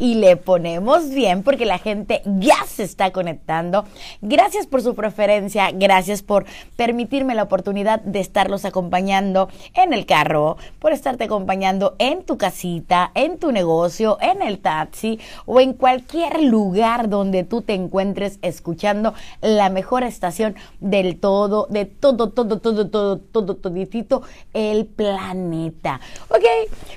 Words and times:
y 0.00 0.14
le 0.14 0.36
ponemos 0.36 1.10
bien 1.10 1.42
porque 1.42 1.66
la 1.66 1.78
gente 1.78 2.22
ya 2.24 2.64
se 2.68 2.84
está 2.84 3.10
conectando. 3.10 3.84
Gracias 4.22 4.68
por 4.68 4.80
su 4.80 4.94
preferencia, 4.94 5.72
gracias 5.72 6.22
por 6.22 6.44
permitirme 6.76 7.34
la 7.34 7.42
oportunidad 7.42 8.00
de 8.02 8.20
estarlos 8.20 8.64
acompañando 8.64 9.48
en 9.74 9.92
el 9.92 10.06
carro, 10.06 10.56
por 10.78 10.92
estarte 10.92 11.24
acompañando 11.24 11.96
en 11.98 12.22
tu 12.22 12.38
casita, 12.38 13.10
en 13.16 13.40
tu 13.40 13.50
negocio, 13.50 14.18
en 14.20 14.40
el 14.40 14.60
taxi 14.60 15.18
o 15.46 15.58
en 15.58 15.72
cualquier 15.72 16.44
lugar 16.44 17.08
donde 17.08 17.42
tú 17.42 17.62
te 17.62 17.74
encuentres 17.74 18.38
escuchando 18.40 19.14
la 19.40 19.68
mejor 19.68 20.04
estación 20.04 20.54
del 20.78 21.18
todo, 21.18 21.66
de 21.70 21.86
todo, 21.86 22.30
todo, 22.30 22.60
todo, 22.60 22.88
todo, 22.88 23.18
todo, 23.18 23.56
toditito 23.56 24.22
el 24.54 24.86
planeta. 24.86 26.00
Ok, 26.28 26.44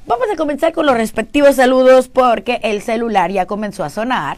vamos 0.06 0.28
a 0.32 0.36
comenzar 0.38 0.72
con 0.72 0.86
los 0.86 0.96
respectivos 0.96 1.56
saludos 1.56 2.08
porque 2.08 2.60
el 2.62 2.84
celular 2.92 3.32
ya 3.32 3.46
comenzó 3.46 3.86
a 3.86 3.90
sonar 3.90 4.36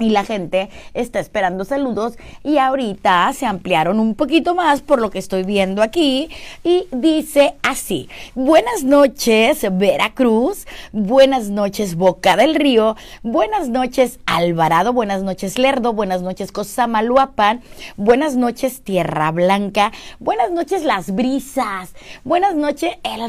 y 0.00 0.10
la 0.10 0.24
gente 0.24 0.68
está 0.94 1.20
esperando 1.20 1.64
saludos 1.64 2.14
y 2.42 2.58
ahorita 2.58 3.32
se 3.32 3.46
ampliaron 3.46 4.00
un 4.00 4.16
poquito 4.16 4.56
más 4.56 4.80
por 4.80 5.00
lo 5.00 5.10
que 5.10 5.20
estoy 5.20 5.44
viendo 5.44 5.80
aquí 5.80 6.28
y 6.64 6.88
dice 6.90 7.54
así, 7.62 8.08
buenas 8.34 8.82
noches 8.82 9.64
Veracruz, 9.70 10.66
buenas 10.90 11.50
noches 11.50 11.94
Boca 11.94 12.36
del 12.36 12.56
Río, 12.56 12.96
buenas 13.22 13.68
noches 13.68 14.18
Alvarado, 14.26 14.92
buenas 14.92 15.22
noches 15.22 15.56
Lerdo, 15.56 15.92
buenas 15.92 16.22
noches 16.22 16.50
Cosamaluapan, 16.50 17.62
buenas 17.96 18.34
noches 18.34 18.82
Tierra 18.82 19.30
Blanca, 19.30 19.92
buenas 20.18 20.50
noches 20.50 20.84
Las 20.84 21.14
Brisas, 21.14 21.94
buenas 22.24 22.56
noches 22.56 22.96
El 23.04 23.28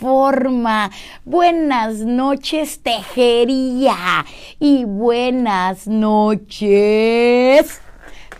Reforma, 0.00 0.90
buenas 1.26 1.98
noches 1.98 2.80
Tejería 2.82 4.24
y 4.58 4.86
buenas 4.86 5.86
noches. 5.86 7.82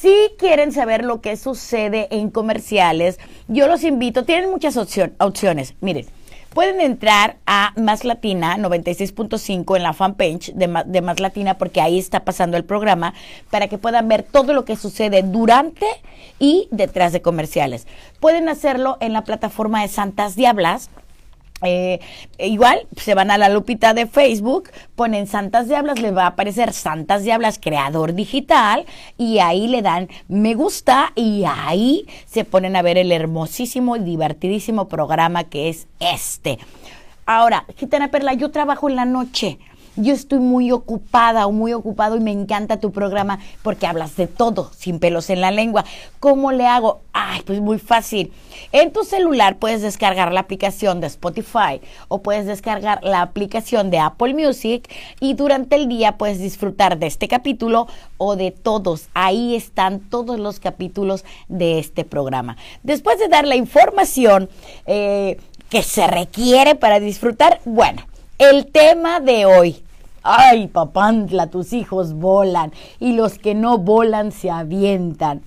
Si 0.05 0.35
quieren 0.37 0.71
saber 0.71 1.03
lo 1.03 1.19
que 1.19 1.35
sucede 1.35 2.07
en 2.11 2.29
comerciales, 2.29 3.17
yo 3.47 3.67
los 3.67 3.83
invito, 3.83 4.23
tienen 4.23 4.51
muchas 4.51 4.77
opciones. 4.77 5.73
Miren, 5.81 6.05
pueden 6.53 6.79
entrar 6.79 7.37
a 7.47 7.73
Más 7.75 8.05
Latina 8.05 8.55
96.5 8.55 9.75
en 9.75 9.81
la 9.81 9.93
fanpage 9.93 10.53
de 10.53 11.01
Más 11.01 11.19
Latina 11.19 11.57
porque 11.57 11.81
ahí 11.81 11.97
está 11.97 12.23
pasando 12.23 12.55
el 12.55 12.65
programa 12.65 13.15
para 13.49 13.67
que 13.67 13.79
puedan 13.79 14.07
ver 14.07 14.21
todo 14.21 14.53
lo 14.53 14.63
que 14.63 14.75
sucede 14.75 15.23
durante 15.23 15.87
y 16.37 16.67
detrás 16.69 17.11
de 17.11 17.23
comerciales. 17.23 17.87
Pueden 18.19 18.47
hacerlo 18.47 18.97
en 18.99 19.11
la 19.11 19.23
plataforma 19.23 19.81
de 19.81 19.87
Santas 19.87 20.35
Diablas. 20.35 20.91
Eh, 21.65 21.99
igual 22.39 22.87
se 22.95 23.13
van 23.13 23.31
a 23.31 23.37
la 23.37 23.49
lupita 23.49 23.93
de 23.93 24.07
Facebook, 24.07 24.69
ponen 24.95 25.27
Santas 25.27 25.67
Diablas, 25.67 25.99
les 25.99 26.15
va 26.15 26.23
a 26.23 26.27
aparecer 26.27 26.73
Santas 26.73 27.23
Diablas 27.23 27.59
Creador 27.59 28.13
Digital 28.13 28.85
y 29.17 29.39
ahí 29.39 29.67
le 29.67 29.81
dan 29.81 30.09
me 30.27 30.53
gusta 30.53 31.11
y 31.15 31.43
ahí 31.45 32.05
se 32.25 32.45
ponen 32.45 32.75
a 32.75 32.81
ver 32.81 32.97
el 32.97 33.11
hermosísimo 33.11 33.95
y 33.95 33.99
divertidísimo 33.99 34.87
programa 34.87 35.45
que 35.45 35.69
es 35.69 35.87
este. 35.99 36.59
Ahora, 37.25 37.65
Gitana 37.77 38.09
Perla, 38.09 38.33
yo 38.33 38.51
trabajo 38.51 38.87
en 38.87 38.95
la 38.95 39.05
noche 39.05 39.57
yo 39.95 40.13
estoy 40.13 40.39
muy 40.39 40.71
ocupada 40.71 41.47
o 41.47 41.51
muy 41.51 41.73
ocupado 41.73 42.15
y 42.15 42.19
me 42.19 42.31
encanta 42.31 42.79
tu 42.79 42.91
programa 42.91 43.39
porque 43.63 43.87
hablas 43.87 44.15
de 44.15 44.27
todo, 44.27 44.71
sin 44.75 44.99
pelos 44.99 45.29
en 45.29 45.41
la 45.41 45.51
lengua. 45.51 45.85
¿Cómo 46.19 46.51
le 46.51 46.65
hago? 46.65 47.01
Ay, 47.13 47.41
pues 47.45 47.61
muy 47.61 47.79
fácil. 47.79 48.31
En 48.71 48.91
tu 48.91 49.03
celular 49.03 49.57
puedes 49.57 49.81
descargar 49.81 50.33
la 50.33 50.41
aplicación 50.41 50.99
de 50.99 51.07
Spotify 51.07 51.81
o 52.07 52.21
puedes 52.21 52.45
descargar 52.45 53.03
la 53.03 53.21
aplicación 53.21 53.89
de 53.89 53.99
Apple 53.99 54.33
Music 54.33 54.89
y 55.19 55.33
durante 55.33 55.75
el 55.75 55.87
día 55.87 56.17
puedes 56.17 56.39
disfrutar 56.39 56.99
de 56.99 57.07
este 57.07 57.27
capítulo 57.27 57.87
o 58.17 58.35
de 58.35 58.51
todos. 58.51 59.07
Ahí 59.13 59.55
están 59.55 59.99
todos 59.99 60.39
los 60.39 60.59
capítulos 60.59 61.23
de 61.47 61.79
este 61.79 62.03
programa. 62.03 62.57
Después 62.83 63.19
de 63.19 63.27
dar 63.27 63.47
la 63.47 63.55
información 63.55 64.49
eh, 64.85 65.37
que 65.69 65.83
se 65.83 66.07
requiere 66.07 66.75
para 66.75 66.99
disfrutar, 66.99 67.61
bueno, 67.65 68.03
el 68.37 68.65
tema 68.65 69.21
de 69.21 69.45
hoy, 69.45 69.84
Ay, 70.27 70.65
papantla, 70.69 71.51
tus 71.51 71.71
hijos 71.71 72.13
volan 72.13 72.73
y 72.99 73.13
los 73.13 73.37
que 73.37 73.53
no 73.53 73.77
volan 73.77 74.31
se 74.31 74.49
avientan. 74.49 75.43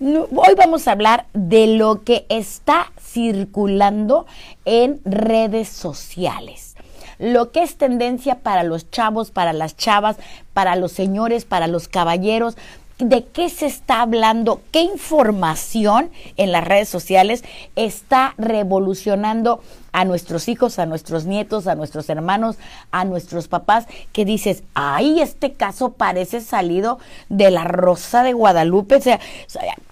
hoy 0.00 0.54
vamos 0.56 0.88
a 0.88 0.92
hablar 0.92 1.26
de 1.32 1.68
lo 1.68 2.02
que 2.02 2.26
está 2.28 2.90
circulando 3.00 4.26
en 4.64 5.00
redes 5.04 5.68
sociales. 5.68 6.74
Lo 7.20 7.52
que 7.52 7.62
es 7.62 7.76
tendencia 7.76 8.40
para 8.40 8.64
los 8.64 8.90
chavos, 8.90 9.30
para 9.30 9.52
las 9.52 9.76
chavas, 9.76 10.16
para 10.52 10.74
los 10.74 10.90
señores, 10.90 11.44
para 11.44 11.68
los 11.68 11.86
caballeros, 11.86 12.56
de 12.98 13.24
qué 13.24 13.50
se 13.50 13.66
está 13.66 14.00
hablando, 14.00 14.62
qué 14.72 14.80
información 14.80 16.10
en 16.36 16.50
las 16.50 16.64
redes 16.64 16.88
sociales 16.88 17.44
está 17.74 18.34
revolucionando 18.38 19.60
a 19.92 20.04
nuestros 20.04 20.48
hijos, 20.48 20.78
a 20.78 20.86
nuestros 20.86 21.24
nietos, 21.26 21.66
a 21.66 21.74
nuestros 21.74 22.08
hermanos, 22.08 22.56
a 22.90 23.04
nuestros 23.04 23.48
papás, 23.48 23.86
que 24.12 24.24
dices, 24.24 24.62
ay, 24.74 25.20
este 25.20 25.52
caso 25.52 25.92
parece 25.92 26.40
salido 26.40 26.98
de 27.28 27.50
la 27.50 27.64
Rosa 27.64 28.22
de 28.22 28.32
Guadalupe, 28.32 28.96
o 28.96 29.00
sea, 29.00 29.20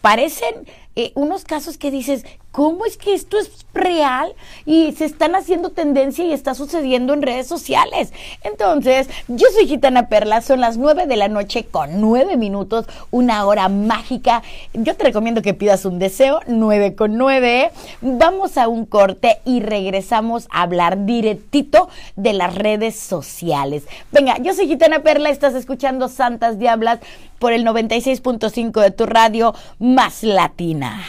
parecen 0.01 0.67
eh, 0.97 1.13
unos 1.15 1.45
casos 1.45 1.79
que 1.79 1.91
dices, 1.91 2.25
¿cómo 2.55 2.87
es 2.87 2.97
que 2.97 3.15
esto 3.15 3.37
es 3.37 3.67
real 3.75 4.33
y 4.65 4.93
se 4.93 5.07
están 5.07 5.35
haciendo 5.35 5.71
tendencia 5.71 6.25
y 6.25 6.33
está 6.33 6.55
sucediendo 6.55 7.13
en 7.13 7.21
redes 7.21 7.49
sociales? 7.49 8.13
Entonces, 8.45 9.09
yo 9.27 9.49
soy 9.53 9.67
Gitana 9.67 10.09
Perla, 10.09 10.41
son 10.41 10.61
las 10.61 10.77
nueve 10.77 11.09
de 11.09 11.17
la 11.17 11.27
noche 11.27 11.65
con 11.65 12.01
nueve 12.01 12.37
minutos, 12.37 12.87
una 13.11 13.45
hora 13.45 13.69
mágica. 13.69 14.45
Yo 14.73 14.95
te 14.95 15.03
recomiendo 15.03 15.43
que 15.43 15.53
pidas 15.53 15.85
un 15.85 15.99
deseo, 15.99 16.41
nueve 16.47 16.95
con 16.95 17.19
nueve. 17.19 17.73
Vamos 18.01 18.57
a 18.57 18.69
un 18.69 18.87
corte 18.87 19.41
y 19.45 19.59
regresamos 19.59 20.47
a 20.53 20.63
hablar 20.63 21.07
directito 21.07 21.89
de 22.15 22.35
las 22.35 22.55
redes 22.55 22.95
sociales. 22.95 23.83
Venga, 24.13 24.39
yo 24.39 24.55
soy 24.55 24.69
Gitana 24.69 25.03
Perla, 25.03 25.31
estás 25.31 25.55
escuchando 25.55 26.09
Santas 26.09 26.61
Diablas 26.61 27.01
por 27.41 27.53
el 27.53 27.67
96.5 27.67 28.81
de 28.81 28.91
tu 28.93 29.07
radio 29.07 29.57
más 29.81 30.23
latina. 30.23 31.03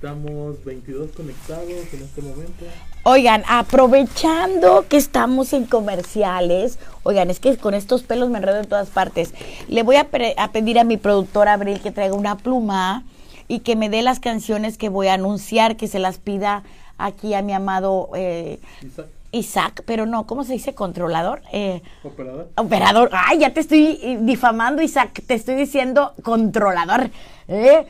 Estamos 0.00 0.64
22 0.64 1.10
conectados 1.10 1.68
en 1.68 2.02
este 2.02 2.22
momento. 2.22 2.64
Oigan, 3.02 3.42
aprovechando 3.48 4.86
que 4.88 4.96
estamos 4.96 5.52
en 5.52 5.64
comerciales, 5.64 6.78
oigan, 7.02 7.30
es 7.30 7.40
que 7.40 7.56
con 7.56 7.74
estos 7.74 8.04
pelos 8.04 8.30
me 8.30 8.38
enredo 8.38 8.60
en 8.60 8.68
todas 8.68 8.90
partes. 8.90 9.34
Le 9.66 9.82
voy 9.82 9.96
a, 9.96 10.06
a 10.36 10.52
pedir 10.52 10.78
a 10.78 10.84
mi 10.84 10.98
productora 10.98 11.54
Abril 11.54 11.80
que 11.80 11.90
traiga 11.90 12.14
una 12.14 12.36
pluma 12.36 13.02
y 13.48 13.58
que 13.58 13.74
me 13.74 13.90
dé 13.90 14.02
las 14.02 14.20
canciones 14.20 14.78
que 14.78 14.88
voy 14.88 15.08
a 15.08 15.14
anunciar, 15.14 15.76
que 15.76 15.88
se 15.88 15.98
las 15.98 16.18
pida 16.18 16.62
aquí 16.96 17.34
a 17.34 17.42
mi 17.42 17.52
amado 17.52 18.10
eh, 18.14 18.60
Isaac. 18.82 19.06
Isaac. 19.32 19.82
pero 19.84 20.06
no, 20.06 20.28
¿cómo 20.28 20.44
se 20.44 20.52
dice? 20.52 20.76
Controlador. 20.76 21.42
Eh, 21.52 21.82
operador. 22.04 22.48
Operador. 22.56 23.10
Ay, 23.12 23.40
ya 23.40 23.52
te 23.52 23.58
estoy 23.58 23.98
eh, 24.00 24.18
difamando, 24.20 24.80
Isaac. 24.80 25.22
Te 25.26 25.34
estoy 25.34 25.56
diciendo 25.56 26.14
controlador. 26.22 27.10
¿eh? 27.48 27.86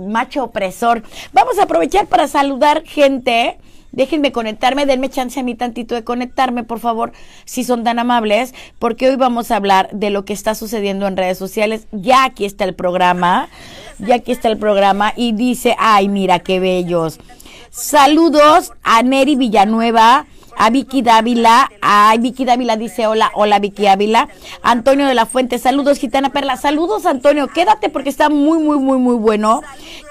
Macho 0.00 0.44
opresor. 0.44 1.02
Vamos 1.32 1.58
a 1.58 1.64
aprovechar 1.64 2.06
para 2.06 2.28
saludar 2.28 2.82
gente. 2.84 3.58
Déjenme 3.92 4.32
conectarme, 4.32 4.86
denme 4.86 5.10
chance 5.10 5.38
a 5.38 5.42
mí 5.42 5.54
tantito 5.54 5.94
de 5.94 6.02
conectarme, 6.02 6.64
por 6.64 6.80
favor, 6.80 7.12
si 7.44 7.62
son 7.62 7.84
tan 7.84 7.98
amables, 7.98 8.54
porque 8.78 9.10
hoy 9.10 9.16
vamos 9.16 9.50
a 9.50 9.56
hablar 9.56 9.90
de 9.92 10.08
lo 10.08 10.24
que 10.24 10.32
está 10.32 10.54
sucediendo 10.54 11.06
en 11.06 11.16
redes 11.16 11.36
sociales. 11.36 11.86
Ya 11.92 12.24
aquí 12.24 12.46
está 12.46 12.64
el 12.64 12.74
programa, 12.74 13.50
ya 13.98 14.14
aquí 14.14 14.32
está 14.32 14.48
el 14.48 14.56
programa 14.56 15.12
y 15.14 15.32
dice, 15.32 15.76
ay, 15.78 16.08
mira 16.08 16.38
qué 16.38 16.58
bellos. 16.58 17.20
Saludos 17.68 18.72
a 18.82 19.02
Neri 19.02 19.36
Villanueva, 19.36 20.26
a 20.56 20.70
Vicky 20.70 21.02
Dávila, 21.02 21.70
a 21.80 22.14
Vicky 22.18 22.44
Dávila 22.44 22.76
dice 22.76 23.06
hola, 23.06 23.30
hola 23.34 23.58
Vicky 23.58 23.84
Dávila, 23.84 24.28
Antonio 24.62 25.06
de 25.06 25.14
la 25.14 25.26
Fuente, 25.26 25.58
saludos 25.58 25.98
Gitana 25.98 26.30
Perla, 26.30 26.56
saludos 26.56 27.06
Antonio, 27.06 27.48
quédate 27.48 27.88
porque 27.88 28.08
está 28.08 28.28
muy, 28.28 28.58
muy, 28.58 28.78
muy, 28.78 28.98
muy 28.98 29.16
bueno. 29.16 29.62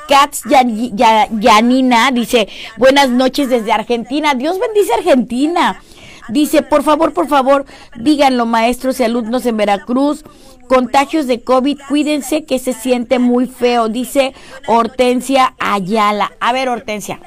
Katz 0.08 0.44
Yanina 1.40 2.12
dice, 2.12 2.50
buenas 2.78 3.10
noches 3.10 3.50
desde 3.50 3.72
Argentina, 3.72 4.34
Dios 4.34 4.60
bendice 4.60 4.94
Argentina. 4.94 5.82
Dice, 6.30 6.62
por 6.62 6.84
favor, 6.84 7.14
por 7.14 7.28
favor, 7.28 7.66
díganlo 7.98 8.46
maestros 8.46 9.00
y 9.00 9.04
alumnos 9.04 9.46
en 9.46 9.58
Veracruz, 9.58 10.24
contagios 10.68 11.28
de 11.28 11.42
COVID, 11.42 11.80
cuídense 11.90 12.46
que 12.46 12.60
se 12.60 12.74
siente 12.74 13.20
muy 13.20 13.48
feo, 13.48 13.90
dice 13.90 14.34
Hortensia 14.68 15.56
Ayala. 15.60 16.32
A 16.40 16.54
ver, 16.54 16.70
Hortensia, 16.70 17.20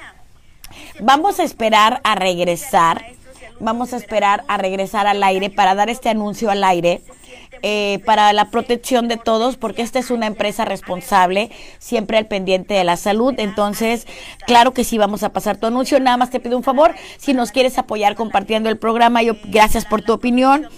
vamos 1.00 1.40
a 1.40 1.44
esperar 1.44 2.00
a 2.04 2.14
regresar, 2.14 3.04
vamos 3.60 3.92
a 3.92 3.96
esperar 3.96 4.44
a 4.48 4.56
regresar 4.56 5.06
al 5.06 5.22
aire 5.22 5.50
para 5.50 5.74
dar 5.74 5.90
este 5.90 6.08
anuncio 6.08 6.50
al 6.50 6.64
aire. 6.64 7.02
Eh, 7.66 8.00
para 8.04 8.30
la 8.34 8.50
protección 8.50 9.08
de 9.08 9.16
todos, 9.16 9.56
porque 9.56 9.80
esta 9.80 9.98
es 9.98 10.10
una 10.10 10.26
empresa 10.26 10.66
responsable, 10.66 11.50
siempre 11.78 12.18
al 12.18 12.26
pendiente 12.26 12.74
de 12.74 12.84
la 12.84 12.98
salud. 12.98 13.32
Entonces, 13.38 14.06
claro 14.46 14.74
que 14.74 14.84
sí, 14.84 14.98
vamos 14.98 15.22
a 15.22 15.32
pasar 15.32 15.56
tu 15.56 15.66
anuncio. 15.66 15.98
Nada 15.98 16.18
más 16.18 16.28
te 16.28 16.40
pido 16.40 16.58
un 16.58 16.62
favor, 16.62 16.94
si 17.16 17.32
nos 17.32 17.52
quieres 17.52 17.78
apoyar 17.78 18.16
compartiendo 18.16 18.68
el 18.68 18.76
programa, 18.76 19.22
yo 19.22 19.36
gracias 19.44 19.86
por 19.86 20.02
tu 20.02 20.12
opinión. 20.12 20.68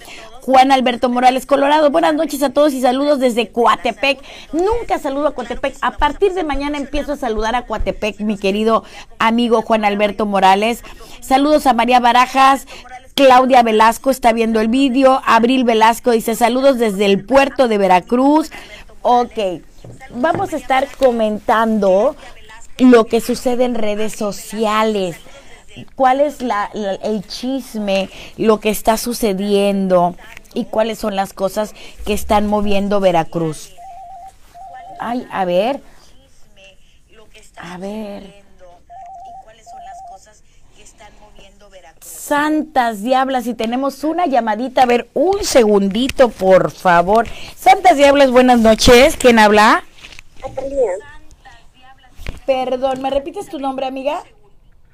Juan 0.47 0.71
Alberto 0.71 1.09
Morales 1.09 1.45
Colorado. 1.45 1.91
Buenas 1.91 2.13
noches 2.13 2.41
a 2.41 2.51
todos 2.51 2.71
y 2.71 2.79
saludos 2.79 3.19
desde 3.19 3.49
Coatepec. 3.49 4.23
Nunca 4.53 4.97
saludo 4.97 5.27
a 5.27 5.35
Coatepec. 5.35 5.75
A 5.81 5.97
partir 5.97 6.33
de 6.35 6.45
mañana 6.45 6.77
empiezo 6.77 7.11
a 7.11 7.17
saludar 7.17 7.53
a 7.53 7.65
Coatepec, 7.65 8.21
mi 8.21 8.37
querido 8.37 8.85
amigo 9.19 9.61
Juan 9.61 9.83
Alberto 9.83 10.25
Morales. 10.25 10.85
Saludos 11.19 11.67
a 11.67 11.73
María 11.73 11.99
Barajas. 11.99 12.65
Claudia 13.13 13.61
Velasco 13.61 14.09
está 14.09 14.31
viendo 14.31 14.61
el 14.61 14.69
vídeo. 14.69 15.21
Abril 15.25 15.65
Velasco 15.65 16.11
dice 16.11 16.33
saludos 16.33 16.79
desde 16.79 17.07
el 17.07 17.25
puerto 17.25 17.67
de 17.67 17.77
Veracruz. 17.77 18.49
Ok, 19.01 19.61
vamos 20.11 20.53
a 20.53 20.55
estar 20.55 20.87
comentando 20.97 22.15
lo 22.77 23.05
que 23.07 23.19
sucede 23.19 23.65
en 23.65 23.75
redes 23.75 24.13
sociales. 24.13 25.17
¿Cuál 25.95 26.21
es 26.21 26.41
la, 26.41 26.71
el 27.03 27.27
chisme, 27.27 28.09
lo 28.37 28.59
que 28.59 28.69
está 28.69 28.97
sucediendo 28.97 30.15
y 30.53 30.65
cuáles 30.65 30.99
son 30.99 31.15
las 31.15 31.33
cosas 31.33 31.73
que 32.05 32.13
están 32.13 32.47
moviendo 32.47 32.99
Veracruz? 32.99 33.73
Ay, 34.99 35.27
a 35.31 35.45
ver. 35.45 35.81
A 37.57 37.77
ver. 37.77 38.45
Santas 42.01 43.03
Diablas, 43.03 43.47
y 43.47 43.53
tenemos 43.53 44.03
una 44.03 44.25
llamadita, 44.25 44.83
a 44.83 44.85
ver, 44.85 45.07
un 45.13 45.45
segundito, 45.45 46.27
por 46.27 46.71
favor. 46.71 47.25
Santas 47.55 47.95
Diablas, 47.95 48.31
buenas 48.31 48.59
noches, 48.59 49.15
¿quién 49.15 49.39
habla? 49.39 49.85
Atalía. 50.43 50.91
Perdón, 52.45 53.01
¿me 53.01 53.09
repites 53.09 53.47
tu 53.47 53.59
nombre, 53.59 53.85
amiga? 53.85 54.23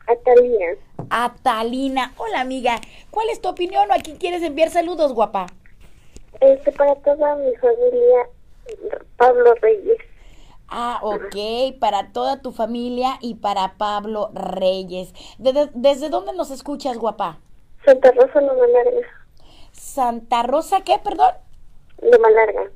Atalía. 0.06 0.76
Atalina. 1.10 2.14
Hola, 2.18 2.42
amiga. 2.42 2.80
¿Cuál 3.12 3.30
es 3.30 3.42
tu 3.42 3.50
opinión 3.50 3.90
o 3.90 3.94
a 3.94 3.98
quién 3.98 4.18
quieres 4.18 4.42
enviar 4.44 4.70
saludos, 4.70 5.14
guapa? 5.14 5.48
Este, 6.40 6.72
para 6.72 6.96
toda 6.96 7.36
mi 7.36 7.56
familia, 7.56 8.28
Pablo 9.18 9.54
Reyes. 9.56 9.98
Ah, 10.68 11.00
ok, 11.04 11.78
para 11.80 12.12
toda 12.12 12.42
tu 12.42 12.52
familia 12.52 13.20
y 13.22 13.36
para 13.36 13.76
Pablo 13.78 14.32
Reyes. 14.34 15.14
¿Desde, 15.38 15.70
desde 15.76 16.10
dónde 16.10 16.34
nos 16.34 16.50
escuchas, 16.50 16.98
guapa? 16.98 17.38
Santa 17.86 18.12
Rosa, 18.12 18.42
Loma 18.42 18.68
Larga. 18.68 19.08
Santa 19.72 20.44
Rosa, 20.44 20.82
¿qué, 20.82 21.00
perdón? 21.04 21.32
Loma 22.02 22.30
Larga. 22.32 22.72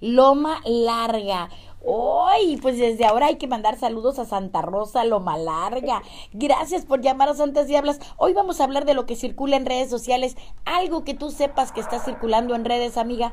Loma 0.00 0.60
Larga. 0.64 1.48
¡Ay! 1.84 2.58
pues 2.60 2.78
desde 2.78 3.04
ahora 3.04 3.26
hay 3.26 3.36
que 3.36 3.46
mandar 3.46 3.76
saludos 3.76 4.18
a 4.18 4.24
Santa 4.24 4.62
Rosa, 4.62 5.04
Loma 5.04 5.36
Larga. 5.36 6.02
Gracias 6.32 6.86
por 6.86 7.00
llamar 7.00 7.28
a 7.28 7.34
Santas 7.34 7.66
Diablas. 7.66 7.98
Hoy 8.16 8.32
vamos 8.32 8.60
a 8.60 8.64
hablar 8.64 8.84
de 8.84 8.94
lo 8.94 9.06
que 9.06 9.16
circula 9.16 9.56
en 9.56 9.66
redes 9.66 9.90
sociales. 9.90 10.36
Algo 10.64 11.04
que 11.04 11.14
tú 11.14 11.30
sepas 11.30 11.72
que 11.72 11.80
está 11.80 11.98
circulando 11.98 12.54
en 12.54 12.64
redes, 12.64 12.96
amiga. 12.96 13.32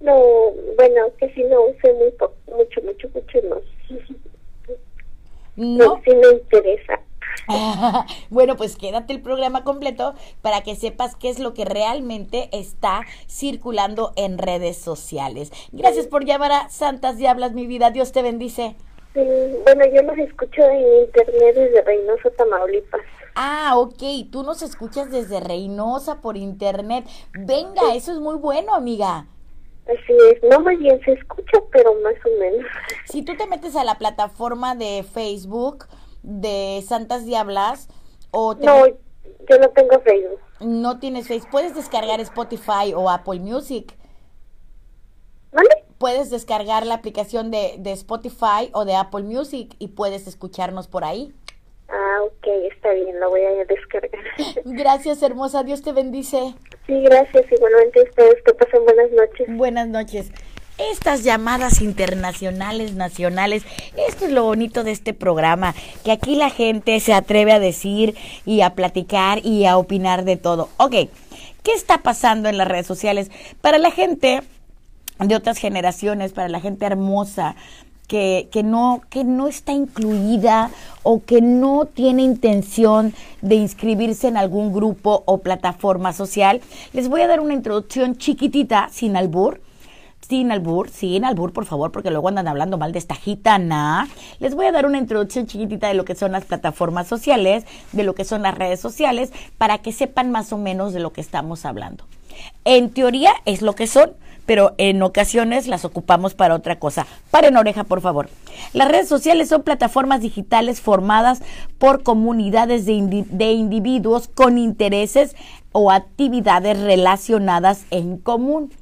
No, 0.00 0.14
bueno, 0.76 1.06
que 1.18 1.32
si 1.32 1.42
no 1.44 1.62
usé 1.62 1.92
muy 1.94 2.12
mucho, 2.56 2.82
mucho, 2.82 3.08
mucho 3.14 3.38
más. 3.48 3.62
No. 5.56 6.00
sí 6.04 6.14
me 6.14 6.28
interesa. 6.28 7.00
bueno, 8.30 8.56
pues 8.56 8.76
quédate 8.76 9.12
el 9.12 9.20
programa 9.20 9.64
completo 9.64 10.14
para 10.42 10.62
que 10.62 10.76
sepas 10.76 11.16
qué 11.16 11.28
es 11.28 11.38
lo 11.38 11.54
que 11.54 11.64
realmente 11.64 12.48
está 12.52 13.02
circulando 13.28 14.12
en 14.16 14.38
redes 14.38 14.76
sociales. 14.78 15.52
Gracias 15.72 16.06
por 16.06 16.24
llamar 16.24 16.52
a 16.52 16.68
Santas 16.68 17.16
Diablas, 17.16 17.52
mi 17.52 17.66
vida. 17.66 17.90
Dios 17.90 18.12
te 18.12 18.22
bendice. 18.22 18.76
Bueno, 19.14 19.84
yo 19.86 20.02
los 20.02 20.18
escucho 20.18 20.62
en 20.62 21.04
internet 21.04 21.54
desde 21.54 21.82
Reynosa, 21.82 22.30
Tamaulipas. 22.36 23.00
Ah, 23.34 23.72
ok, 23.76 24.02
tú 24.30 24.42
nos 24.42 24.62
escuchas 24.62 25.10
desde 25.10 25.40
Reynosa 25.40 26.20
por 26.20 26.36
internet. 26.36 27.06
Venga, 27.32 27.94
eso 27.94 28.12
es 28.12 28.18
muy 28.18 28.36
bueno, 28.36 28.74
amiga. 28.74 29.26
Así 29.86 30.12
es, 30.32 30.42
no 30.50 30.60
muy 30.60 30.76
bien 30.76 31.00
se 31.04 31.12
escucha, 31.12 31.58
pero 31.72 31.94
más 32.02 32.14
o 32.26 32.40
menos. 32.40 32.66
Si 33.04 33.22
tú 33.22 33.36
te 33.36 33.46
metes 33.46 33.76
a 33.76 33.84
la 33.84 33.96
plataforma 33.96 34.74
de 34.74 35.04
Facebook 35.04 35.86
de 36.26 36.82
Santas 36.86 37.24
Diablas 37.24 37.88
o... 38.32 38.54
no, 38.54 38.86
yo 38.86 39.58
no 39.60 39.68
tengo 39.70 40.00
Facebook. 40.00 40.40
No 40.60 40.98
tienes 40.98 41.28
Facebook. 41.28 41.50
Puedes 41.50 41.74
descargar 41.74 42.20
Spotify 42.20 42.92
o 42.94 43.08
Apple 43.08 43.40
Music. 43.40 43.94
¿Vale? 45.52 45.68
Puedes 45.98 46.28
descargar 46.30 46.84
la 46.84 46.94
aplicación 46.94 47.50
de, 47.50 47.76
de 47.78 47.92
Spotify 47.92 48.70
o 48.72 48.84
de 48.84 48.94
Apple 48.94 49.22
Music 49.22 49.74
y 49.78 49.88
puedes 49.88 50.26
escucharnos 50.26 50.88
por 50.88 51.04
ahí. 51.04 51.32
Ah, 51.88 52.18
ok, 52.24 52.46
está 52.72 52.92
bien, 52.92 53.18
lo 53.20 53.30
voy 53.30 53.42
a 53.42 53.64
descargar. 53.64 54.10
Gracias, 54.64 55.22
hermosa. 55.22 55.62
Dios 55.62 55.82
te 55.82 55.92
bendice. 55.92 56.54
Sí, 56.86 57.02
gracias. 57.02 57.50
Igualmente 57.50 58.02
ustedes. 58.02 58.42
Que 58.44 58.54
pasen 58.54 58.84
buenas 58.84 59.10
noches. 59.10 59.56
Buenas 59.56 59.88
noches. 59.88 60.30
Estas 60.78 61.24
llamadas 61.24 61.80
internacionales, 61.80 62.94
nacionales, 62.94 63.62
esto 64.08 64.26
es 64.26 64.32
lo 64.32 64.44
bonito 64.44 64.84
de 64.84 64.90
este 64.90 65.14
programa, 65.14 65.74
que 66.04 66.12
aquí 66.12 66.34
la 66.34 66.50
gente 66.50 67.00
se 67.00 67.14
atreve 67.14 67.52
a 67.52 67.58
decir 67.58 68.14
y 68.44 68.60
a 68.60 68.74
platicar 68.74 69.40
y 69.42 69.64
a 69.64 69.78
opinar 69.78 70.24
de 70.24 70.36
todo. 70.36 70.68
Ok, 70.76 70.92
¿qué 71.62 71.72
está 71.74 72.02
pasando 72.02 72.50
en 72.50 72.58
las 72.58 72.68
redes 72.68 72.86
sociales? 72.86 73.30
Para 73.62 73.78
la 73.78 73.90
gente 73.90 74.42
de 75.18 75.34
otras 75.34 75.56
generaciones, 75.56 76.34
para 76.34 76.50
la 76.50 76.60
gente 76.60 76.84
hermosa, 76.84 77.56
que, 78.06 78.48
que, 78.52 78.62
no, 78.62 79.00
que 79.08 79.24
no 79.24 79.48
está 79.48 79.72
incluida 79.72 80.70
o 81.02 81.24
que 81.24 81.40
no 81.40 81.86
tiene 81.86 82.22
intención 82.22 83.14
de 83.40 83.54
inscribirse 83.54 84.28
en 84.28 84.36
algún 84.36 84.74
grupo 84.74 85.22
o 85.24 85.38
plataforma 85.38 86.12
social, 86.12 86.60
les 86.92 87.08
voy 87.08 87.22
a 87.22 87.28
dar 87.28 87.40
una 87.40 87.54
introducción 87.54 88.18
chiquitita, 88.18 88.90
sin 88.92 89.16
albur. 89.16 89.60
Sin 90.28 90.50
albur, 90.50 90.88
sin 90.88 91.24
albur, 91.24 91.52
por 91.52 91.66
favor, 91.66 91.92
porque 91.92 92.10
luego 92.10 92.28
andan 92.28 92.48
hablando 92.48 92.78
mal 92.78 92.90
de 92.90 92.98
esta 92.98 93.14
gitana. 93.14 94.08
Les 94.40 94.56
voy 94.56 94.66
a 94.66 94.72
dar 94.72 94.84
una 94.84 94.98
introducción 94.98 95.46
chiquitita 95.46 95.86
de 95.86 95.94
lo 95.94 96.04
que 96.04 96.16
son 96.16 96.32
las 96.32 96.44
plataformas 96.44 97.06
sociales, 97.06 97.64
de 97.92 98.02
lo 98.02 98.14
que 98.14 98.24
son 98.24 98.42
las 98.42 98.56
redes 98.56 98.80
sociales, 98.80 99.32
para 99.56 99.78
que 99.78 99.92
sepan 99.92 100.32
más 100.32 100.52
o 100.52 100.58
menos 100.58 100.92
de 100.92 101.00
lo 101.00 101.12
que 101.12 101.20
estamos 101.20 101.64
hablando. 101.64 102.04
En 102.64 102.90
teoría 102.90 103.32
es 103.44 103.62
lo 103.62 103.74
que 103.74 103.86
son, 103.86 104.14
pero 104.46 104.74
en 104.78 105.00
ocasiones 105.02 105.68
las 105.68 105.84
ocupamos 105.84 106.34
para 106.34 106.56
otra 106.56 106.80
cosa. 106.80 107.06
Paren 107.30 107.56
oreja, 107.56 107.84
por 107.84 108.00
favor. 108.00 108.28
Las 108.72 108.88
redes 108.88 109.08
sociales 109.08 109.48
son 109.48 109.62
plataformas 109.62 110.22
digitales 110.22 110.80
formadas 110.80 111.40
por 111.78 112.02
comunidades 112.02 112.84
de, 112.84 113.52
individuos 113.52 114.26
con 114.26 114.58
intereses 114.58 115.36
o 115.70 115.92
actividades 115.92 116.80
relacionadas 116.80 117.84
en 117.92 118.18
común. 118.18 118.72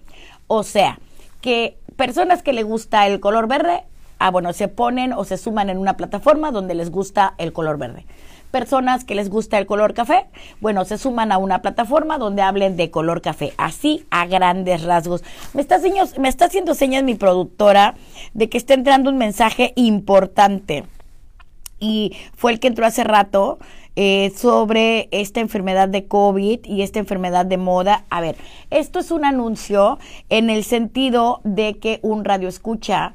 O 0.47 0.62
sea, 0.62 0.99
que 1.45 1.77
personas 1.97 2.43
que 2.43 2.55
les 2.55 2.65
gusta 2.65 3.07
el 3.07 3.21
color 3.21 3.49
verde, 3.49 3.85
ah, 4.19 4.31
bueno, 4.31 4.55
se 4.55 4.69
ponen 4.69 5.13
o 5.13 5.25
se 5.25 5.37
suman 5.37 5.69
en 5.69 5.77
una 5.77 5.99
plataforma 5.99 6.51
donde 6.51 6.75
les 6.75 6.91
gusta 6.91 7.35
el 7.37 7.53
color 7.53 7.77
verde 7.77 8.07
personas 8.51 9.05
que 9.05 9.17
les 9.17 9.31
gusta 9.31 9.59
el 9.59 9.67
color 9.67 9.95
café, 9.95 10.27
bueno, 10.61 10.85
se 10.85 10.97
suman 10.97 11.33
a 11.33 11.39
una 11.39 11.61
plataforma 11.61 12.19
donde 12.19 12.41
hablen 12.41 12.77
de 12.77 12.89
color 12.89 13.21
café, 13.21 13.53
así 13.57 14.07
a 14.13 14.27
grandes 14.27 14.85
rasgos. 14.85 15.25
Me 15.55 15.61
está, 15.61 15.81
me 16.21 16.29
está 16.29 16.45
haciendo 16.45 16.75
señas 16.75 17.03
mi 17.03 17.17
productora 17.17 17.97
de 18.33 18.49
que 18.49 18.57
está 18.57 18.75
entrando 18.75 19.11
un 19.11 19.19
mensaje 19.19 19.73
importante 19.75 20.85
y 21.81 22.13
fue 22.37 22.53
el 22.53 22.61
que 22.61 22.69
entró 22.69 22.87
hace 22.87 23.03
rato. 23.03 23.59
Eh, 23.97 24.33
sobre 24.37 25.09
esta 25.13 25.39
enfermedad 25.39 25.89
de 25.89 26.07
COVID 26.07 26.65
y 26.65 26.83
esta 26.83 26.99
enfermedad 26.99 27.47
de 27.47 27.59
moda. 27.59 28.07
A 28.11 28.21
ver, 28.21 28.35
esto 28.71 28.99
es 28.99 29.13
un 29.13 29.25
anuncio 29.25 30.01
en 30.31 30.51
el 30.51 30.65
sentido 30.65 31.41
de 31.45 31.79
que 31.79 32.01
un 32.03 32.25
radio 32.25 32.49
escucha 32.49 33.15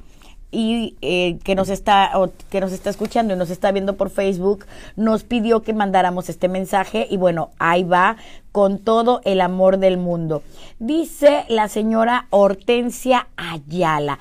y 0.51 0.95
eh, 1.01 1.37
que 1.43 1.53
nos 1.53 1.69
está 1.69 2.11
que 2.49 2.61
nos 2.61 2.71
está 2.71 2.89
escuchando 2.89 3.33
y 3.33 3.37
nos 3.37 3.49
está 3.49 3.71
viendo 3.71 3.97
por 3.97 4.09
Facebook 4.09 4.65
nos 4.95 5.23
pidió 5.23 5.61
que 5.61 5.73
mandáramos 5.73 6.27
este 6.27 6.47
mensaje 6.47 7.05
y 7.09 7.17
bueno 7.17 7.51
ahí 7.59 7.83
va 7.83 8.17
con 8.51 8.79
todo 8.79 9.21
el 9.25 9.41
amor 9.41 9.77
del 9.77 9.97
mundo 9.97 10.41
dice 10.79 11.45
la 11.49 11.67
señora 11.67 12.25
Hortensia 12.31 13.27
Ayala 13.37 14.17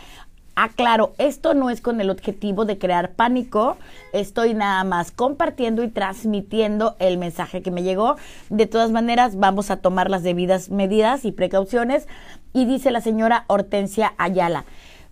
Aclaro, 0.61 1.15
esto 1.19 1.55
no 1.55 1.71
es 1.71 1.81
con 1.81 2.01
el 2.01 2.11
objetivo 2.11 2.65
de 2.65 2.79
crear 2.79 3.13
pánico, 3.13 3.77
estoy 4.13 4.55
nada 4.55 4.83
más 4.83 5.13
compartiendo 5.13 5.85
y 5.85 5.89
transmitiendo 5.89 6.97
el 6.99 7.17
mensaje 7.17 7.63
que 7.63 7.71
me 7.71 7.85
llegó. 7.85 8.17
De 8.51 8.67
todas 8.67 8.91
maneras, 8.91 9.37
vamos 9.37 9.71
a 9.71 9.77
tomar 9.77 10.11
las 10.11 10.25
debidas 10.25 10.69
medidas 10.69 11.25
y 11.25 11.31
precauciones. 11.31 12.09
Y 12.53 12.65
dice 12.65 12.91
la 12.91 13.01
señora 13.01 13.45
Hortensia 13.47 14.15
Ayala. 14.19 14.65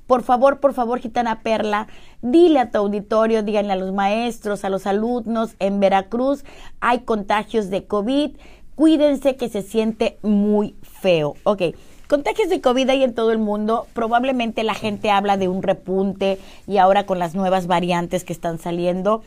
Por 0.08 0.24
favor, 0.24 0.58
por 0.58 0.74
favor, 0.74 0.98
Gitana 0.98 1.42
Perla, 1.42 1.86
dile 2.22 2.58
a 2.58 2.72
tu 2.72 2.78
auditorio, 2.78 3.44
díganle 3.44 3.72
a 3.72 3.76
los 3.76 3.92
maestros, 3.92 4.64
a 4.64 4.68
los 4.68 4.84
alumnos, 4.84 5.54
en 5.60 5.78
Veracruz 5.78 6.44
hay 6.80 7.00
contagios 7.00 7.70
de 7.70 7.86
COVID, 7.86 8.36
cuídense 8.74 9.36
que 9.36 9.48
se 9.48 9.62
siente 9.62 10.18
muy 10.22 10.74
feo. 10.82 11.34
Ok, 11.44 11.62
Contagios 12.08 12.48
de 12.48 12.60
COVID 12.60 12.88
hay 12.88 13.02
en 13.02 13.14
todo 13.14 13.32
el 13.32 13.38
mundo. 13.38 13.88
Probablemente 13.92 14.62
la 14.62 14.74
gente 14.74 15.10
habla 15.10 15.36
de 15.36 15.48
un 15.48 15.64
repunte 15.64 16.38
y 16.68 16.78
ahora 16.78 17.04
con 17.04 17.18
las 17.18 17.34
nuevas 17.34 17.66
variantes 17.66 18.22
que 18.22 18.32
están 18.32 18.60
saliendo. 18.60 19.24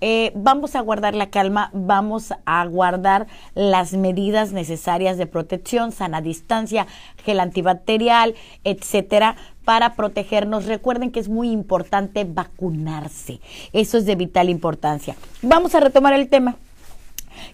Eh, 0.00 0.32
vamos 0.34 0.74
a 0.74 0.80
guardar 0.80 1.14
la 1.14 1.28
calma, 1.28 1.70
vamos 1.74 2.32
a 2.46 2.64
guardar 2.66 3.26
las 3.54 3.92
medidas 3.92 4.52
necesarias 4.52 5.18
de 5.18 5.26
protección, 5.26 5.92
sana 5.92 6.22
distancia, 6.22 6.86
gel 7.22 7.38
antibacterial, 7.38 8.34
etcétera, 8.64 9.36
para 9.66 9.94
protegernos. 9.94 10.64
Recuerden 10.64 11.12
que 11.12 11.20
es 11.20 11.28
muy 11.28 11.50
importante 11.50 12.24
vacunarse. 12.24 13.40
Eso 13.74 13.98
es 13.98 14.06
de 14.06 14.16
vital 14.16 14.48
importancia. 14.48 15.16
Vamos 15.42 15.74
a 15.74 15.80
retomar 15.80 16.14
el 16.14 16.28
tema. 16.28 16.56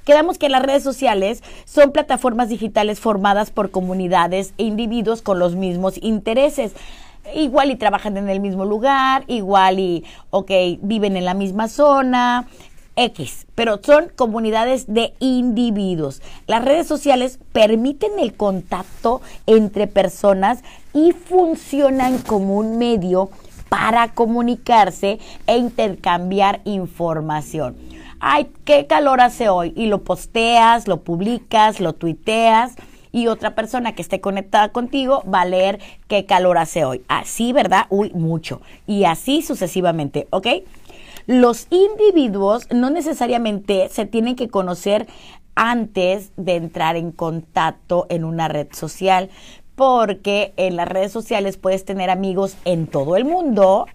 Quedamos 0.09 0.39
que 0.39 0.49
las 0.49 0.63
redes 0.63 0.83
sociales 0.83 1.43
son 1.67 1.93
plataformas 1.93 2.49
digitales 2.49 2.99
formadas 2.99 3.51
por 3.51 3.71
comunidades 3.71 4.55
e 4.57 4.63
individuos 4.63 5.21
con 5.21 5.39
los 5.39 5.55
mismos 5.55 5.99
intereses. 6.03 6.73
Igual 7.35 7.71
y 7.73 7.77
trabajan 7.77 8.17
en 8.17 8.31
el 8.31 8.41
mismo 8.41 8.65
lugar, 8.65 9.25
igual 9.27 9.79
y, 9.79 10.07
ok, 10.31 10.51
viven 10.81 11.19
en 11.19 11.27
la 11.27 11.35
misma 11.35 11.69
zona, 11.69 12.49
X, 12.97 13.47
pero 13.55 13.81
son 13.83 14.11
comunidades 14.17 14.87
de 14.87 15.13
individuos. 15.19 16.23
Las 16.47 16.65
redes 16.65 16.87
sociales 16.87 17.39
permiten 17.53 18.19
el 18.19 18.33
contacto 18.33 19.21
entre 19.47 19.89
personas 19.89 20.65
y 20.95 21.13
funcionan 21.13 22.17
como 22.17 22.57
un 22.57 22.79
medio 22.79 23.29
para 23.69 24.15
comunicarse 24.15 25.19
e 25.47 25.59
intercambiar 25.59 26.63
información 26.65 27.77
ay, 28.21 28.51
qué 28.65 28.87
calor 28.87 29.21
hace 29.21 29.49
hoy, 29.49 29.73
y 29.77 29.87
lo 29.87 30.05
posteas, 30.05 30.89
lo 30.89 31.03
publicas, 31.03 31.81
lo 31.81 31.95
tuiteas, 31.95 32.75
y 33.13 33.29
otra 33.29 33.55
persona 33.55 33.95
que 33.95 34.03
esté 34.03 34.21
conectada 34.21 34.71
contigo 34.71 35.23
va 35.33 35.43
a 35.43 35.47
leer 35.47 35.81
qué 36.09 36.27
calor 36.27 36.59
hace 36.59 36.85
hoy. 36.85 37.03
Así, 37.09 37.53
¿verdad? 37.53 37.87
Uy, 37.89 38.11
mucho. 38.15 38.61
Y 38.87 39.05
así 39.05 39.43
sucesivamente, 39.43 40.29
¿ok? 40.31 40.47
Los 41.27 41.67
individuos 41.71 42.67
no 42.71 42.91
necesariamente 42.91 43.89
se 43.89 44.07
tienen 44.07 44.37
que 44.37 44.49
conocer 44.49 45.07
antes 45.55 46.33
de 46.37 46.57
entrar 46.57 46.97
en 46.97 47.11
contacto 47.11 48.07
en 48.09 48.25
una 48.25 48.49
red 48.49 48.69
social, 48.73 49.29
porque 49.75 50.53
en 50.57 50.77
las 50.77 50.89
redes 50.89 51.13
sociales 51.13 51.57
puedes 51.57 51.85
tener 51.85 52.11
amigos 52.11 52.57
en 52.65 52.87
todo 52.87 53.17
el 53.17 53.25
mundo, 53.25 53.87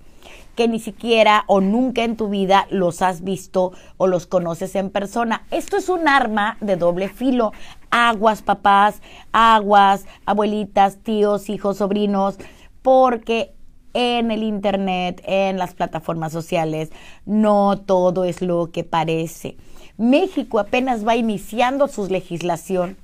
que 0.56 0.68
ni 0.68 0.80
siquiera 0.80 1.44
o 1.48 1.62
nunca 1.62 2.04
en 2.04 2.16
tu 2.16 2.30
vida 2.30 2.68
los 2.70 3.02
has 3.02 3.24
visto 3.24 3.72
o 3.98 4.08
los 4.08 4.26
conoces 4.28 4.76
en 4.76 4.90
persona. 4.90 5.46
Esto 5.52 5.78
es 5.78 5.90
un 5.90 6.08
arma 6.08 6.58
de 6.62 6.76
doble 6.76 7.10
filo. 7.10 7.52
Aguas, 7.90 8.42
papás, 8.42 9.02
aguas, 9.32 10.06
abuelitas, 10.26 10.98
tíos, 10.98 11.50
hijos, 11.50 11.78
sobrinos, 11.78 12.38
porque 12.82 13.54
en 13.94 14.32
el 14.32 14.44
Internet, 14.44 15.22
en 15.26 15.58
las 15.58 15.74
plataformas 15.74 16.32
sociales, 16.32 16.92
no 17.26 17.78
todo 17.78 18.24
es 18.24 18.42
lo 18.42 18.72
que 18.72 18.84
parece. 18.84 19.58
México 19.98 20.60
apenas 20.60 21.08
va 21.08 21.16
iniciando 21.16 21.88
su 21.88 22.08
legislación 22.08 22.98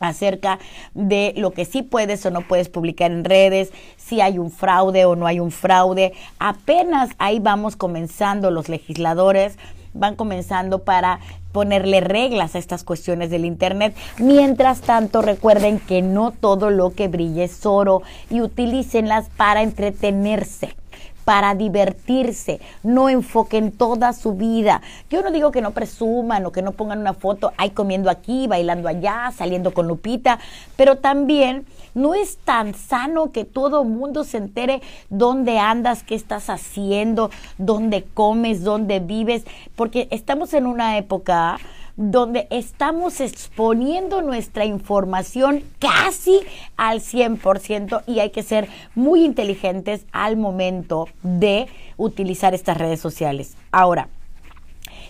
acerca 0.00 0.58
de 0.94 1.34
lo 1.36 1.52
que 1.52 1.64
sí 1.64 1.82
puedes 1.82 2.24
o 2.26 2.30
no 2.30 2.40
puedes 2.40 2.68
publicar 2.68 3.12
en 3.12 3.24
redes, 3.24 3.70
si 3.96 4.20
hay 4.20 4.38
un 4.38 4.50
fraude 4.50 5.04
o 5.04 5.14
no 5.14 5.26
hay 5.26 5.40
un 5.40 5.50
fraude. 5.50 6.12
Apenas 6.38 7.10
ahí 7.18 7.38
vamos 7.38 7.76
comenzando 7.76 8.50
los 8.50 8.68
legisladores 8.68 9.58
van 9.92 10.14
comenzando 10.14 10.84
para 10.84 11.18
ponerle 11.50 12.00
reglas 12.00 12.54
a 12.54 12.58
estas 12.58 12.84
cuestiones 12.84 13.30
del 13.30 13.44
Internet. 13.44 13.96
Mientras 14.18 14.82
tanto, 14.82 15.20
recuerden 15.20 15.80
que 15.80 16.00
no 16.00 16.30
todo 16.30 16.70
lo 16.70 16.94
que 16.94 17.08
brille 17.08 17.42
es 17.42 17.66
oro 17.66 18.02
y 18.30 18.40
utilícenlas 18.40 19.28
para 19.36 19.62
entretenerse 19.62 20.76
para 21.24 21.54
divertirse, 21.54 22.60
no 22.82 23.08
enfoquen 23.08 23.72
toda 23.72 24.12
su 24.12 24.34
vida. 24.34 24.82
Yo 25.10 25.22
no 25.22 25.30
digo 25.30 25.50
que 25.50 25.60
no 25.60 25.72
presuman 25.72 26.46
o 26.46 26.52
que 26.52 26.62
no 26.62 26.72
pongan 26.72 27.00
una 27.00 27.14
foto 27.14 27.52
ahí 27.56 27.70
comiendo 27.70 28.10
aquí, 28.10 28.46
bailando 28.46 28.88
allá, 28.88 29.32
saliendo 29.36 29.72
con 29.72 29.86
Lupita, 29.86 30.38
pero 30.76 30.96
también 30.96 31.66
no 31.94 32.14
es 32.14 32.38
tan 32.38 32.74
sano 32.74 33.32
que 33.32 33.44
todo 33.44 33.84
mundo 33.84 34.24
se 34.24 34.38
entere 34.38 34.80
dónde 35.08 35.58
andas, 35.58 36.02
qué 36.02 36.14
estás 36.14 36.48
haciendo, 36.50 37.30
dónde 37.58 38.04
comes, 38.14 38.62
dónde 38.62 39.00
vives, 39.00 39.44
porque 39.76 40.08
estamos 40.10 40.54
en 40.54 40.66
una 40.66 40.98
época 40.98 41.58
donde 41.96 42.46
estamos 42.50 43.20
exponiendo 43.20 44.22
nuestra 44.22 44.64
información 44.64 45.62
casi 45.78 46.40
al 46.76 47.00
100% 47.00 48.02
y 48.06 48.20
hay 48.20 48.30
que 48.30 48.42
ser 48.42 48.68
muy 48.94 49.24
inteligentes 49.24 50.06
al 50.12 50.36
momento 50.36 51.08
de 51.22 51.66
utilizar 51.96 52.54
estas 52.54 52.78
redes 52.78 53.00
sociales. 53.00 53.56
Ahora, 53.72 54.08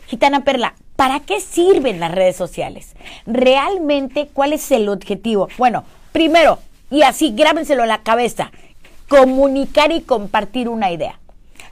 Gitana 0.06 0.42
Perla, 0.42 0.74
¿para 0.96 1.20
qué 1.20 1.40
sirven 1.40 2.00
las 2.00 2.12
redes 2.12 2.36
sociales? 2.36 2.96
Realmente, 3.26 4.28
¿cuál 4.32 4.52
es 4.52 4.70
el 4.72 4.88
objetivo? 4.88 5.48
Bueno, 5.56 5.84
primero, 6.12 6.58
y 6.90 7.02
así 7.02 7.32
grábenselo 7.32 7.82
en 7.82 7.88
la 7.88 8.02
cabeza, 8.02 8.50
comunicar 9.08 9.92
y 9.92 10.00
compartir 10.00 10.68
una 10.68 10.90
idea. 10.90 11.20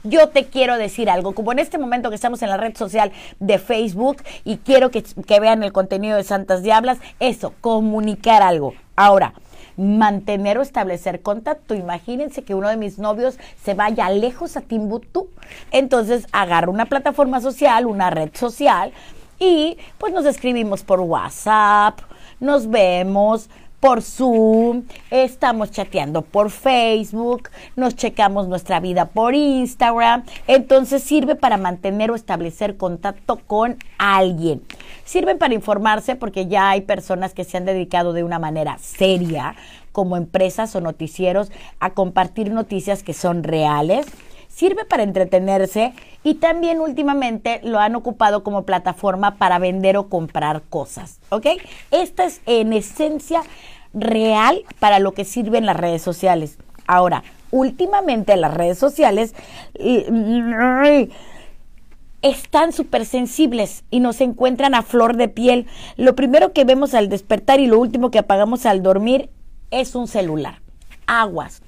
Yo 0.03 0.29
te 0.29 0.45
quiero 0.45 0.77
decir 0.77 1.09
algo, 1.09 1.33
como 1.33 1.51
en 1.51 1.59
este 1.59 1.77
momento 1.77 2.09
que 2.09 2.15
estamos 2.15 2.41
en 2.41 2.49
la 2.49 2.57
red 2.57 2.75
social 2.75 3.11
de 3.39 3.57
Facebook 3.59 4.23
y 4.45 4.57
quiero 4.57 4.91
que, 4.91 5.03
vean 5.39 5.63
el 5.63 5.71
contenido 5.71 6.17
de 6.17 6.23
Santas 6.23 6.63
Diablas, 6.63 6.99
eso, 7.19 7.53
comunicar 7.61 8.41
algo. 8.41 8.73
Ahora, 8.95 9.33
mantener 9.77 10.57
o 10.57 10.61
establecer 10.61 11.21
contacto. 11.21 11.73
Imagínense 11.73 12.43
que 12.43 12.53
uno 12.53 12.69
de 12.69 12.77
mis 12.77 12.99
novios 12.99 13.37
se 13.63 13.73
vaya 13.73 14.09
lejos 14.09 14.57
a 14.57 14.61
Timbuktu. 14.61 15.29
Entonces 15.71 16.27
agarro 16.31 16.71
una 16.71 16.85
plataforma 16.85 17.39
social, 17.39 17.85
una 17.85 18.09
red 18.09 18.29
social 18.33 18.91
y 19.39 19.77
pues 19.97 20.13
nos 20.13 20.25
escribimos 20.25 20.83
por 20.83 20.99
WhatsApp, 20.99 21.99
nos 22.41 22.69
vemos, 22.69 23.49
por 23.79 24.01
Zoom, 24.01 24.83
estamos 25.09 25.71
chateando 25.71 26.21
por 26.21 26.49
Facebook, 26.49 27.49
nos 27.75 27.95
checamos 27.95 28.47
nuestra 28.47 28.79
vida 28.79 29.05
por 29.05 29.33
Instagram, 29.33 30.25
entonces 30.47 31.01
sirve 31.01 31.35
para 31.35 31.57
mantener 31.57 32.11
o 32.11 32.15
establecer 32.15 32.77
contacto 32.77 33.37
con 33.37 33.77
alguien. 33.97 34.61
Sirven 35.05 35.37
para 35.37 35.53
informarse 35.53 36.15
porque 36.15 36.47
ya 36.47 36.69
hay 36.69 36.81
personas 36.81 37.33
que 37.33 37.45
se 37.45 37.57
han 37.57 37.65
dedicado 37.65 38.13
de 38.13 38.23
una 38.23 38.39
manera 38.39 38.77
seria, 38.79 39.55
como 39.91 40.17
empresas 40.17 40.75
o 40.75 40.81
noticieros, 40.81 41.51
a 41.79 41.91
compartir 41.91 42.51
noticias 42.51 43.01
que 43.01 43.13
son 43.13 43.43
reales 43.43 44.05
sirve 44.59 44.83
para 44.83 45.03
entretenerse 45.03 45.93
y 46.21 46.35
también 46.35 46.81
últimamente 46.81 47.61
lo 47.63 47.79
han 47.79 47.95
ocupado 47.95 48.43
como 48.43 48.63
plataforma 48.63 49.35
para 49.35 49.57
vender 49.57 49.95
o 49.95 50.09
comprar 50.09 50.63
cosas, 50.63 51.21
¿ok? 51.29 51.47
Esta 51.91 52.25
es 52.25 52.41
en 52.45 52.73
esencia 52.73 53.41
real 53.93 54.63
para 54.79 54.99
lo 54.99 55.13
que 55.13 55.23
sirven 55.23 55.65
las 55.65 55.77
redes 55.77 56.01
sociales. 56.01 56.57
Ahora, 56.87 57.23
últimamente 57.51 58.35
las 58.35 58.53
redes 58.53 58.77
sociales 58.77 59.33
están 62.21 62.73
súper 62.73 63.05
sensibles 63.05 63.85
y 63.89 64.01
nos 64.01 64.19
encuentran 64.19 64.75
a 64.75 64.81
flor 64.81 65.15
de 65.15 65.29
piel. 65.29 65.67
Lo 65.95 66.15
primero 66.15 66.51
que 66.51 66.65
vemos 66.65 66.93
al 66.95 67.07
despertar 67.07 67.61
y 67.61 67.67
lo 67.67 67.79
último 67.79 68.11
que 68.11 68.19
apagamos 68.19 68.65
al 68.65 68.83
dormir 68.83 69.29
es 69.71 69.95
un 69.95 70.09
celular. 70.09 70.59
Aguas 71.07 71.61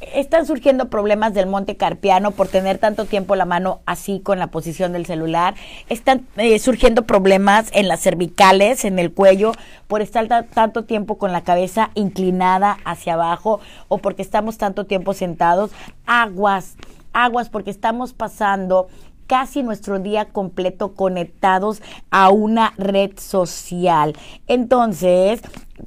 están 0.00 0.46
surgiendo 0.46 0.88
problemas 0.90 1.32
del 1.32 1.46
monte 1.46 1.76
carpiano 1.76 2.30
por 2.32 2.48
tener 2.48 2.78
tanto 2.78 3.06
tiempo 3.06 3.34
la 3.34 3.46
mano 3.46 3.80
así 3.86 4.20
con 4.20 4.38
la 4.38 4.48
posición 4.48 4.92
del 4.92 5.06
celular. 5.06 5.54
Están 5.88 6.26
eh, 6.36 6.58
surgiendo 6.58 7.06
problemas 7.06 7.68
en 7.72 7.88
las 7.88 8.00
cervicales, 8.00 8.84
en 8.84 8.98
el 8.98 9.12
cuello, 9.12 9.52
por 9.86 10.02
estar 10.02 10.26
tanto 10.46 10.84
tiempo 10.84 11.16
con 11.16 11.32
la 11.32 11.42
cabeza 11.42 11.90
inclinada 11.94 12.78
hacia 12.84 13.14
abajo 13.14 13.60
o 13.88 13.98
porque 13.98 14.22
estamos 14.22 14.58
tanto 14.58 14.84
tiempo 14.84 15.14
sentados. 15.14 15.70
Aguas, 16.06 16.76
aguas, 17.12 17.48
porque 17.48 17.70
estamos 17.70 18.12
pasando 18.12 18.88
casi 19.26 19.62
nuestro 19.62 19.98
día 19.98 20.26
completo 20.26 20.94
conectados 20.94 21.82
a 22.10 22.30
una 22.30 22.72
red 22.76 23.12
social. 23.18 24.14
Entonces, 24.46 25.40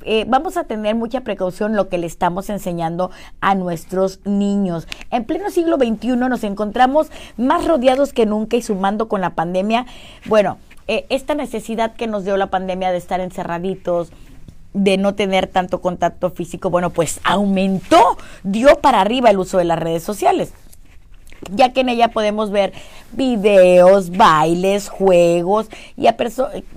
eh, 0.04 0.26
vamos 0.28 0.58
a 0.58 0.66
tener 0.66 0.96
mucha 0.96 1.22
precaución 1.22 1.76
lo 1.76 1.90
que 1.90 1.98
le 1.98 2.08
estamos 2.08 2.50
enseñando 2.50 3.12
a 3.42 3.56
nuestros 3.56 4.20
niños. 4.26 4.88
En 5.12 5.26
pleno 5.26 5.50
siglo 5.50 5.78
XXI 5.78 6.16
nos 6.16 6.44
encontramos 6.44 7.10
más 7.38 7.66
rodeados 7.66 8.14
que 8.14 8.26
nunca 8.26 8.58
y 8.58 8.62
sumando 8.62 9.08
con 9.08 9.22
la 9.22 9.32
pandemia, 9.32 9.86
bueno, 10.26 10.58
eh, 10.88 11.06
esta 11.10 11.36
necesidad 11.36 11.94
que 11.94 12.08
nos 12.08 12.24
dio 12.24 12.38
la 12.38 12.48
pandemia 12.50 12.92
de 12.92 12.98
estar 12.98 13.20
encerraditos, 13.20 14.12
de 14.74 14.98
no 14.98 15.16
tener 15.16 15.48
tanto 15.48 15.82
contacto 15.82 16.30
físico, 16.30 16.70
bueno, 16.70 16.92
pues 16.92 17.20
aumentó, 17.24 18.18
dio 18.44 18.80
para 18.80 19.02
arriba 19.02 19.30
el 19.30 19.40
uso 19.40 19.58
de 19.58 19.66
las 19.66 19.80
redes 19.80 20.04
sociales 20.04 20.54
ya 21.52 21.74
que 21.74 21.82
en 21.82 21.90
ella 21.90 22.10
podemos 22.10 22.52
ver 22.52 22.74
videos, 23.12 24.12
bailes, 24.12 24.90
juegos 24.90 25.70
y 25.98 26.08
a 26.08 26.16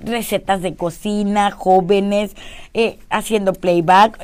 recetas 0.03 0.61
de 0.61 0.75
cocina, 0.75 1.51
jóvenes 1.51 2.35
eh, 2.73 2.99
haciendo 3.09 3.53
playback. 3.53 4.19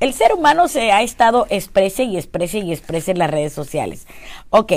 El 0.00 0.14
ser 0.14 0.34
humano 0.34 0.66
se 0.66 0.90
ha 0.90 1.02
estado 1.02 1.46
exprese 1.48 2.04
y 2.04 2.16
exprese 2.16 2.58
y 2.58 2.72
exprese 2.72 3.12
en 3.12 3.18
las 3.18 3.30
redes 3.30 3.52
sociales. 3.52 4.06
Ok, 4.50 4.72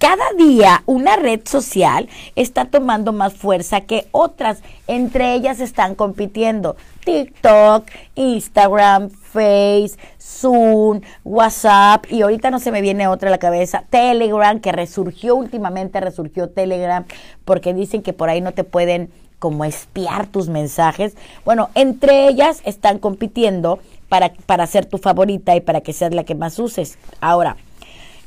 cada 0.00 0.32
día 0.32 0.82
una 0.86 1.16
red 1.16 1.42
social 1.44 2.08
está 2.34 2.64
tomando 2.64 3.12
más 3.12 3.34
fuerza 3.34 3.82
que 3.82 4.06
otras. 4.12 4.62
Entre 4.86 5.34
ellas 5.34 5.60
están 5.60 5.94
compitiendo 5.94 6.76
TikTok, 7.04 7.84
Instagram, 8.14 9.10
Face, 9.10 9.98
Zoom, 10.18 11.02
WhatsApp 11.22 12.06
y 12.10 12.22
ahorita 12.22 12.50
no 12.50 12.58
se 12.60 12.72
me 12.72 12.80
viene 12.80 13.08
otra 13.08 13.28
a 13.28 13.30
la 13.30 13.38
cabeza, 13.38 13.84
Telegram, 13.90 14.58
que 14.58 14.72
resurgió 14.72 15.36
últimamente, 15.36 16.00
resurgió 16.00 16.48
Telegram 16.48 17.04
porque 17.44 17.74
dicen 17.74 18.02
que 18.02 18.14
por 18.14 18.30
ahí 18.30 18.40
no 18.40 18.52
te 18.52 18.64
pueden 18.64 19.10
como 19.38 19.66
espiar 19.66 20.26
tus 20.26 20.48
mensajes. 20.48 21.14
Bueno, 21.44 21.68
entre 21.74 22.26
ellas 22.26 22.62
están 22.64 22.98
compitiendo 22.98 23.80
para, 24.08 24.32
para 24.46 24.66
ser 24.66 24.86
tu 24.86 24.96
favorita 24.96 25.54
y 25.56 25.60
para 25.60 25.82
que 25.82 25.92
seas 25.92 26.14
la 26.14 26.24
que 26.24 26.34
más 26.34 26.58
uses. 26.58 26.98
Ahora, 27.20 27.56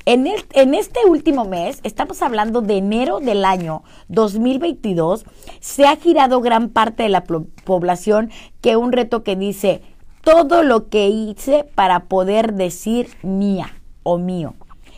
en, 0.06 0.74
este 0.74 1.00
último 1.08 1.46
mes, 1.46 1.80
estamos 1.84 2.22
hablando 2.22 2.62
de 2.62 2.78
enero 2.78 3.20
del 3.20 3.46
año 3.46 3.84
2022, 4.10 5.26
se 5.62 5.86
ha 5.86 5.96
girado 5.96 6.42
gran 6.42 6.70
parte 6.70 7.04
de 7.04 7.10
la 7.10 7.24
población 7.24 8.30
que 8.62 8.76
un 8.76 8.92
reto 8.92 9.24
que 9.24 9.36
dice 9.36 9.82
todo 10.22 10.64
lo 10.64 10.90
que 10.90 11.08
hice 11.08 11.66
para 11.76 12.06
poder 12.06 12.54
decir 12.54 13.10
mía 13.22 13.74
o 14.04 14.18
mío. 14.18 14.56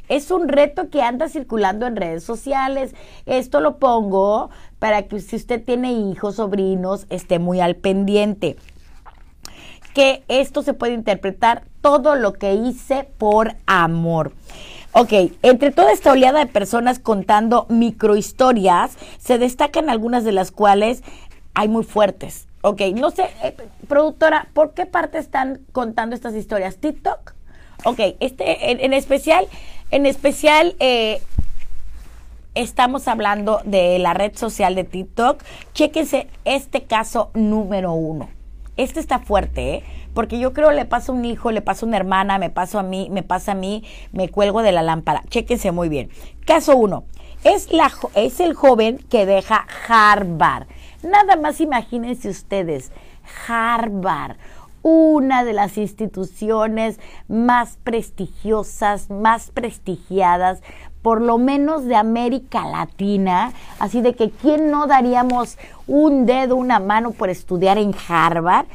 Es 0.08 0.30
un 0.30 0.48
reto 0.48 0.90
que 0.90 1.02
anda 1.02 1.30
circulando 1.30 1.88
en 1.88 1.96
redes 1.96 2.24
sociales. 2.24 2.94
Esto 3.26 3.60
lo 3.60 3.78
pongo 3.78 4.52
para 4.78 5.04
que 5.04 5.20
si 5.20 5.36
usted 5.36 5.64
tiene 5.64 5.94
hijos, 5.94 6.36
sobrinos, 6.36 7.08
esté 7.10 7.40
muy 7.40 7.60
al 7.60 7.76
pendiente. 7.76 8.56
Que 9.96 10.24
esto 10.28 10.62
se 10.62 10.74
puede 10.74 10.94
interpretar 10.94 11.64
todo 11.82 12.16
lo 12.16 12.34
que 12.34 12.54
hice 12.54 13.08
por 13.18 13.56
amor. 13.66 14.34
Ok, 14.98 15.12
entre 15.42 15.72
toda 15.72 15.92
esta 15.92 16.14
oleada 16.14 16.40
de 16.40 16.46
personas 16.46 17.00
contando 17.00 17.66
microhistorias, 17.68 18.98
se 19.18 19.38
destacan 19.38 19.90
algunas 19.90 20.24
de 20.24 20.32
las 20.32 20.52
cuales 20.52 21.04
hay 21.54 21.68
muy 21.68 21.84
fuertes. 21.84 22.48
Ok, 22.62 22.80
no 22.96 23.12
sé, 23.12 23.26
eh, 23.44 23.54
productora, 23.90 24.48
¿por 24.54 24.74
qué 24.74 24.86
parte 24.86 25.18
están 25.18 25.60
contando 25.74 26.16
estas 26.16 26.34
historias? 26.34 26.78
¿TikTok? 26.78 27.34
Ok, 27.84 28.00
este, 28.22 28.72
en, 28.86 28.94
especial, 28.94 29.50
en 29.92 30.06
especial, 30.06 30.78
eh, 30.80 31.22
estamos 32.54 33.10
hablando 33.10 33.60
de 33.66 34.00
la 34.00 34.14
red 34.14 34.38
social 34.38 34.76
de 34.76 34.86
TikTok. 34.86 35.44
Chéquense 35.74 36.30
este 36.46 36.84
caso 36.84 37.32
número 37.34 37.92
uno. 37.92 38.30
Este 38.78 39.02
está 39.02 39.20
fuerte, 39.20 39.76
¿eh? 39.76 39.84
Porque 40.16 40.40
yo 40.40 40.54
creo 40.54 40.72
le 40.72 40.86
pasa 40.86 41.12
a 41.12 41.16
un 41.16 41.26
hijo, 41.26 41.52
le 41.52 41.62
pasa 41.62 41.86
a 41.86 41.90
una 41.90 41.98
hermana, 41.98 42.40
me 42.40 42.50
pasa 42.50 42.80
a 42.80 42.84
mí, 42.84 43.10
me 43.12 43.22
pasa 43.22 43.52
a 43.52 43.56
mí, 43.56 43.84
me 44.14 44.30
cuelgo 44.30 44.64
de 44.64 44.72
la 44.72 44.82
lámpara. 44.82 45.22
Chéquense 45.30 45.72
muy 45.72 45.90
bien. 45.90 46.10
Caso 46.46 46.76
uno, 46.76 47.04
es, 47.44 47.72
la, 47.72 47.92
es 48.16 48.40
el 48.40 48.56
joven 48.56 48.98
que 49.10 49.26
deja 49.26 49.68
Harvard. 49.88 50.68
Nada 51.04 51.36
más 51.36 51.62
imagínense 51.62 52.30
ustedes, 52.30 52.92
Harvard, 53.48 54.38
una 54.82 55.44
de 55.44 55.54
las 55.54 55.78
instituciones 55.78 57.00
más 57.28 57.78
prestigiosas, 57.84 59.10
más 59.10 59.52
prestigiadas, 59.52 60.62
por 61.02 61.22
lo 61.22 61.38
menos 61.38 61.86
de 61.86 61.96
América 61.96 62.66
Latina, 62.66 63.52
así 63.80 64.02
de 64.02 64.16
que 64.16 64.32
quién 64.32 64.72
no 64.72 64.88
daríamos 64.88 65.58
un 65.86 66.26
dedo, 66.26 66.56
una 66.56 66.80
mano 66.80 67.12
por 67.12 67.30
estudiar 67.30 67.78
en 67.78 67.94
Harvard. 68.08 68.66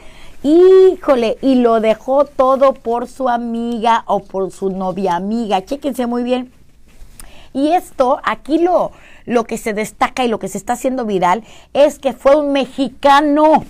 Híjole, 0.43 1.37
y 1.43 1.57
lo 1.57 1.81
dejó 1.81 2.25
todo 2.25 2.73
por 2.73 3.07
su 3.09 3.29
amiga 3.29 4.05
o 4.07 4.21
por 4.21 4.51
su 4.51 4.71
novia 4.71 5.17
amiga. 5.17 5.63
Chéquense 5.65 6.07
muy 6.07 6.23
bien. 6.23 6.51
Y 7.53 7.73
esto, 7.73 8.21
aquí 8.25 8.59
lo, 8.59 8.93
lo 9.27 9.45
que 9.45 9.59
se 9.59 9.75
destaca 9.75 10.25
y 10.25 10.29
lo 10.29 10.39
que 10.39 10.49
se 10.49 10.57
está 10.57 10.73
haciendo 10.75 11.05
viral 11.05 11.45
es 11.75 11.99
que 11.99 12.15
fue 12.15 12.37
un 12.37 12.53
mexicano. 12.53 13.65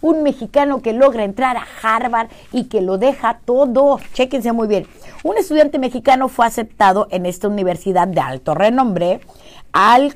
Un 0.00 0.24
mexicano 0.24 0.82
que 0.82 0.92
logra 0.92 1.22
entrar 1.22 1.56
a 1.56 1.66
Harvard 1.82 2.28
y 2.52 2.64
que 2.64 2.80
lo 2.80 2.98
deja 2.98 3.38
todo. 3.44 4.00
Chéquense 4.12 4.50
muy 4.50 4.66
bien. 4.66 4.86
Un 5.26 5.38
estudiante 5.38 5.80
mexicano 5.80 6.28
fue 6.28 6.46
aceptado 6.46 7.08
en 7.10 7.26
esta 7.26 7.48
universidad 7.48 8.06
de 8.06 8.20
alto 8.20 8.54
renombre. 8.54 9.18
Al, 9.72 10.14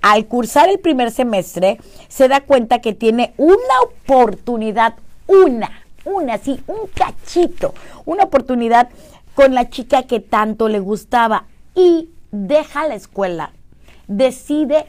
al 0.00 0.26
cursar 0.26 0.68
el 0.68 0.78
primer 0.78 1.10
semestre, 1.10 1.80
se 2.06 2.28
da 2.28 2.42
cuenta 2.42 2.78
que 2.78 2.92
tiene 2.92 3.34
una 3.36 3.80
oportunidad, 3.82 4.94
una, 5.26 5.72
una, 6.04 6.38
sí, 6.38 6.62
un 6.68 6.86
cachito, 6.94 7.74
una 8.04 8.22
oportunidad 8.22 8.90
con 9.34 9.54
la 9.54 9.68
chica 9.68 10.04
que 10.04 10.20
tanto 10.20 10.68
le 10.68 10.78
gustaba 10.78 11.46
y 11.74 12.10
deja 12.30 12.86
la 12.86 12.94
escuela, 12.94 13.50
decide 14.06 14.86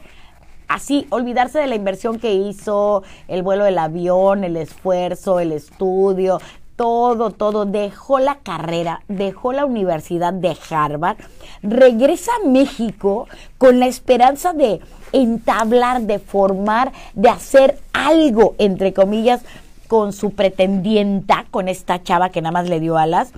así 0.68 1.08
olvidarse 1.10 1.58
de 1.58 1.66
la 1.66 1.74
inversión 1.74 2.20
que 2.20 2.34
hizo, 2.34 3.02
el 3.26 3.42
vuelo 3.42 3.64
del 3.64 3.78
avión, 3.78 4.44
el 4.44 4.56
esfuerzo, 4.56 5.40
el 5.40 5.50
estudio, 5.50 6.38
todo, 6.76 7.30
todo, 7.30 7.64
dejó 7.64 8.18
la 8.18 8.36
carrera, 8.36 9.02
dejó 9.08 9.52
la 9.52 9.64
Universidad 9.64 10.32
de 10.32 10.56
Harvard, 10.70 11.16
regresa 11.62 12.30
a 12.32 12.48
México 12.48 13.26
con 13.58 13.80
la 13.80 13.86
esperanza 13.86 14.52
de 14.52 14.80
entablar, 15.12 16.02
de 16.02 16.18
formar, 16.18 16.92
de 17.14 17.30
hacer 17.30 17.78
algo, 17.92 18.54
entre 18.58 18.92
comillas, 18.92 19.42
con 19.88 20.12
su 20.12 20.32
pretendienta, 20.32 21.46
con 21.50 21.68
esta 21.68 22.02
chava 22.02 22.30
que 22.30 22.42
nada 22.42 22.52
más 22.52 22.68
le 22.68 22.80
dio 22.80 22.98
alas. 22.98 23.32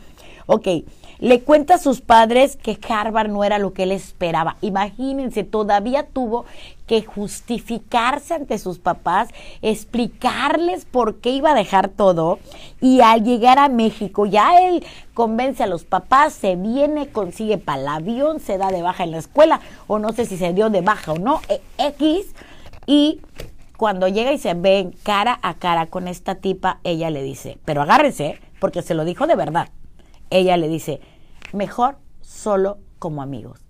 Ok, 0.46 0.66
le 1.19 1.41
cuenta 1.43 1.75
a 1.75 1.79
sus 1.79 2.01
padres 2.01 2.57
que 2.57 2.79
Harvard 2.89 3.29
no 3.29 3.45
era 3.45 3.59
lo 3.59 3.73
que 3.73 3.85
él 3.85 3.93
esperaba. 3.93 4.57
Imagínense, 4.61 5.45
todavía 5.45 6.05
tuvo 6.05 6.45
que 6.87 7.03
justificarse 7.03 8.35
ante 8.35 8.59
sus 8.59 8.79
papás, 8.79 9.29
explicarles 9.61 10.85
por 10.85 11.17
qué 11.17 11.31
iba 11.31 11.51
a 11.51 11.55
dejar 11.55 11.89
todo 11.89 12.39
y 12.81 13.01
al 13.01 13.25
llegar 13.25 13.59
a 13.59 13.69
México 13.69 14.27
ya 14.27 14.59
él 14.63 14.85
convence 15.13 15.63
a 15.63 15.67
los 15.67 15.85
papás, 15.85 16.33
se 16.33 16.57
viene, 16.57 17.09
consigue 17.09 17.59
para 17.59 17.83
el 17.83 17.89
avión, 17.89 18.41
se 18.41 18.57
da 18.57 18.69
de 18.69 18.83
baja 18.83 19.05
en 19.05 19.11
la 19.11 19.19
escuela 19.19 19.61
o 19.87 19.99
no 19.99 20.13
sé 20.13 20.25
si 20.25 20.39
se 20.39 20.53
dio 20.53 20.71
de 20.71 20.81
baja 20.81 21.13
o 21.13 21.19
no, 21.19 21.41
e, 21.49 21.61
X 21.79 22.35
y 22.87 23.21
cuando 23.77 24.09
llega 24.09 24.33
y 24.33 24.39
se 24.39 24.55
ve 24.55 24.91
cara 25.03 25.39
a 25.43 25.55
cara 25.55 25.87
con 25.87 26.09
esta 26.09 26.37
tipa, 26.37 26.81
ella 26.85 27.11
le 27.11 27.23
dice, 27.23 27.59
pero 27.65 27.83
agárrese, 27.83 28.41
porque 28.61 28.83
se 28.83 28.95
lo 28.95 29.05
dijo 29.05 29.27
de 29.27 29.37
verdad 29.37 29.69
ella 30.31 30.57
le 30.57 30.69
dice, 30.69 31.01
mejor 31.53 31.97
solo 32.21 32.79
como 32.99 33.23
amigos. 33.23 33.61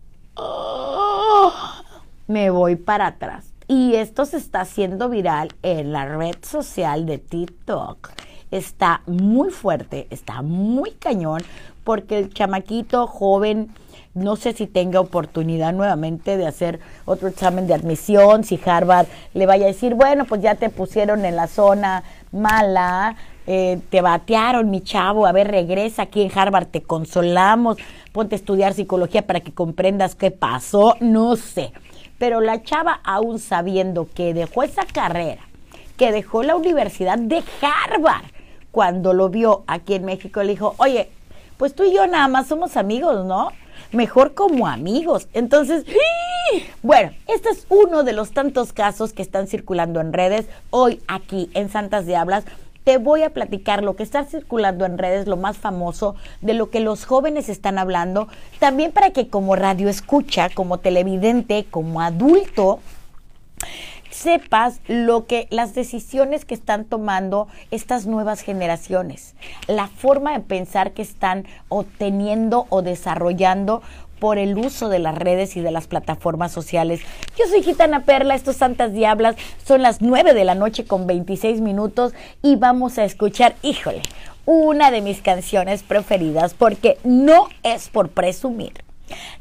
me 2.26 2.50
voy 2.50 2.76
para 2.76 3.06
atrás. 3.06 3.52
Y 3.66 3.96
esto 3.96 4.24
se 4.24 4.38
está 4.38 4.62
haciendo 4.62 5.08
viral 5.08 5.52
en 5.62 5.92
la 5.92 6.06
red 6.06 6.36
social 6.42 7.04
de 7.04 7.18
TikTok. 7.18 8.10
Está 8.50 9.02
muy 9.06 9.50
fuerte, 9.50 10.06
está 10.10 10.40
muy 10.40 10.92
cañón, 10.92 11.42
porque 11.84 12.18
el 12.18 12.32
chamaquito 12.32 13.06
joven, 13.06 13.70
no 14.14 14.36
sé 14.36 14.54
si 14.54 14.66
tenga 14.66 15.00
oportunidad 15.00 15.74
nuevamente 15.74 16.38
de 16.38 16.46
hacer 16.46 16.80
otro 17.04 17.28
examen 17.28 17.66
de 17.66 17.74
admisión, 17.74 18.44
si 18.44 18.58
Harvard 18.64 19.06
le 19.34 19.44
vaya 19.44 19.64
a 19.64 19.68
decir, 19.68 19.94
bueno, 19.94 20.24
pues 20.24 20.40
ya 20.40 20.54
te 20.54 20.70
pusieron 20.70 21.26
en 21.26 21.36
la 21.36 21.46
zona 21.46 22.04
mala, 22.32 23.16
eh, 23.50 23.80
te 23.88 24.02
batearon, 24.02 24.68
mi 24.68 24.82
chavo, 24.82 25.26
a 25.26 25.32
ver, 25.32 25.50
regresa 25.50 26.02
aquí 26.02 26.20
en 26.20 26.30
Harvard, 26.38 26.66
te 26.66 26.82
consolamos, 26.82 27.78
ponte 28.12 28.34
a 28.34 28.36
estudiar 28.36 28.74
psicología 28.74 29.26
para 29.26 29.40
que 29.40 29.54
comprendas 29.54 30.14
qué 30.14 30.30
pasó, 30.30 30.96
no 31.00 31.34
sé. 31.34 31.72
Pero 32.18 32.42
la 32.42 32.62
chava, 32.62 33.00
aún 33.04 33.38
sabiendo 33.38 34.06
que 34.14 34.34
dejó 34.34 34.64
esa 34.64 34.84
carrera, 34.84 35.40
que 35.96 36.12
dejó 36.12 36.42
la 36.42 36.56
Universidad 36.56 37.18
de 37.18 37.42
Harvard, 37.62 38.26
cuando 38.70 39.14
lo 39.14 39.30
vio 39.30 39.64
aquí 39.66 39.94
en 39.94 40.04
México, 40.04 40.42
le 40.42 40.50
dijo, 40.50 40.74
oye, 40.76 41.08
pues 41.56 41.74
tú 41.74 41.84
y 41.84 41.94
yo 41.94 42.06
nada 42.06 42.28
más 42.28 42.48
somos 42.48 42.76
amigos, 42.76 43.24
¿no? 43.24 43.48
mejor 43.92 44.34
como 44.34 44.66
amigos. 44.66 45.28
Entonces, 45.32 45.84
bueno, 46.82 47.12
este 47.26 47.50
es 47.50 47.66
uno 47.68 48.04
de 48.04 48.12
los 48.12 48.32
tantos 48.32 48.72
casos 48.72 49.12
que 49.12 49.22
están 49.22 49.46
circulando 49.46 50.00
en 50.00 50.12
redes 50.12 50.46
hoy 50.70 51.00
aquí 51.08 51.50
en 51.54 51.70
Santas 51.70 52.06
Diablas 52.06 52.44
te 52.88 52.96
voy 52.96 53.22
a 53.22 53.34
platicar 53.34 53.82
lo 53.82 53.96
que 53.96 54.02
está 54.02 54.24
circulando 54.24 54.86
en 54.86 54.96
redes, 54.96 55.26
lo 55.26 55.36
más 55.36 55.58
famoso, 55.58 56.16
de 56.40 56.54
lo 56.54 56.70
que 56.70 56.80
los 56.80 57.04
jóvenes 57.04 57.50
están 57.50 57.76
hablando, 57.76 58.28
también 58.60 58.92
para 58.92 59.10
que 59.10 59.28
como 59.28 59.56
radio 59.56 59.90
escucha, 59.90 60.48
como 60.48 60.78
televidente, 60.78 61.66
como 61.70 62.00
adulto, 62.00 62.80
sepas 64.08 64.80
lo 64.88 65.26
que 65.26 65.48
las 65.50 65.74
decisiones 65.74 66.46
que 66.46 66.54
están 66.54 66.86
tomando 66.86 67.46
estas 67.70 68.06
nuevas 68.06 68.40
generaciones, 68.40 69.34
la 69.66 69.88
forma 69.88 70.32
de 70.32 70.40
pensar 70.40 70.92
que 70.92 71.02
están 71.02 71.44
obteniendo 71.68 72.64
o 72.70 72.80
desarrollando 72.80 73.82
por 74.18 74.38
el 74.38 74.56
uso 74.56 74.88
de 74.88 74.98
las 74.98 75.16
redes 75.16 75.56
y 75.56 75.60
de 75.60 75.70
las 75.70 75.86
plataformas 75.86 76.52
sociales. 76.52 77.00
Yo 77.38 77.46
soy 77.46 77.62
Gitana 77.62 78.04
Perla, 78.04 78.34
estos 78.34 78.56
Santas 78.56 78.92
Diablas, 78.92 79.36
son 79.64 79.82
las 79.82 80.00
9 80.00 80.34
de 80.34 80.44
la 80.44 80.54
noche 80.54 80.84
con 80.84 81.06
26 81.06 81.60
minutos 81.60 82.12
y 82.42 82.56
vamos 82.56 82.98
a 82.98 83.04
escuchar, 83.04 83.54
híjole, 83.62 84.02
una 84.46 84.90
de 84.90 85.02
mis 85.02 85.20
canciones 85.20 85.82
preferidas 85.82 86.54
porque 86.54 86.98
no 87.04 87.48
es 87.62 87.88
por 87.88 88.08
presumir, 88.08 88.72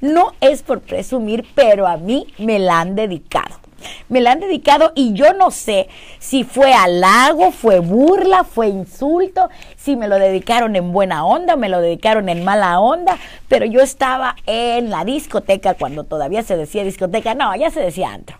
no 0.01 0.33
es 0.41 0.63
por 0.63 0.81
presumir, 0.81 1.45
pero 1.55 1.87
a 1.87 1.97
mí 1.97 2.27
me 2.37 2.59
la 2.59 2.81
han 2.81 2.95
dedicado 2.95 3.66
me 4.09 4.21
la 4.21 4.31
han 4.31 4.39
dedicado 4.39 4.91
y 4.95 5.13
yo 5.13 5.33
no 5.33 5.51
sé 5.51 5.87
si 6.19 6.43
fue 6.43 6.73
halago, 6.73 7.51
fue 7.51 7.79
burla, 7.79 8.43
fue 8.43 8.67
insulto, 8.67 9.49
si 9.75 9.95
me 9.95 10.07
lo 10.07 10.17
dedicaron 10.19 10.75
en 10.75 10.91
buena 10.91 11.25
onda, 11.25 11.55
me 11.55 11.69
lo 11.69 11.81
dedicaron 11.81 12.29
en 12.29 12.43
mala 12.43 12.79
onda, 12.79 13.17
pero 13.47 13.65
yo 13.65 13.81
estaba 13.81 14.35
en 14.45 14.89
la 14.89 15.05
discoteca 15.05 15.73
cuando 15.73 16.03
todavía 16.03 16.43
se 16.43 16.57
decía 16.57 16.83
discoteca, 16.83 17.35
no, 17.35 17.55
ya 17.55 17.69
se 17.69 17.79
decía 17.79 18.11
antro. 18.11 18.37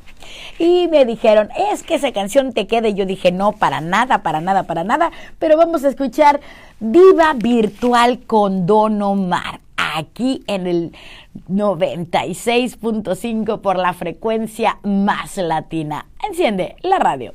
Y 0.60 0.88
me 0.88 1.06
dijeron, 1.06 1.50
es 1.72 1.84
que 1.84 1.96
esa 1.96 2.12
canción 2.12 2.54
te 2.54 2.68
quede. 2.68 2.94
Yo 2.94 3.06
dije, 3.06 3.32
no, 3.32 3.54
para 3.54 3.82
nada, 3.82 4.24
para 4.24 4.42
nada, 4.42 4.64
para 4.64 4.84
nada. 4.84 5.12
Pero 5.40 5.58
vamos 5.58 5.84
a 5.84 5.90
escuchar 5.90 6.40
Viva 6.80 7.34
Virtual 7.34 8.20
con 8.26 8.66
Don 8.66 9.02
Omar 9.02 9.60
aquí 9.78 10.44
en 10.48 10.68
el 10.68 10.92
96.5 11.50 13.62
por 13.62 13.78
la 13.78 13.94
frecuencia 13.94 14.80
más 14.84 15.38
latina. 15.38 16.08
Enciende 16.28 16.76
la 16.82 17.00
radio. 17.00 17.34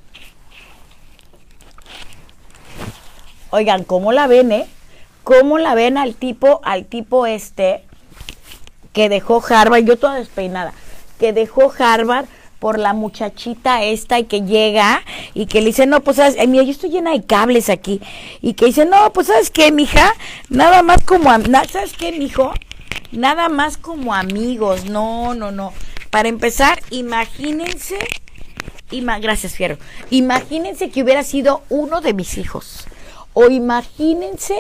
Oigan, 3.51 3.85
¿cómo 3.85 4.13
la 4.13 4.27
ven, 4.27 4.53
eh? 4.53 4.67
¿Cómo 5.25 5.59
la 5.59 5.75
ven 5.75 5.99
al 5.99 6.15
tipo, 6.15 6.61
al 6.65 6.87
tipo 6.87 7.27
este 7.27 7.85
que 8.93 9.09
dejó 9.09 9.43
Harvard? 9.47 9.85
Yo 9.85 9.99
toda 9.99 10.15
despeinada. 10.15 10.73
Que 11.19 11.33
dejó 11.33 11.73
Harvard 11.79 12.27
por 12.63 12.79
la 12.79 12.93
muchachita 12.93 13.83
esta 13.83 14.21
y 14.21 14.25
que 14.27 14.43
llega 14.43 15.03
y 15.35 15.47
que 15.47 15.59
le 15.59 15.67
dice, 15.67 15.85
no, 15.85 15.99
pues, 15.99 16.19
¿sabes? 16.19 16.37
mira, 16.47 16.63
yo 16.63 16.71
estoy 16.71 16.91
llena 16.91 17.11
de 17.11 17.25
cables 17.25 17.69
aquí. 17.69 18.01
Y 18.41 18.55
que 18.55 18.67
dice, 18.67 18.87
no, 18.87 19.13
pues, 19.13 19.27
¿sabes 19.27 19.51
qué, 19.51 19.73
mija? 19.73 20.15
Nada 20.49 20.85
más 20.85 21.03
como, 21.03 21.29
¿sabes 21.69 21.93
qué, 21.99 22.13
mijo? 22.13 22.53
Nada 23.11 23.49
más 23.49 23.79
como 23.79 24.15
amigos. 24.15 24.85
No, 24.85 25.35
no, 25.35 25.51
no. 25.51 25.73
Para 26.11 26.29
empezar, 26.29 26.81
imagínense, 26.91 27.99
gracias, 29.21 29.55
Fierro. 29.55 29.79
Imagínense 30.11 30.89
que 30.91 31.03
hubiera 31.03 31.25
sido 31.25 31.65
uno 31.69 32.01
de 32.01 32.15
mis 32.15 32.39
hijos. 32.39 32.87
O 33.33 33.51
imagínense 33.51 34.55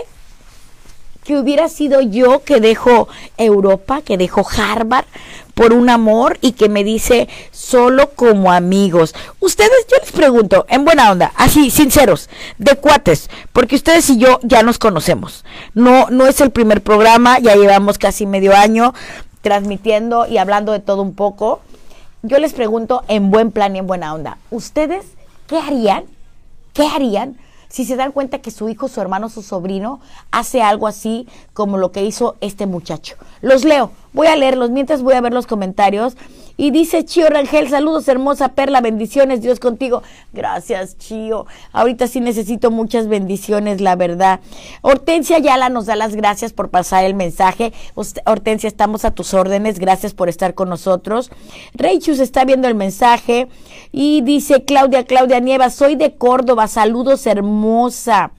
que 1.23 1.37
hubiera 1.37 1.69
sido 1.69 2.01
yo 2.01 2.43
que 2.43 2.59
dejo 2.59 3.07
Europa, 3.37 4.03
que 4.03 4.19
dejo 4.19 4.45
Harvard 4.45 5.07
por 5.55 5.73
un 5.73 5.91
amor 5.91 6.39
y 6.41 6.53
que 6.53 6.69
me 6.69 6.85
dice 6.85 7.29
solo 7.51 8.11
como 8.11 8.53
amigos. 8.53 9.15
Ustedes, 9.41 9.87
yo 9.91 9.97
les 10.01 10.13
pregunto, 10.13 10.67
en 10.69 10.85
buena 10.85 11.11
onda, 11.11 11.33
así, 11.37 11.71
sinceros, 11.71 12.29
de 12.59 12.77
cuates, 12.77 13.31
porque 13.53 13.77
ustedes 13.77 14.09
y 14.11 14.19
yo 14.19 14.41
ya 14.43 14.63
nos 14.63 14.79
conocemos. 14.79 15.45
No, 15.75 16.09
no 16.11 16.27
es 16.27 16.41
el 16.41 16.51
primer 16.51 16.83
programa, 16.83 17.39
ya 17.39 17.55
llevamos 17.55 17.99
casi 17.99 18.27
medio 18.27 18.55
año 18.55 18.95
transmitiendo 19.43 20.27
y 20.27 20.39
hablando 20.39 20.73
de 20.73 20.81
todo 20.81 21.03
un 21.03 21.15
poco. 21.15 21.61
Yo 22.23 22.39
les 22.39 22.53
pregunto 22.53 23.03
en 23.09 23.31
buen 23.31 23.51
plan 23.51 23.75
y 23.75 23.81
en 23.81 23.87
buena 23.87 24.15
onda, 24.15 24.39
¿ustedes 24.51 25.05
qué 25.49 25.59
harían? 25.59 26.05
¿Qué 26.73 26.87
harían 26.87 27.37
si 27.73 27.87
se 27.87 27.97
dan 27.97 28.13
cuenta 28.13 28.41
que 28.41 28.51
su 28.51 28.69
hijo, 28.69 28.87
su 28.87 29.01
hermano, 29.01 29.31
su 29.31 29.43
sobrino 29.43 30.01
hace 30.31 30.61
algo 30.61 30.87
así 30.87 31.27
como 31.55 31.79
lo 31.79 31.91
que 31.91 32.05
hizo 32.05 32.37
este 32.43 32.67
muchacho. 32.67 33.17
Los 33.41 33.65
leo, 33.65 33.93
voy 34.13 34.27
a 34.27 34.37
leerlos 34.37 34.71
mientras 34.71 35.03
voy 35.03 35.15
a 35.15 35.21
ver 35.21 35.33
los 35.33 35.47
comentarios. 35.47 36.17
Y 36.57 36.71
dice 36.71 37.05
Chío 37.05 37.29
Rangel, 37.29 37.69
saludos 37.69 38.07
hermosa 38.09 38.51
Perla, 38.51 38.81
bendiciones, 38.81 39.41
Dios 39.41 39.59
contigo. 39.59 40.03
Gracias 40.33 40.99
Chío, 40.99 41.47
ahorita 41.73 42.07
sí 42.07 42.21
necesito 42.21 42.71
muchas 42.71 43.09
bendiciones, 43.09 43.81
la 43.81 43.97
verdad. 43.97 44.41
Hortensia 44.83 45.39
Yala 45.39 45.71
nos 45.71 45.87
da 45.87 45.97
las 45.97 46.15
gracias 46.15 46.53
por 46.53 46.69
pasar 46.69 47.05
el 47.05 47.15
mensaje. 47.15 47.73
Hortensia, 48.27 48.69
estamos 48.69 49.05
a 49.05 49.13
tus 49.13 49.33
órdenes, 49.35 49.79
gracias 49.79 50.13
por 50.13 50.29
estar 50.29 50.55
con 50.55 50.69
nosotros. 50.69 51.31
Reichus 51.75 52.21
está 52.21 52.45
viendo 52.45 52.69
el 52.69 52.75
mensaje 52.75 53.49
y 53.91 54.21
dice 54.21 54.65
Claudia, 54.65 55.05
Claudia 55.05 55.41
Nieva, 55.41 55.71
soy 55.71 55.97
de 55.97 56.17
Córdoba, 56.17 56.69
saludos 56.69 57.27
hermosa. 57.27 58.33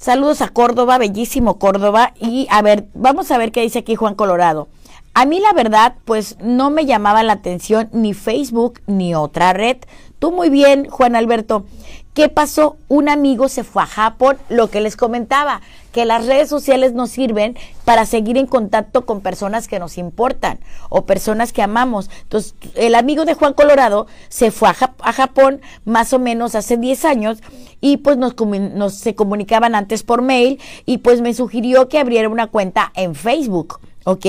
Saludos 0.00 0.40
a 0.40 0.48
Córdoba, 0.48 0.96
bellísimo 0.96 1.58
Córdoba. 1.58 2.14
Y 2.18 2.46
a 2.48 2.62
ver, 2.62 2.86
vamos 2.94 3.30
a 3.30 3.36
ver 3.36 3.52
qué 3.52 3.60
dice 3.60 3.80
aquí 3.80 3.96
Juan 3.96 4.14
Colorado. 4.14 4.66
A 5.12 5.26
mí 5.26 5.40
la 5.40 5.52
verdad, 5.52 5.96
pues 6.06 6.38
no 6.40 6.70
me 6.70 6.86
llamaba 6.86 7.22
la 7.22 7.34
atención 7.34 7.90
ni 7.92 8.14
Facebook 8.14 8.80
ni 8.86 9.14
otra 9.14 9.52
red. 9.52 9.76
Tú 10.18 10.32
muy 10.32 10.48
bien, 10.48 10.88
Juan 10.88 11.16
Alberto. 11.16 11.66
¿Qué 12.14 12.30
pasó? 12.30 12.78
Un 12.88 13.10
amigo 13.10 13.50
se 13.50 13.62
fue 13.62 13.82
a 13.82 13.86
Japón, 13.86 14.38
lo 14.48 14.70
que 14.70 14.80
les 14.80 14.96
comentaba, 14.96 15.60
que 15.92 16.04
las 16.04 16.26
redes 16.26 16.48
sociales 16.48 16.92
nos 16.92 17.10
sirven 17.10 17.56
para 17.84 18.06
seguir 18.06 18.36
en 18.36 18.46
contacto 18.46 19.06
con 19.06 19.20
personas 19.20 19.68
que 19.68 19.78
nos 19.78 19.98
importan 19.98 20.60
o 20.88 21.04
personas 21.06 21.52
que 21.52 21.62
amamos. 21.62 22.10
Entonces, 22.22 22.54
el 22.74 22.94
amigo 22.94 23.24
de 23.24 23.34
Juan 23.34 23.54
Colorado 23.54 24.06
se 24.28 24.50
fue 24.50 24.68
a, 24.68 25.12
Japón 25.12 25.60
más 25.84 26.12
o 26.12 26.18
menos 26.18 26.54
hace 26.54 26.76
10 26.76 27.04
años 27.04 27.38
y 27.80 27.98
pues 27.98 28.16
nos, 28.16 28.34
nos 28.36 28.94
se 28.94 29.14
comunicaban 29.14 29.74
antes 29.74 30.02
por 30.02 30.22
mail 30.22 30.60
y 30.86 30.98
pues 30.98 31.20
me 31.20 31.34
sugirió 31.34 31.88
que 31.88 31.98
abriera 31.98 32.28
una 32.28 32.46
cuenta 32.46 32.92
en 32.94 33.14
Facebook. 33.14 33.80
¿ok? 34.04 34.26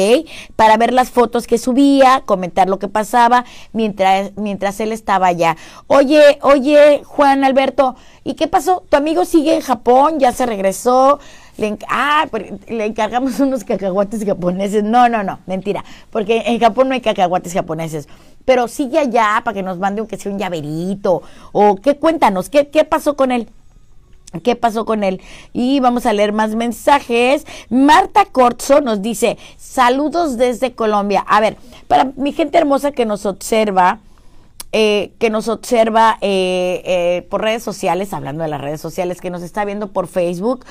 Para 0.56 0.78
ver 0.78 0.93
las 0.93 1.12
fotos 1.12 1.47
que 1.47 1.58
subía, 1.58 2.24
comentar 2.26 2.69
lo 2.69 2.80
que 2.80 2.88
pasaba 2.88 3.45
mientras, 3.74 4.32
mientras 4.36 4.80
él 4.80 4.91
estaba 4.91 5.28
allá. 5.28 5.58
Oye, 5.88 6.39
oye, 6.41 7.04
Juan 7.06 7.43
Alberto, 7.43 7.95
¿y 8.23 8.36
qué 8.36 8.47
pasó? 8.47 8.84
¿Tu 8.89 8.97
amigo 8.97 9.25
sigue 9.25 9.55
en 9.55 9.62
Japón? 9.62 10.19
¿Ya 10.19 10.31
se 10.31 10.45
regresó? 10.45 11.19
Le, 11.57 11.77
ah, 11.89 12.27
le 12.67 12.86
encargamos 12.86 13.39
unos 13.39 13.63
cacahuates 13.63 14.25
japoneses. 14.25 14.84
No, 14.84 15.10
no, 15.10 15.23
no, 15.23 15.39
mentira, 15.45 15.84
porque 16.10 16.43
en 16.45 16.60
Japón 16.60 16.89
no 16.89 16.93
hay 16.93 17.01
cacahuates 17.01 17.53
japoneses. 17.53 18.07
Pero 18.45 18.67
sigue 18.67 18.97
allá 18.97 19.41
para 19.43 19.53
que 19.53 19.63
nos 19.63 19.77
mande 19.77 19.99
aunque 19.99 20.17
sea 20.17 20.31
un 20.31 20.39
llaverito. 20.39 21.21
O 21.51 21.75
qué, 21.75 21.97
cuéntanos, 21.97 22.49
¿qué, 22.49 22.69
qué 22.69 22.84
pasó 22.84 23.15
con 23.15 23.31
él? 23.31 23.47
¿Qué 24.43 24.55
pasó 24.55 24.86
con 24.86 25.03
él? 25.03 25.21
Y 25.51 25.81
vamos 25.81 26.05
a 26.05 26.13
leer 26.13 26.31
más 26.31 26.55
mensajes. 26.55 27.45
Marta 27.69 28.25
Corzo 28.25 28.79
nos 28.79 29.01
dice, 29.01 29.38
saludos 29.57 30.38
desde 30.38 30.73
Colombia. 30.73 31.25
A 31.27 31.41
ver, 31.41 31.57
para 31.88 32.12
mi 32.15 32.31
gente 32.31 32.57
hermosa 32.57 32.93
que 32.93 33.05
nos 33.05 33.25
observa, 33.25 33.99
eh, 34.73 35.13
que 35.19 35.29
nos 35.29 35.49
observa 35.49 36.17
eh, 36.21 36.81
eh, 36.86 37.27
por 37.29 37.41
redes 37.41 37.62
sociales, 37.62 38.13
hablando 38.13 38.43
de 38.43 38.49
las 38.49 38.62
redes 38.62 38.79
sociales, 38.79 39.19
que 39.19 39.29
nos 39.29 39.41
está 39.41 39.65
viendo 39.65 39.91
por 39.91 40.07
Facebook, 40.07 40.65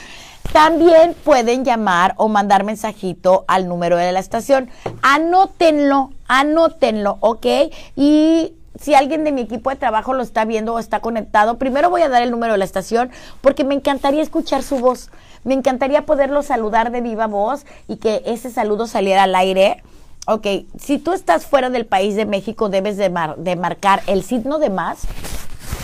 también 0.52 1.14
pueden 1.22 1.64
llamar 1.64 2.14
o 2.16 2.28
mandar 2.28 2.64
mensajito 2.64 3.44
al 3.46 3.68
número 3.68 3.98
de 3.98 4.10
la 4.12 4.20
estación. 4.20 4.70
Anótenlo, 5.02 6.12
anótenlo, 6.28 7.18
¿ok? 7.20 7.46
Y 7.94 8.54
si 8.80 8.94
alguien 8.94 9.24
de 9.24 9.32
mi 9.32 9.42
equipo 9.42 9.68
de 9.68 9.76
trabajo 9.76 10.14
lo 10.14 10.22
está 10.22 10.46
viendo 10.46 10.74
o 10.74 10.78
está 10.78 11.00
conectado, 11.00 11.58
primero 11.58 11.90
voy 11.90 12.00
a 12.00 12.08
dar 12.08 12.22
el 12.22 12.30
número 12.30 12.54
de 12.54 12.58
la 12.58 12.64
estación 12.64 13.10
porque 13.42 13.64
me 13.64 13.74
encantaría 13.74 14.22
escuchar 14.22 14.62
su 14.62 14.78
voz. 14.78 15.10
Me 15.44 15.54
encantaría 15.54 16.06
poderlo 16.06 16.42
saludar 16.42 16.90
de 16.90 17.02
viva 17.02 17.26
voz 17.26 17.66
y 17.86 17.96
que 17.96 18.22
ese 18.24 18.50
saludo 18.50 18.86
saliera 18.86 19.24
al 19.24 19.34
aire. 19.34 19.82
Ok, 20.30 20.46
si 20.78 20.98
tú 20.98 21.12
estás 21.12 21.44
fuera 21.44 21.68
del 21.70 21.86
país 21.86 22.14
de 22.14 22.24
México, 22.24 22.68
debes 22.68 22.96
de, 22.96 23.12
de 23.36 23.56
marcar 23.56 24.00
el 24.06 24.22
signo 24.22 24.60
de 24.60 24.70
más 24.70 25.00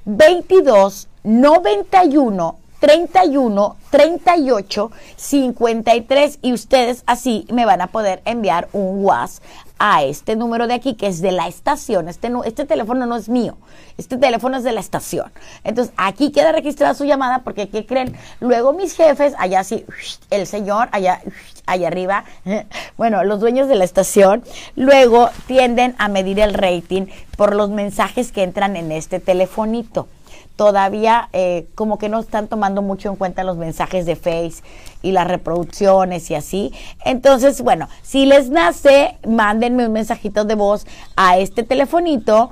22 0.05 1.07
91 1.23 2.57
31 2.79 3.77
38 3.89 4.91
53 5.15 6.39
y 6.41 6.51
ustedes 6.51 7.03
así 7.05 7.47
me 7.49 7.65
van 7.65 7.79
a 7.79 7.87
poder 7.87 8.21
enviar 8.25 8.67
un 8.73 9.05
WhatsApp 9.05 9.41
a 9.85 10.01
este 10.01 10.37
número 10.37 10.65
de 10.65 10.75
aquí 10.75 10.93
que 10.93 11.07
es 11.07 11.19
de 11.19 11.33
la 11.33 11.49
estación. 11.49 12.07
Este, 12.07 12.31
este 12.45 12.63
teléfono 12.63 13.05
no 13.05 13.17
es 13.17 13.27
mío, 13.27 13.57
este 13.97 14.15
teléfono 14.15 14.55
es 14.55 14.63
de 14.63 14.71
la 14.71 14.79
estación. 14.79 15.29
Entonces 15.65 15.93
aquí 15.97 16.31
queda 16.31 16.53
registrada 16.53 16.93
su 16.93 17.03
llamada 17.03 17.39
porque 17.39 17.67
¿qué 17.67 17.85
creen? 17.85 18.15
Luego 18.39 18.71
mis 18.71 18.95
jefes, 18.95 19.33
allá 19.37 19.61
sí, 19.65 19.85
el 20.29 20.47
señor, 20.47 20.87
allá, 20.93 21.19
allá 21.65 21.87
arriba, 21.89 22.23
bueno, 22.97 23.25
los 23.25 23.41
dueños 23.41 23.67
de 23.67 23.75
la 23.75 23.83
estación, 23.83 24.41
luego 24.77 25.29
tienden 25.47 25.95
a 25.97 26.07
medir 26.07 26.39
el 26.39 26.53
rating 26.53 27.07
por 27.35 27.53
los 27.53 27.69
mensajes 27.69 28.31
que 28.31 28.43
entran 28.43 28.77
en 28.77 28.89
este 28.89 29.19
telefonito 29.19 30.07
todavía 30.55 31.29
eh, 31.33 31.67
como 31.75 31.97
que 31.97 32.09
no 32.09 32.19
están 32.19 32.47
tomando 32.47 32.81
mucho 32.81 33.09
en 33.09 33.15
cuenta 33.15 33.43
los 33.43 33.57
mensajes 33.57 34.05
de 34.05 34.15
Face 34.15 34.63
y 35.01 35.11
las 35.11 35.27
reproducciones 35.27 36.29
y 36.31 36.35
así. 36.35 36.73
Entonces, 37.05 37.61
bueno, 37.61 37.89
si 38.01 38.25
les 38.25 38.49
nace, 38.49 39.17
mándenme 39.27 39.87
un 39.87 39.93
mensajito 39.93 40.45
de 40.45 40.55
voz 40.55 40.85
a 41.15 41.37
este 41.37 41.63
telefonito 41.63 42.51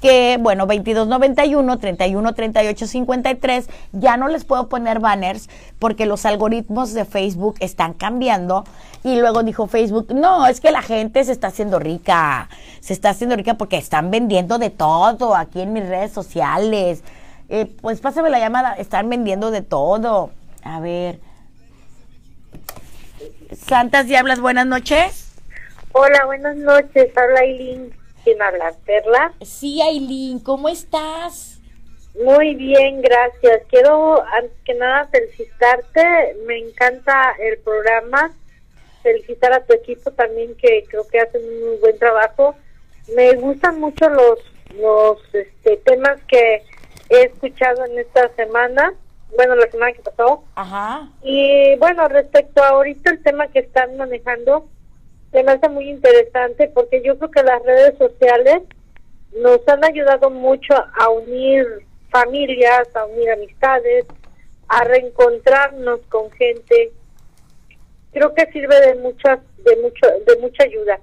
que, 0.00 0.38
bueno, 0.40 0.66
2291 0.66 1.78
31 1.78 2.34
38 2.34 2.86
53, 2.86 3.68
ya 3.92 4.16
no 4.16 4.28
les 4.28 4.44
puedo 4.44 4.68
poner 4.68 5.00
banners 5.00 5.48
porque 5.78 6.06
los 6.06 6.26
algoritmos 6.26 6.92
de 6.92 7.04
Facebook 7.04 7.56
están 7.60 7.94
cambiando. 7.94 8.64
Y 9.04 9.16
luego 9.16 9.42
dijo 9.42 9.68
Facebook, 9.68 10.12
no, 10.12 10.46
es 10.46 10.60
que 10.60 10.70
la 10.70 10.82
gente 10.82 11.24
se 11.24 11.32
está 11.32 11.48
haciendo 11.48 11.78
rica, 11.78 12.48
se 12.80 12.92
está 12.92 13.10
haciendo 13.10 13.36
rica 13.36 13.54
porque 13.54 13.76
están 13.76 14.10
vendiendo 14.10 14.58
de 14.58 14.70
todo 14.70 15.34
aquí 15.34 15.60
en 15.60 15.72
mis 15.72 15.86
redes 15.86 16.12
sociales. 16.12 17.02
Eh, 17.48 17.66
pues 17.80 18.00
pásame 18.00 18.30
la 18.30 18.38
llamada, 18.38 18.74
están 18.74 19.08
vendiendo 19.08 19.50
de 19.50 19.62
todo. 19.62 20.30
A 20.62 20.80
ver. 20.80 21.20
Santas 23.52 24.06
Diablas, 24.06 24.40
buenas 24.40 24.66
noches. 24.66 25.34
Hola, 25.92 26.26
buenas 26.26 26.56
noches. 26.56 27.16
Habla 27.16 27.40
Aileen. 27.40 27.94
¿Quién 28.24 28.42
habla? 28.42 28.74
¿Perla? 28.84 29.32
Sí, 29.42 29.80
Aileen, 29.80 30.40
¿cómo 30.40 30.68
estás? 30.68 31.60
Muy 32.22 32.54
bien, 32.54 33.00
gracias. 33.00 33.62
Quiero, 33.68 34.20
antes 34.24 34.58
que 34.64 34.74
nada, 34.74 35.06
felicitarte. 35.06 36.36
Me 36.46 36.58
encanta 36.58 37.34
el 37.38 37.58
programa. 37.58 38.32
Felicitar 39.02 39.52
a 39.52 39.64
tu 39.64 39.74
equipo 39.74 40.10
también, 40.10 40.56
que 40.56 40.84
creo 40.88 41.06
que 41.06 41.20
hacen 41.20 41.42
un 41.44 41.68
muy 41.68 41.76
buen 41.78 41.98
trabajo. 41.98 42.56
Me 43.14 43.34
gustan 43.34 43.78
mucho 43.78 44.08
los, 44.08 44.40
los 44.80 45.18
este, 45.32 45.76
temas 45.76 46.20
que 46.26 46.64
he 47.16 47.24
escuchado 47.24 47.84
en 47.84 47.98
esta 47.98 48.28
semana, 48.34 48.94
bueno, 49.36 49.54
la 49.54 49.70
semana 49.70 49.92
que 49.92 50.02
pasó. 50.02 50.44
Ajá. 50.54 51.08
Y 51.22 51.76
bueno, 51.76 52.08
respecto 52.08 52.62
a 52.62 52.68
ahorita 52.68 53.10
el 53.10 53.22
tema 53.22 53.48
que 53.48 53.60
están 53.60 53.96
manejando, 53.96 54.68
se 55.32 55.42
me 55.42 55.52
hace 55.52 55.68
muy 55.68 55.88
interesante 55.88 56.68
porque 56.68 57.02
yo 57.02 57.18
creo 57.18 57.30
que 57.30 57.42
las 57.42 57.62
redes 57.62 57.98
sociales 57.98 58.62
nos 59.40 59.66
han 59.68 59.84
ayudado 59.84 60.30
mucho 60.30 60.74
a 60.74 61.10
unir 61.10 61.66
familias, 62.10 62.88
a 62.94 63.04
unir 63.04 63.30
amistades, 63.30 64.06
a 64.68 64.84
reencontrarnos 64.84 66.00
con 66.08 66.30
gente. 66.32 66.92
Creo 68.12 68.34
que 68.34 68.50
sirve 68.52 68.80
de 68.80 68.94
muchas 68.94 69.40
de 69.64 69.76
mucho 69.76 70.06
de 70.26 70.36
mucha 70.40 70.64
ayuda. 70.64 70.98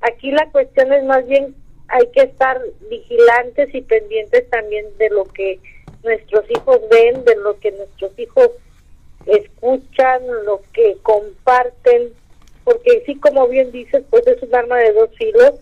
Aquí 0.00 0.30
la 0.32 0.50
cuestión 0.50 0.92
es 0.92 1.04
más 1.04 1.26
bien 1.26 1.54
hay 1.88 2.06
que 2.12 2.22
estar 2.22 2.60
vigilantes 2.90 3.74
y 3.74 3.82
pendientes 3.82 4.48
también 4.50 4.86
de 4.98 5.10
lo 5.10 5.24
que 5.24 5.60
nuestros 6.02 6.44
hijos 6.50 6.80
ven, 6.90 7.24
de 7.24 7.36
lo 7.36 7.58
que 7.58 7.72
nuestros 7.72 8.18
hijos 8.18 8.50
escuchan, 9.26 10.22
lo 10.44 10.62
que 10.72 10.96
comparten, 11.02 12.12
porque 12.64 13.02
sí, 13.06 13.16
como 13.16 13.48
bien 13.48 13.72
dices, 13.72 14.04
pues 14.10 14.26
es 14.26 14.42
un 14.42 14.54
arma 14.54 14.76
de 14.76 14.92
dos 14.92 15.10
filos 15.16 15.52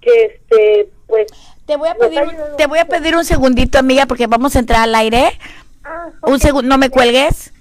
que 0.00 0.24
este 0.24 0.88
pues 1.06 1.26
te 1.66 1.76
voy 1.76 1.88
a 1.88 1.94
pedir 1.94 2.22
un, 2.22 2.56
te 2.56 2.66
voy 2.66 2.78
a 2.78 2.84
pedir 2.84 3.16
un 3.16 3.24
segundito 3.24 3.78
amiga 3.78 4.06
porque 4.06 4.26
vamos 4.26 4.54
a 4.54 4.60
entrar 4.60 4.82
al 4.82 4.94
aire. 4.94 5.38
Ah, 5.82 6.10
un 6.22 6.38
segundo 6.38 6.68
no 6.68 6.78
me 6.78 6.90
cuelgues 6.90 7.52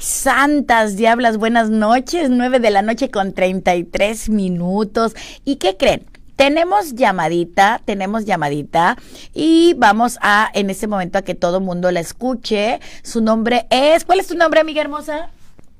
Santas 0.00 0.96
diablas, 0.96 1.36
buenas 1.36 1.68
noches, 1.68 2.30
nueve 2.30 2.58
de 2.58 2.70
la 2.70 2.80
noche 2.80 3.10
con 3.10 3.34
treinta 3.34 3.76
y 3.76 3.84
tres 3.84 4.30
minutos. 4.30 5.14
¿Y 5.44 5.56
qué 5.56 5.76
creen? 5.76 6.06
Tenemos 6.36 6.94
llamadita, 6.94 7.82
tenemos 7.84 8.24
llamadita 8.24 8.96
y 9.34 9.74
vamos 9.74 10.18
a 10.22 10.50
en 10.54 10.70
este 10.70 10.86
momento 10.86 11.18
a 11.18 11.22
que 11.22 11.34
todo 11.34 11.60
mundo 11.60 11.90
la 11.90 12.00
escuche. 12.00 12.80
Su 13.02 13.20
nombre 13.20 13.66
es, 13.68 14.06
¿cuál 14.06 14.20
es 14.20 14.28
tu 14.28 14.36
nombre, 14.36 14.60
amiga 14.60 14.80
hermosa? 14.80 15.32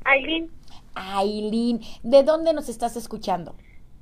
Aileen. 0.04 0.50
Aileen, 0.94 1.80
¿de 2.02 2.22
dónde 2.22 2.52
nos 2.52 2.68
estás 2.68 2.96
escuchando? 2.96 3.54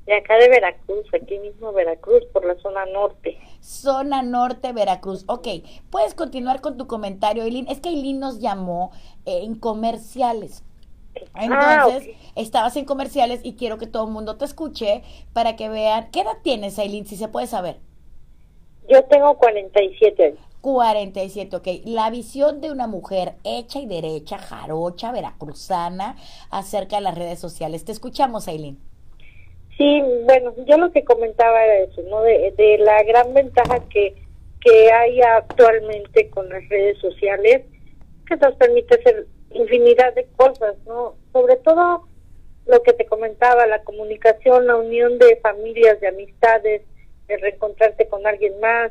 De 0.04 0.16
acá 0.16 0.34
de 0.34 0.48
Veracruz, 0.48 1.06
aquí 1.14 1.38
mismo 1.38 1.72
Veracruz, 1.72 2.24
por 2.32 2.44
la 2.44 2.56
zona 2.56 2.84
norte. 2.86 3.38
Zona 3.68 4.22
norte 4.22 4.72
Veracruz. 4.72 5.24
Ok, 5.28 5.46
puedes 5.90 6.14
continuar 6.14 6.62
con 6.62 6.78
tu 6.78 6.86
comentario, 6.86 7.42
Eileen. 7.42 7.68
Es 7.68 7.80
que 7.80 7.90
Eileen 7.90 8.18
nos 8.18 8.40
llamó 8.40 8.92
eh, 9.26 9.40
en 9.42 9.56
comerciales. 9.56 10.64
Ah, 11.34 11.84
Entonces, 11.84 12.16
estabas 12.34 12.76
en 12.76 12.86
comerciales 12.86 13.40
y 13.42 13.56
quiero 13.56 13.76
que 13.76 13.86
todo 13.86 14.06
el 14.06 14.12
mundo 14.12 14.36
te 14.36 14.46
escuche 14.46 15.02
para 15.34 15.54
que 15.54 15.68
vean. 15.68 16.10
¿Qué 16.10 16.20
edad 16.20 16.38
tienes, 16.42 16.78
Eileen, 16.78 17.04
si 17.04 17.16
se 17.16 17.28
puede 17.28 17.46
saber? 17.46 17.78
Yo 18.88 19.04
tengo 19.04 19.36
47 19.36 20.24
años. 20.24 20.38
47, 20.62 21.56
ok. 21.56 21.68
La 21.84 22.08
visión 22.08 22.62
de 22.62 22.70
una 22.70 22.86
mujer 22.86 23.34
hecha 23.44 23.80
y 23.80 23.86
derecha, 23.86 24.38
jarocha, 24.38 25.12
veracruzana, 25.12 26.16
acerca 26.50 26.96
de 26.96 27.02
las 27.02 27.18
redes 27.18 27.38
sociales. 27.38 27.84
Te 27.84 27.92
escuchamos, 27.92 28.48
Eileen. 28.48 28.87
Sí, 29.78 30.02
bueno, 30.24 30.52
yo 30.66 30.76
lo 30.76 30.90
que 30.90 31.04
comentaba 31.04 31.64
era 31.64 31.78
eso, 31.84 32.02
¿no? 32.02 32.22
De, 32.22 32.78
la 32.80 33.00
gran 33.04 33.32
ventaja 33.32 33.78
que, 33.88 34.12
que 34.60 34.90
hay 34.90 35.20
actualmente 35.22 36.28
con 36.30 36.48
las 36.48 36.68
redes 36.68 36.98
sociales, 36.98 37.62
que 38.26 38.36
nos 38.36 38.56
permite 38.56 38.96
hacer 38.96 39.26
infinidad 39.52 40.14
de 40.14 40.26
cosas, 40.36 40.74
¿no? 40.84 41.14
Sobre 41.32 41.56
todo 41.56 42.08
lo 42.66 42.82
que 42.82 42.92
te 42.92 43.06
comentaba, 43.06 43.68
la 43.68 43.84
comunicación, 43.84 44.66
la 44.66 44.76
unión 44.76 45.16
de 45.18 45.36
familias, 45.36 46.00
de 46.00 46.08
amistades, 46.08 46.82
el 47.28 47.40
reencontrarte 47.40 48.08
con 48.08 48.26
alguien 48.26 48.58
más. 48.58 48.90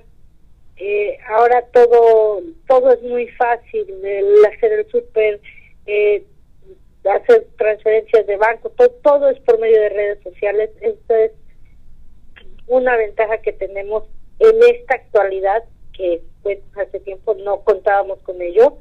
Eh, 0.78 1.17
ahora 1.28 1.63
todo 1.73 2.41
todo 2.65 2.93
es 2.93 3.02
muy 3.02 3.28
fácil, 3.30 3.86
el 4.06 4.45
hacer 4.45 4.71
el 4.71 4.88
súper, 4.89 5.41
eh, 5.86 6.23
hacer 7.06 7.48
transferencias 7.58 8.28
de 8.28 8.38
banco, 8.38 8.70
todo, 8.70 8.90
todo 9.04 9.30
es 9.30 9.40
por 9.42 9.60
medio 9.60 9.80
de 9.82 9.90
redes 9.90 10.24
sociales. 10.24 10.70
Esta 10.82 11.20
es 11.20 11.32
una 12.68 12.98
ventaja 12.98 13.38
que 13.40 13.54
tenemos 13.54 14.04
en 14.40 14.56
esta 14.76 14.96
actualidad, 14.96 15.64
que 15.94 16.22
pues 16.44 16.60
hace 16.76 17.00
tiempo 17.00 17.34
no 17.36 17.62
contábamos 17.62 18.20
con 18.20 18.42
ello, 18.42 18.78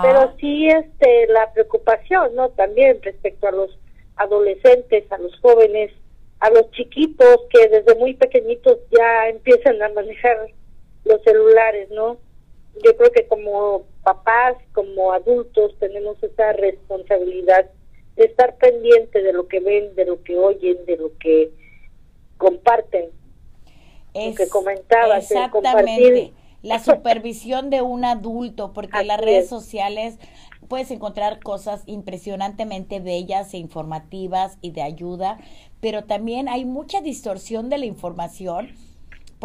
pero 0.00 0.34
sí 0.38 0.68
este 0.68 1.26
la 1.28 1.52
preocupación, 1.52 2.34
¿no? 2.34 2.50
También 2.50 2.98
respecto 3.02 3.48
a 3.48 3.52
los 3.52 3.78
adolescentes, 4.16 5.10
a 5.10 5.18
los 5.18 5.38
jóvenes, 5.40 5.92
a 6.40 6.50
los 6.50 6.70
chiquitos 6.70 7.40
que 7.50 7.68
desde 7.68 7.94
muy 7.96 8.14
pequeñitos 8.14 8.78
ya 8.90 9.28
empiezan 9.28 9.82
a 9.82 9.88
manejar 9.90 10.48
los 11.04 11.22
celulares, 11.22 11.90
¿no? 11.90 12.18
Yo 12.84 12.96
creo 12.96 13.10
que 13.10 13.26
como 13.26 13.84
papás, 14.02 14.56
como 14.72 15.12
adultos, 15.12 15.74
tenemos 15.78 16.22
esa 16.22 16.52
responsabilidad 16.52 17.70
de 18.16 18.24
estar 18.24 18.56
pendiente 18.56 19.22
de 19.22 19.32
lo 19.32 19.46
que 19.48 19.60
ven, 19.60 19.94
de 19.94 20.06
lo 20.06 20.22
que 20.22 20.36
oyen, 20.36 20.84
de 20.86 20.96
lo 20.96 21.16
que 21.18 21.50
comparten. 22.38 23.10
lo 24.14 24.34
que 24.34 24.48
comentabas, 24.48 25.30
exactamente. 25.30 26.32
La 26.62 26.78
supervisión 26.82 27.70
de 27.70 27.82
un 27.82 28.04
adulto, 28.04 28.72
porque 28.72 29.00
en 29.00 29.08
las 29.08 29.20
redes 29.20 29.48
sociales 29.48 30.18
puedes 30.68 30.90
encontrar 30.90 31.40
cosas 31.40 31.82
impresionantemente 31.86 33.00
bellas 33.00 33.54
e 33.54 33.58
informativas 33.58 34.58
y 34.60 34.70
de 34.72 34.82
ayuda, 34.82 35.38
pero 35.80 36.04
también 36.04 36.48
hay 36.48 36.64
mucha 36.64 37.00
distorsión 37.00 37.68
de 37.68 37.78
la 37.78 37.86
información 37.86 38.70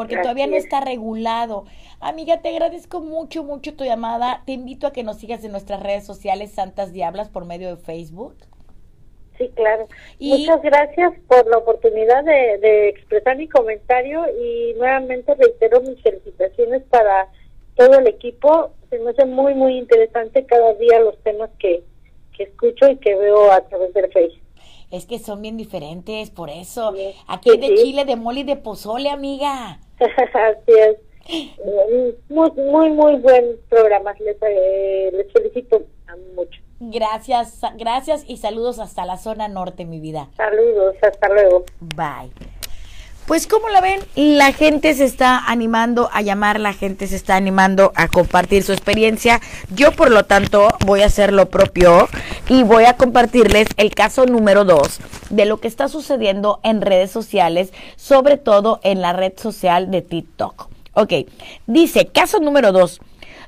porque 0.02 0.18
todavía 0.22 0.48
no 0.48 0.56
está 0.56 0.82
regulado. 0.82 1.66
Amiga, 2.00 2.42
te 2.42 2.50
agradezco 2.50 3.00
mucho, 3.02 3.44
mucho 3.44 3.74
tu 3.76 3.84
llamada. 3.84 4.44
Te 4.46 4.54
invito 4.54 4.88
a 4.88 4.92
que 4.94 5.04
nos 5.04 5.18
sigas 5.18 5.44
en 5.44 5.52
nuestras 5.52 5.82
redes 5.82 6.06
sociales 6.06 6.52
Santas 6.52 6.92
Diablas 6.94 7.30
por 7.30 7.46
medio 7.46 7.70
de 7.76 7.78
Facebook. 7.78 8.36
Sí, 9.38 9.50
claro. 9.56 9.88
Y- 10.20 10.38
Muchas 10.48 10.62
gracias 10.62 11.14
por 11.28 11.48
la 11.48 11.58
oportunidad 11.58 12.24
de, 12.24 12.58
de 12.60 12.90
expresar 12.90 13.38
mi 13.38 13.48
comentario 13.48 14.24
y 14.40 14.74
nuevamente 14.78 15.34
reitero 15.36 15.82
mis 15.82 16.02
felicitaciones 16.02 16.84
para 16.90 17.28
todo 17.76 18.00
el 18.00 18.08
equipo. 18.08 18.72
Se 18.90 19.00
me 19.00 19.12
hace 19.12 19.26
muy, 19.26 19.54
muy 19.56 19.78
interesante 19.78 20.46
cada 20.46 20.74
día 20.76 21.00
los 21.00 21.18
temas 21.24 21.50
que, 21.58 21.84
que 22.38 22.44
escucho 22.44 22.90
y 22.90 22.98
que 22.98 23.16
veo 23.16 23.52
a 23.52 23.62
través 23.62 23.94
del 23.94 24.12
Facebook. 24.12 24.42
Es 24.92 25.06
que 25.06 25.20
son 25.20 25.42
bien 25.42 25.56
diferentes, 25.56 26.30
por 26.32 26.50
eso. 26.50 26.94
Sí. 26.94 27.14
Aquí 27.28 27.50
Sí, 27.52 27.58
de 27.58 27.68
sí. 27.68 27.76
chile, 27.78 28.04
de 28.06 28.18
mole 28.18 28.42
y 28.42 28.44
de 28.44 28.58
pozole, 28.58 29.10
amiga. 29.10 29.80
Así 30.02 30.72
es. 30.72 30.98
Eh, 31.30 32.16
Muy, 32.30 32.52
muy, 32.52 32.90
muy 32.90 33.16
buen 33.18 33.58
programa. 33.70 34.14
Les, 34.20 34.38
eh, 34.42 35.12
les 35.14 35.32
felicito 35.32 35.84
mucho. 36.36 36.62
Gracias, 36.80 37.62
gracias 37.78 38.26
y 38.28 38.38
saludos 38.38 38.80
hasta 38.80 39.06
la 39.06 39.18
zona 39.18 39.48
norte, 39.48 39.86
mi 39.86 40.00
vida. 40.00 40.30
Saludos, 40.36 40.96
hasta 41.02 41.30
luego. 41.30 41.64
Bye. 41.80 42.32
Pues 43.26 43.48
como 43.48 43.70
la 43.70 43.80
ven, 43.82 44.00
la 44.16 44.52
gente 44.52 44.94
se 44.94 45.06
está 45.06 45.38
animando 45.46 46.10
a 46.12 46.22
llamar, 46.22 46.60
la 46.60 46.74
gente 46.74 47.08
se 47.08 47.16
está 47.16 47.36
animando 47.36 47.94
a 47.96 48.08
compartir 48.08 48.64
su 48.64 48.74
experiencia. 48.74 49.40
Yo 49.74 49.92
por 49.94 50.12
lo 50.12 50.26
tanto 50.26 50.68
voy 50.86 51.02
a 51.02 51.06
hacer 51.06 51.32
lo 51.32 51.50
propio 51.50 52.10
y 52.50 52.64
voy 52.64 52.86
a 52.86 52.98
compartirles 52.98 53.70
el 53.78 53.94
caso 53.94 54.26
número 54.26 54.66
dos 54.66 55.00
de 55.30 55.46
lo 55.46 55.62
que 55.62 55.68
está 55.68 55.88
sucediendo 55.88 56.60
en 56.64 56.82
redes 56.82 57.12
sociales, 57.12 57.72
sobre 57.96 58.38
todo 58.38 58.80
en 58.84 59.02
la 59.02 59.14
red 59.14 59.34
social 59.38 59.92
de 59.92 60.02
TikTok. 60.02 60.68
Ok, 60.94 61.14
dice, 61.68 62.08
caso 62.08 62.40
número 62.40 62.74
dos. 62.74 63.00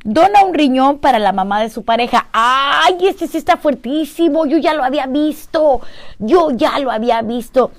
Dona 0.05 0.43
un 0.43 0.53
riñón 0.53 0.99
para 0.99 1.17
la 1.17 1.31
mamá 1.31 1.61
de 1.61 1.69
su 1.69 1.83
pareja. 1.83 2.27
¡Ay, 2.33 2.97
este 3.07 3.27
sí 3.27 3.37
está 3.37 3.55
fuertísimo! 3.55 4.45
Yo 4.45 4.57
ya 4.57 4.73
lo 4.73 4.83
había 4.83 5.07
visto. 5.07 5.81
Yo 6.19 6.51
ya 6.51 6.77
lo 6.79 6.91
había 6.91 7.21
visto. 7.21 7.71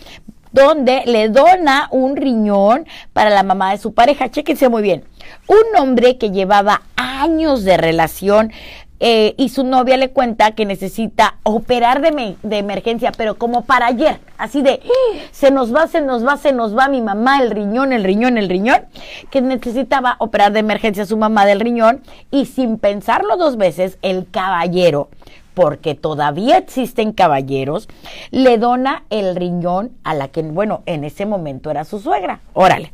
donde 0.55 1.03
le 1.05 1.27
dona 1.27 1.89
un 1.91 2.15
riñón 2.15 2.87
para 3.11 3.29
la 3.29 3.43
mamá 3.43 3.71
de 3.71 3.77
su 3.77 3.93
pareja. 3.93 4.31
Chéquense 4.31 4.69
muy 4.69 4.81
bien. 4.81 5.03
Un 5.47 5.77
hombre 5.77 6.17
que 6.17 6.31
llevaba 6.31 6.81
años 6.95 7.65
de 7.65 7.75
relación 7.75 8.53
eh, 8.99 9.35
y 9.37 9.49
su 9.49 9.63
novia 9.63 9.97
le 9.97 10.11
cuenta 10.11 10.51
que 10.51 10.65
necesita 10.65 11.35
operar 11.43 12.01
de, 12.01 12.35
de 12.41 12.57
emergencia, 12.57 13.11
pero 13.15 13.35
como 13.35 13.63
para 13.63 13.87
ayer, 13.87 14.19
así 14.37 14.61
de, 14.61 14.81
"Ah, 14.83 15.17
se 15.31 15.51
nos 15.51 15.73
va, 15.75 15.87
se 15.87 16.01
nos 16.01 16.25
va, 16.25 16.37
se 16.37 16.53
nos 16.53 16.77
va 16.77 16.87
mi 16.87 17.01
mamá, 17.01 17.41
el 17.41 17.51
riñón, 17.51 17.91
el 17.93 18.03
riñón, 18.03 18.37
el 18.37 18.49
riñón, 18.49 18.85
que 19.29 19.41
necesitaba 19.41 20.15
operar 20.19 20.53
de 20.53 20.59
emergencia 20.59 21.03
a 21.03 21.07
su 21.07 21.17
mamá 21.17 21.45
del 21.45 21.59
riñón 21.59 22.01
y 22.31 22.45
sin 22.45 22.77
pensarlo 22.77 23.37
dos 23.37 23.57
veces, 23.57 23.97
el 24.01 24.27
caballero 24.29 25.09
porque 25.55 25.95
todavía 25.95 26.57
existen 26.57 27.13
caballeros, 27.13 27.87
le 28.29 28.57
dona 28.57 29.05
el 29.09 29.35
riñón 29.35 29.91
a 30.03 30.13
la 30.13 30.27
que, 30.27 30.41
bueno, 30.43 30.83
en 30.85 31.05
ese 31.05 31.25
momento 31.25 31.71
era 31.71 31.85
su 31.85 31.99
suegra. 31.99 32.41
Órale. 32.53 32.91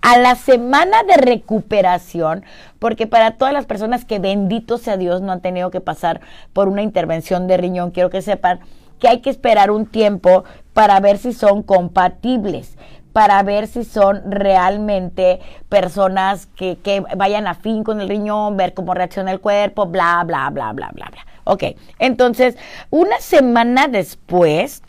A 0.00 0.18
la 0.18 0.34
semana 0.34 1.02
de 1.02 1.16
recuperación, 1.16 2.44
porque 2.78 3.06
para 3.06 3.32
todas 3.32 3.52
las 3.52 3.66
personas 3.66 4.04
que 4.04 4.18
bendito 4.18 4.78
sea 4.78 4.96
Dios 4.96 5.22
no 5.22 5.32
han 5.32 5.40
tenido 5.40 5.70
que 5.70 5.80
pasar 5.80 6.20
por 6.52 6.68
una 6.68 6.82
intervención 6.82 7.46
de 7.46 7.56
riñón, 7.56 7.90
quiero 7.90 8.10
que 8.10 8.22
sepan 8.22 8.60
que 8.98 9.08
hay 9.08 9.20
que 9.20 9.30
esperar 9.30 9.70
un 9.70 9.86
tiempo 9.86 10.44
para 10.72 11.00
ver 11.00 11.18
si 11.18 11.32
son 11.32 11.62
compatibles 11.62 12.76
para 13.16 13.42
ver 13.42 13.66
si 13.66 13.82
son 13.82 14.30
realmente 14.30 15.40
personas 15.70 16.44
que, 16.48 16.76
que 16.76 17.02
vayan 17.16 17.46
a 17.46 17.54
fin 17.54 17.82
con 17.82 17.98
el 18.02 18.10
riñón, 18.10 18.58
ver 18.58 18.74
cómo 18.74 18.92
reacciona 18.92 19.32
el 19.32 19.40
cuerpo, 19.40 19.86
bla, 19.86 20.22
bla, 20.26 20.50
bla, 20.50 20.74
bla, 20.74 20.90
bla, 20.92 21.08
bla. 21.10 21.26
Ok, 21.44 21.64
entonces, 21.98 22.58
una 22.90 23.18
semana 23.20 23.88
después 23.88 24.82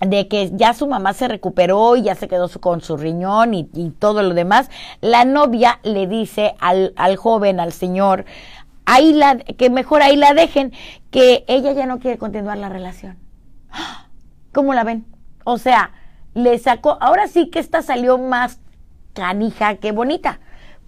de 0.00 0.28
que 0.28 0.50
ya 0.54 0.72
su 0.74 0.86
mamá 0.86 1.12
se 1.12 1.28
recuperó 1.28 1.96
y 1.96 2.02
ya 2.02 2.14
se 2.14 2.28
quedó 2.28 2.48
su- 2.48 2.60
con 2.60 2.80
su 2.80 2.96
riñón 2.96 3.54
y, 3.54 3.68
y 3.74 3.90
todo 3.90 4.22
lo 4.22 4.34
demás, 4.34 4.70
la 5.00 5.24
novia 5.24 5.78
le 5.82 6.06
dice 6.06 6.54
al, 6.60 6.92
al 6.96 7.16
joven, 7.16 7.60
al 7.60 7.72
señor, 7.72 8.24
ahí 8.86 9.12
la, 9.12 9.36
que 9.38 9.70
mejor 9.70 10.02
ahí 10.02 10.16
la 10.16 10.34
dejen, 10.34 10.72
que 11.10 11.44
ella 11.48 11.72
ya 11.72 11.86
no 11.86 11.98
quiere 11.98 12.18
continuar 12.18 12.58
la 12.58 12.68
relación. 12.68 13.18
¿Cómo 14.52 14.74
la 14.74 14.84
ven? 14.84 15.04
O 15.44 15.58
sea, 15.58 15.92
le 16.34 16.58
sacó, 16.58 16.98
ahora 17.00 17.28
sí 17.28 17.50
que 17.50 17.58
esta 17.58 17.82
salió 17.82 18.18
más 18.18 18.58
canija 19.12 19.76
que 19.76 19.92
bonita, 19.92 20.40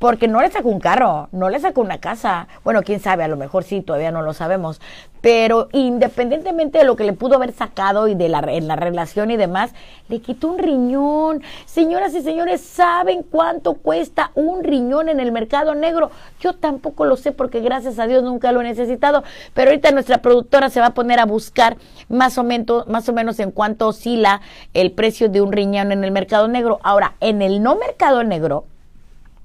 porque 0.02 0.26
no 0.26 0.42
le 0.42 0.50
sacó 0.50 0.68
un 0.68 0.80
carro, 0.80 1.28
no 1.30 1.48
le 1.48 1.60
sacó 1.60 1.80
una 1.80 1.98
casa, 1.98 2.48
bueno, 2.64 2.82
quién 2.82 2.98
sabe, 2.98 3.22
a 3.22 3.28
lo 3.28 3.36
mejor 3.36 3.62
sí, 3.62 3.82
todavía 3.82 4.10
no 4.10 4.20
lo 4.20 4.32
sabemos, 4.32 4.80
pero 5.20 5.68
independientemente 5.70 6.78
de 6.78 6.84
lo 6.84 6.96
que 6.96 7.04
le 7.04 7.12
pudo 7.12 7.36
haber 7.36 7.52
sacado 7.52 8.08
y 8.08 8.16
de 8.16 8.28
la, 8.28 8.40
en 8.40 8.66
la 8.66 8.74
relación 8.74 9.30
y 9.30 9.36
demás, 9.36 9.70
le 10.08 10.18
quitó 10.18 10.48
un 10.48 10.58
riñón. 10.58 11.42
Señoras 11.66 12.16
y 12.16 12.22
señores, 12.22 12.62
¿saben 12.62 13.22
cuánto 13.22 13.74
cuesta 13.74 14.32
un 14.34 14.64
riñón 14.64 15.08
en 15.08 15.20
el 15.20 15.30
mercado 15.30 15.76
negro? 15.76 16.10
Yo 16.40 16.54
tampoco 16.54 17.04
lo 17.04 17.16
sé 17.16 17.30
porque 17.30 17.60
gracias 17.60 18.00
a 18.00 18.08
Dios 18.08 18.24
nunca 18.24 18.50
lo 18.50 18.60
he 18.60 18.64
necesitado, 18.64 19.22
pero 19.54 19.70
ahorita 19.70 19.92
nuestra 19.92 20.18
productora 20.18 20.68
se 20.68 20.80
va 20.80 20.86
a 20.86 20.94
poner 20.94 21.20
a 21.20 21.26
buscar 21.26 21.76
más 22.08 22.38
o 22.38 22.42
menos, 22.42 22.88
más 22.88 23.08
o 23.08 23.12
menos 23.12 23.38
en 23.38 23.52
cuánto 23.52 23.86
oscila 23.86 24.40
el 24.74 24.90
precio 24.90 25.28
de 25.28 25.40
un 25.40 25.52
riñón 25.52 25.92
en 25.92 26.02
el 26.02 26.10
mercado 26.10 26.48
negro. 26.48 26.80
Ahora, 26.82 27.14
en 27.20 27.40
el 27.40 27.62
no 27.62 27.76
mercado 27.76 28.24
negro, 28.24 28.64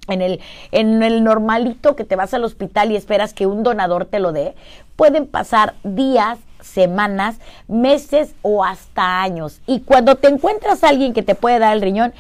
en 0.08 0.22
el, 0.22 0.40
en 0.72 1.04
el 1.04 1.24
normalito 1.24 1.96
que 1.96 2.04
te 2.04 2.16
vas 2.16 2.34
al 2.34 2.44
hospital 2.44 2.92
y 2.92 2.96
esperas 2.96 3.34
que 3.34 3.48
un 3.48 3.64
donador 3.64 4.06
te 4.06 4.20
lo 4.20 4.32
dé, 4.32 4.56
pueden 4.96 5.28
pasar 5.28 5.76
días, 5.84 6.40
semanas, 6.62 7.38
meses 7.68 8.34
o 8.42 8.64
hasta 8.64 9.22
años. 9.22 9.62
Y 9.68 9.82
cuando 9.82 10.16
te 10.16 10.28
encuentras 10.28 10.84
a 10.84 10.90
alguien 10.90 11.14
que 11.14 11.24
te 11.24 11.36
puede 11.36 11.60
dar 11.60 11.74
el 11.74 11.82
riñón, 11.82 12.14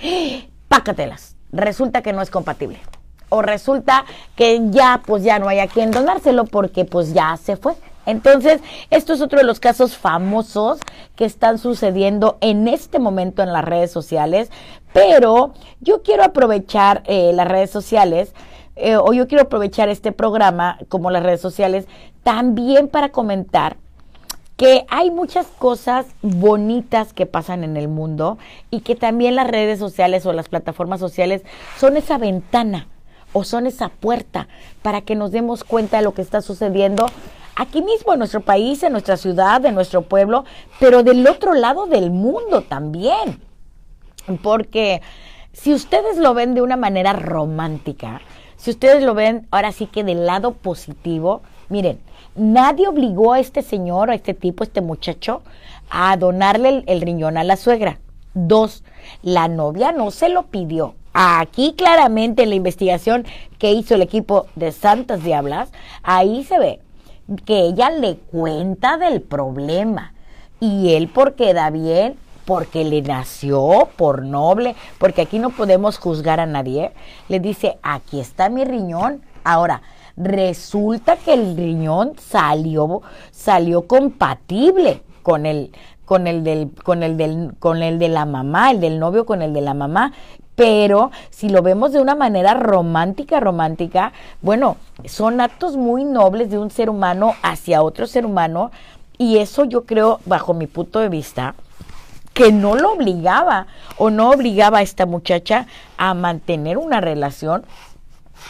pácatelas. 0.67 1.35
Resulta 1.51 2.01
que 2.01 2.13
no 2.13 2.21
es 2.21 2.29
compatible. 2.29 2.79
O 3.29 3.41
resulta 3.41 4.05
que 4.35 4.61
ya, 4.69 5.01
pues 5.05 5.23
ya 5.23 5.39
no 5.39 5.49
hay 5.49 5.59
a 5.59 5.67
quien 5.67 5.91
donárselo 5.91 6.45
porque 6.45 6.85
pues 6.85 7.13
ya 7.13 7.35
se 7.37 7.57
fue. 7.57 7.73
Entonces, 8.07 8.61
esto 8.89 9.13
es 9.13 9.21
otro 9.21 9.37
de 9.37 9.45
los 9.45 9.59
casos 9.59 9.97
famosos 9.97 10.79
que 11.17 11.25
están 11.25 11.57
sucediendo 11.57 12.37
en 12.39 12.69
este 12.69 12.99
momento 12.99 13.43
en 13.43 13.51
las 13.51 13.65
redes 13.65 13.91
sociales, 13.91 14.49
pero 14.93 15.53
yo 15.81 16.01
quiero 16.03 16.23
aprovechar 16.23 17.03
eh, 17.05 17.31
las 17.33 17.47
redes 17.47 17.69
sociales 17.69 18.33
eh, 18.77 18.95
o 18.95 19.11
yo 19.11 19.27
quiero 19.27 19.43
aprovechar 19.43 19.89
este 19.89 20.13
programa 20.13 20.79
como 20.87 21.11
las 21.11 21.21
redes 21.21 21.41
sociales 21.41 21.85
también 22.23 22.87
para 22.87 23.09
comentar 23.09 23.75
que 24.55 24.85
hay 24.89 25.11
muchas 25.11 25.45
cosas 25.47 26.05
bonitas 26.21 27.11
que 27.11 27.25
pasan 27.25 27.65
en 27.65 27.75
el 27.75 27.89
mundo 27.89 28.37
y 28.71 28.81
que 28.81 28.95
también 28.95 29.35
las 29.35 29.47
redes 29.47 29.79
sociales 29.79 30.25
o 30.25 30.31
las 30.31 30.47
plataformas 30.47 31.01
sociales 31.01 31.43
son 31.77 31.97
esa 31.97 32.17
ventana 32.17 32.87
o 33.33 33.43
son 33.43 33.67
esa 33.67 33.89
puerta 33.89 34.47
para 34.81 35.01
que 35.01 35.15
nos 35.15 35.31
demos 35.31 35.65
cuenta 35.65 35.97
de 35.97 36.03
lo 36.03 36.13
que 36.13 36.21
está 36.21 36.41
sucediendo 36.41 37.05
aquí 37.57 37.81
mismo 37.81 38.13
en 38.13 38.19
nuestro 38.19 38.41
país, 38.41 38.83
en 38.83 38.91
nuestra 38.91 39.17
ciudad, 39.17 39.65
en 39.65 39.75
nuestro 39.75 40.03
pueblo, 40.03 40.45
pero 40.79 41.03
del 41.03 41.27
otro 41.27 41.53
lado 41.53 41.87
del 41.87 42.11
mundo 42.11 42.61
también. 42.61 43.41
Porque 44.43 45.01
si 45.53 45.73
ustedes 45.73 46.17
lo 46.17 46.33
ven 46.33 46.53
de 46.53 46.61
una 46.61 46.77
manera 46.77 47.13
romántica, 47.13 48.21
si 48.57 48.69
ustedes 48.69 49.03
lo 49.03 49.13
ven 49.13 49.47
ahora 49.51 49.71
sí 49.71 49.87
que 49.87 50.03
del 50.03 50.25
lado 50.25 50.53
positivo, 50.53 51.41
miren, 51.69 51.99
nadie 52.35 52.87
obligó 52.87 53.33
a 53.33 53.39
este 53.39 53.63
señor, 53.63 54.11
a 54.11 54.15
este 54.15 54.33
tipo, 54.33 54.63
a 54.63 54.67
este 54.67 54.81
muchacho, 54.81 55.41
a 55.89 56.15
donarle 56.17 56.83
el, 56.85 57.01
riñón 57.01 57.37
a 57.37 57.43
la 57.43 57.55
suegra. 57.55 57.99
Dos, 58.33 58.83
la 59.23 59.47
novia 59.47 59.91
no 59.91 60.11
se 60.11 60.29
lo 60.29 60.43
pidió. 60.43 60.95
Aquí 61.13 61.73
claramente 61.75 62.43
en 62.43 62.49
la 62.49 62.55
investigación 62.55 63.25
que 63.57 63.71
hizo 63.71 63.95
el 63.95 64.03
equipo 64.03 64.45
de 64.55 64.71
Santas 64.71 65.23
Diablas, 65.23 65.71
ahí 66.03 66.43
se 66.43 66.59
ve 66.59 66.81
que 67.45 67.61
ella 67.61 67.89
le 67.89 68.17
cuenta 68.17 68.97
del 68.97 69.21
problema. 69.21 70.13
Y 70.59 70.93
él 70.93 71.09
porque 71.13 71.53
da 71.53 71.69
bien, 71.69 72.17
porque 72.45 72.85
le 72.85 73.01
nació 73.01 73.89
por 73.97 74.23
noble, 74.23 74.75
porque 74.97 75.21
aquí 75.23 75.37
no 75.37 75.49
podemos 75.49 75.97
juzgar 75.97 76.39
a 76.39 76.45
nadie, 76.45 76.93
le 77.27 77.39
dice, 77.39 77.77
aquí 77.83 78.19
está 78.19 78.49
mi 78.49 78.63
riñón. 78.63 79.21
Ahora, 79.43 79.81
resulta 80.15 81.17
que 81.17 81.33
el 81.33 81.57
riñón 81.57 82.13
salió, 82.17 83.01
salió 83.31 83.85
compatible 83.85 85.03
con 85.23 85.45
el, 85.45 85.71
con 86.05 86.25
el 86.25 86.43
del, 86.45 86.71
con 86.83 87.03
el 87.03 87.17
del, 87.17 87.53
con 87.59 87.83
el 87.83 87.99
de 87.99 88.07
la 88.07 88.25
mamá, 88.25 88.71
el 88.71 88.79
del 88.79 88.97
novio 88.97 89.25
con 89.25 89.41
el 89.41 89.53
de 89.53 89.61
la 89.61 89.73
mamá, 89.73 90.13
Pero 90.57 91.11
si 91.29 91.49
lo 91.49 91.61
vemos 91.61 91.91
de 91.91 92.01
una 92.01 92.15
manera 92.15 92.55
romántica, 92.55 93.39
romántica, 93.39 94.11
bueno, 94.41 94.77
son 95.05 95.39
actos 95.39 95.77
muy 95.77 96.03
nobles 96.03 96.49
de 96.49 96.57
un 96.57 96.71
ser 96.71 96.89
humano 96.89 97.35
hacia 97.43 97.83
otro 97.83 98.07
ser 98.07 98.25
humano 98.25 98.71
y 99.19 99.37
eso 99.37 99.65
yo 99.65 99.85
creo, 99.85 100.19
bajo 100.25 100.55
mi 100.55 100.65
punto 100.65 100.99
de 100.99 101.09
vista, 101.09 101.53
que 102.33 102.51
no 102.51 102.73
lo 102.73 102.93
obligaba 102.93 103.67
o 103.99 104.09
no 104.09 104.31
obligaba 104.31 104.79
a 104.79 104.81
esta 104.81 105.05
muchacha 105.05 105.67
a 105.95 106.15
mantener 106.15 106.79
una 106.79 107.01
relación 107.01 107.63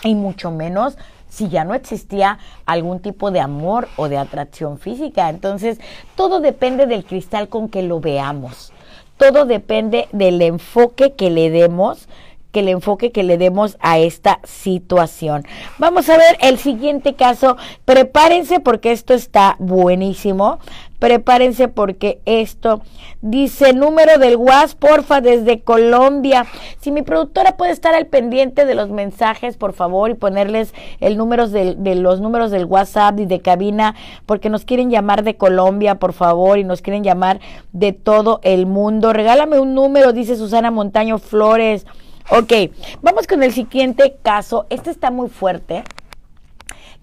y 0.01 0.15
mucho 0.15 0.49
menos 0.49 0.97
si 1.27 1.49
ya 1.49 1.65
no 1.65 1.73
existía 1.73 2.39
algún 2.65 3.01
tipo 3.01 3.31
de 3.31 3.41
amor 3.41 3.89
o 3.97 4.07
de 4.07 4.17
atracción 4.17 4.79
física. 4.79 5.27
Entonces, 5.27 5.77
todo 6.15 6.39
depende 6.39 6.85
del 6.85 7.03
cristal 7.03 7.49
con 7.49 7.67
que 7.67 7.81
lo 7.81 7.99
veamos. 7.99 8.71
Todo 9.17 9.45
depende 9.45 10.07
del 10.11 10.41
enfoque 10.41 11.13
que 11.13 11.29
le 11.29 11.49
demos 11.49 12.07
que 12.51 12.61
el 12.61 12.69
enfoque 12.69 13.11
que 13.11 13.23
le 13.23 13.37
demos 13.37 13.77
a 13.81 13.99
esta 13.99 14.39
situación. 14.43 15.45
Vamos 15.79 16.09
a 16.09 16.17
ver 16.17 16.37
el 16.39 16.57
siguiente 16.57 17.15
caso. 17.15 17.57
Prepárense 17.85 18.59
porque 18.59 18.91
esto 18.91 19.13
está 19.13 19.57
buenísimo. 19.59 20.59
Prepárense 20.99 21.67
porque 21.67 22.21
esto 22.25 22.81
dice 23.21 23.73
número 23.73 24.17
del 24.17 24.35
WhatsApp, 24.35 24.79
porfa, 24.79 25.21
desde 25.21 25.61
Colombia. 25.61 26.47
Si 26.79 26.91
mi 26.91 27.03
productora 27.03 27.55
puede 27.55 27.71
estar 27.71 27.93
al 27.93 28.07
pendiente 28.07 28.65
de 28.65 28.73
los 28.73 28.89
mensajes, 28.89 29.57
por 29.57 29.73
favor, 29.73 30.09
y 30.09 30.15
ponerles 30.15 30.73
el 30.99 31.15
número 31.15 31.47
de, 31.47 31.75
los 31.95 32.19
números 32.19 32.49
del 32.49 32.65
WhatsApp 32.65 33.19
y 33.19 33.25
de 33.25 33.41
cabina, 33.41 33.95
porque 34.25 34.49
nos 34.49 34.65
quieren 34.65 34.89
llamar 34.89 35.23
de 35.23 35.35
Colombia, 35.35 35.95
por 35.95 36.13
favor, 36.13 36.57
y 36.57 36.63
nos 36.63 36.81
quieren 36.81 37.03
llamar 37.03 37.39
de 37.73 37.93
todo 37.93 38.39
el 38.41 38.65
mundo. 38.65 39.13
Regálame 39.13 39.59
un 39.59 39.75
número, 39.75 40.13
dice 40.13 40.35
Susana 40.35 40.71
Montaño 40.71 41.19
Flores. 41.19 41.85
Ok, 42.31 42.53
vamos 43.01 43.27
con 43.27 43.43
el 43.43 43.53
siguiente 43.53 44.17
caso. 44.23 44.65
Este 44.69 44.89
está 44.89 45.11
muy 45.11 45.29
fuerte 45.29 45.83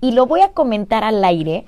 y 0.01 0.12
lo 0.12 0.26
voy 0.26 0.42
a 0.42 0.51
comentar 0.51 1.03
al 1.03 1.24
aire 1.24 1.64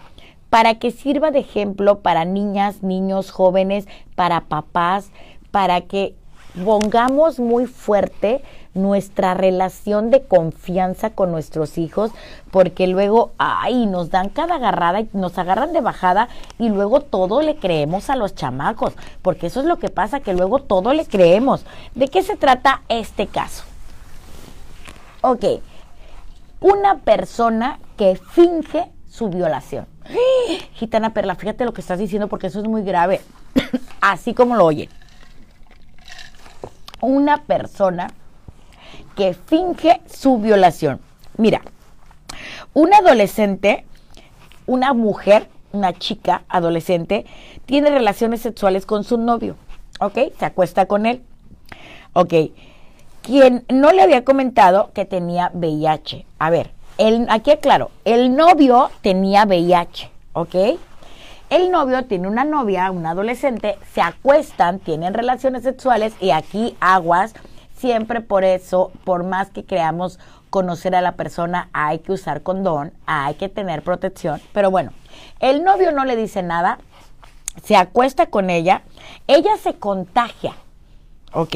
para 0.57 0.77
que 0.77 0.91
sirva 0.91 1.33
de 1.33 1.41
ejemplo 1.41 1.99
para 1.99 2.25
niñas, 2.25 2.83
niños, 2.83 3.31
jóvenes, 3.31 3.87
para 4.15 4.41
papás, 4.41 5.11
para 5.51 5.83
que 5.83 6.15
pongamos 6.65 7.39
muy 7.39 7.67
fuerte 7.67 8.43
nuestra 8.73 9.35
relación 9.35 10.11
de 10.11 10.23
confianza 10.23 11.11
con 11.11 11.31
nuestros 11.31 11.77
hijos, 11.77 12.11
porque 12.51 12.87
luego, 12.87 13.33
ay, 13.37 13.85
nos 13.85 14.09
dan 14.09 14.31
cada 14.31 14.55
agarrada 14.55 15.01
y 15.01 15.11
nos 15.13 15.37
agarran 15.37 15.75
de 15.75 15.83
bajada 15.83 16.29
y 16.59 16.71
luego 16.71 17.03
todo 17.03 17.43
le 17.43 17.57
creemos 17.57 18.09
a 18.09 18.17
los 18.17 18.35
chamacos, 18.35 18.95
porque 19.21 19.49
eso 19.49 19.61
es 19.61 19.67
lo 19.67 19.79
que 19.79 19.91
pasa, 19.91 20.21
que 20.21 20.33
luego 20.33 20.61
todo 20.61 20.95
le 20.95 21.05
creemos. 21.05 21.67
¿De 21.95 22.09
qué 22.09 22.23
se 22.23 22.37
trata 22.37 22.81
este 22.89 23.27
caso? 23.27 23.63
Ok, 25.21 25.45
una 26.61 27.01
persona 27.01 27.79
que 27.99 28.19
finge 28.33 28.91
su 29.07 29.29
violación. 29.29 29.95
Gitana 30.75 31.13
Perla, 31.13 31.35
fíjate 31.35 31.65
lo 31.65 31.73
que 31.73 31.81
estás 31.81 31.99
diciendo 31.99 32.29
porque 32.29 32.49
eso 32.49 32.61
es 32.61 32.69
muy 32.69 32.83
grave, 32.83 33.21
así 34.01 34.35
como 34.35 34.57
lo 34.57 34.65
oyen. 34.65 34.89
Una 37.01 37.43
persona 37.43 38.09
que 39.15 39.35
finge 39.35 40.01
su 40.07 40.39
violación. 40.39 41.01
Mira, 41.37 41.63
un 42.75 42.93
adolescente, 42.93 43.85
una 44.67 44.93
mujer, 44.93 45.49
una 45.73 45.93
chica 45.93 46.45
adolescente, 46.49 47.27
tiene 47.65 47.91
relaciones 47.91 48.41
sexuales 48.41 48.87
con 48.87 49.05
su 49.05 49.19
novio, 49.19 49.57
¿ok? 50.01 50.19
Se 50.39 50.45
acuesta 50.45 50.87
con 50.87 51.07
él, 51.07 51.23
¿ok? 52.13 52.35
Quien 53.23 53.65
no 53.69 53.93
le 53.93 54.03
había 54.03 54.25
comentado 54.25 54.93
que 54.93 55.05
tenía 55.05 55.51
VIH. 55.53 56.27
A 56.39 56.51
ver, 56.51 56.76
el, 56.99 57.27
aquí 57.29 57.51
aclaro, 57.51 57.91
el 58.05 58.35
novio 58.35 58.91
tenía 59.03 59.45
VIH, 59.45 60.11
¿ok? 60.33 60.55
El 61.51 61.71
novio 61.71 62.05
tiene 62.07 62.27
una 62.27 62.45
novia, 62.45 62.91
un 62.91 63.07
adolescente, 63.07 63.79
se 63.93 64.01
acuestan, 64.01 64.81
tienen 64.81 65.15
relaciones 65.15 65.63
sexuales 65.63 66.15
y 66.21 66.31
aquí 66.31 66.77
aguas 66.81 67.35
Siempre 67.77 68.23
por 68.23 68.45
eso, 68.45 68.91
por 69.05 69.23
más 69.23 69.51
que 69.51 69.65
creamos 69.65 70.19
conocer 70.49 70.95
a 70.95 71.03
la 71.03 71.13
persona, 71.13 71.69
hay 71.75 71.99
que 71.99 72.13
usar 72.13 72.43
condón, 72.43 72.95
hay 73.05 73.35
que 73.35 73.51
tener 73.51 73.83
protección. 73.83 74.41
Pero 74.55 74.71
bueno, 74.71 74.93
el 75.41 75.63
novio 75.63 75.93
no 75.93 76.07
le 76.07 76.17
dice 76.17 76.43
nada, 76.43 76.79
se 77.63 77.77
acuesta 77.77 78.27
con 78.27 78.49
ella, 78.49 78.83
ella 79.27 79.57
se 79.63 79.75
contagia 79.75 80.55
¿ok? 81.37 81.55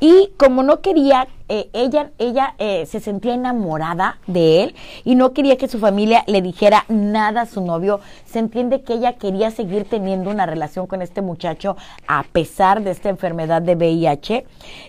Y 0.00 0.32
como 0.38 0.62
no 0.62 0.80
quería, 0.80 1.28
eh, 1.56 1.70
ella, 1.72 2.10
ella 2.18 2.56
eh, 2.58 2.84
se 2.86 2.98
sentía 2.98 3.32
enamorada 3.32 4.18
de 4.26 4.64
él 4.64 4.74
y 5.04 5.14
no 5.14 5.32
quería 5.32 5.56
que 5.56 5.68
su 5.68 5.78
familia 5.78 6.24
le 6.26 6.42
dijera 6.42 6.84
nada 6.88 7.42
a 7.42 7.46
su 7.46 7.60
novio, 7.60 8.00
se 8.26 8.40
entiende 8.40 8.82
que 8.82 8.94
ella 8.94 9.12
quería 9.18 9.52
seguir 9.52 9.84
teniendo 9.84 10.30
una 10.30 10.46
relación 10.46 10.88
con 10.88 11.00
este 11.00 11.22
muchacho 11.22 11.76
a 12.08 12.24
pesar 12.24 12.82
de 12.82 12.90
esta 12.90 13.08
enfermedad 13.08 13.62
de 13.62 13.76
VIH, 13.76 14.46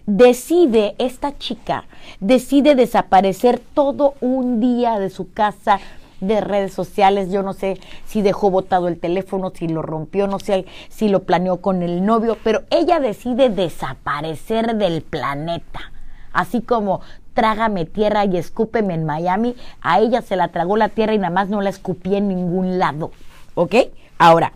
decide, 0.08 0.96
esta 0.98 1.38
chica, 1.38 1.84
decide 2.20 2.74
desaparecer 2.74 3.60
todo 3.60 4.16
un 4.20 4.60
día 4.60 4.98
de 4.98 5.12
su 5.12 5.32
casa, 5.34 5.80
de 6.20 6.42
redes 6.42 6.74
sociales, 6.74 7.30
yo 7.30 7.44
no 7.44 7.54
sé 7.54 7.78
si 8.08 8.24
dejó 8.24 8.50
botado 8.50 8.88
el 8.88 9.00
teléfono, 9.00 9.52
si 9.54 9.68
lo 9.68 9.84
rompió, 9.84 10.26
no 10.26 10.40
sé 10.40 10.66
si 10.90 11.10
lo 11.10 11.24
planeó 11.24 11.58
con 11.58 11.84
el 11.84 12.04
novio, 12.04 12.38
pero 12.44 12.64
ella 12.72 13.00
decide 13.00 13.50
desaparecer 13.50 14.78
del 14.78 15.04
planeta. 15.04 15.92
Así 16.36 16.62
como 16.62 17.02
trágame 17.34 17.86
tierra 17.86 18.26
y 18.26 18.38
escúpeme 18.38 18.94
en 18.94 19.06
Miami, 19.06 19.56
a 19.82 20.00
ella 20.00 20.22
se 20.22 20.36
la 20.36 20.50
tragó 20.50 20.78
la 20.78 20.90
tierra 20.90 21.14
y 21.14 21.18
nada 21.18 21.34
más 21.34 21.50
no 21.50 21.62
la 21.62 21.70
escupí 21.70 22.16
en 22.16 22.28
ningún 22.28 22.78
lado. 22.78 23.12
¿Ok? 23.56 23.76
Ahora, 24.18 24.52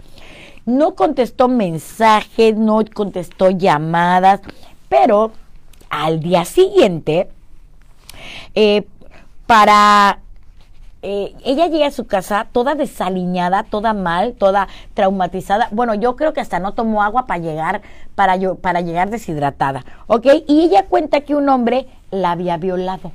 no 0.65 0.95
contestó 0.95 1.47
mensajes, 1.47 2.55
no 2.55 2.81
contestó 2.93 3.49
llamadas, 3.49 4.41
pero 4.87 5.31
al 5.89 6.19
día 6.19 6.45
siguiente, 6.45 7.29
eh, 8.55 8.85
para 9.47 10.19
eh, 11.01 11.33
ella 11.45 11.67
llega 11.67 11.87
a 11.87 11.91
su 11.91 12.07
casa 12.07 12.47
toda 12.51 12.75
desaliñada, 12.75 13.63
toda 13.63 13.93
mal, 13.93 14.33
toda 14.33 14.67
traumatizada. 14.93 15.69
Bueno, 15.71 15.93
yo 15.93 16.15
creo 16.15 16.33
que 16.33 16.41
hasta 16.41 16.59
no 16.59 16.73
tomó 16.73 17.03
agua 17.03 17.25
para 17.25 17.41
llegar, 17.41 17.81
para, 18.15 18.35
yo, 18.35 18.55
para 18.55 18.81
llegar 18.81 19.09
deshidratada, 19.09 19.85
¿ok? 20.07 20.25
Y 20.47 20.61
ella 20.61 20.85
cuenta 20.87 21.21
que 21.21 21.35
un 21.35 21.47
hombre 21.47 21.87
la 22.11 22.31
había 22.31 22.57
violado. 22.57 23.11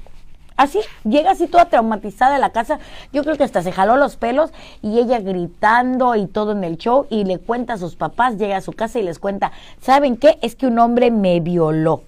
Así, 0.57 0.78
llega 1.03 1.32
así 1.32 1.49
toda 1.49 1.68
traumatizada 1.68 2.37
a 2.37 2.39
la 2.39 2.51
casa. 2.51 2.78
Yo 3.12 3.24
creo 3.24 3.37
que 3.37 3.43
hasta 3.43 3.62
se 3.62 3.72
jaló 3.72 3.97
los 3.97 4.16
pelos 4.16 4.51
y 4.82 5.01
ella 5.01 5.18
gritando 5.18 6.14
y 6.14 6.26
todo 6.26 6.53
en 6.53 6.62
el 6.62 6.78
show 6.78 7.07
y 7.11 7.24
le 7.24 7.39
cuenta 7.39 7.74
a 7.74 7.78
sus 7.78 7.97
papás, 7.97 8.39
llega 8.39 8.57
a 8.57 8.61
su 8.61 8.72
casa 8.72 9.01
y 9.01 9.03
les 9.03 9.18
cuenta, 9.18 9.51
¿saben 9.80 10.16
qué? 10.16 10.39
Es 10.43 10.55
que 10.55 10.68
un 10.68 10.78
hombre 10.78 11.11
me 11.11 11.41
violó. 11.41 12.03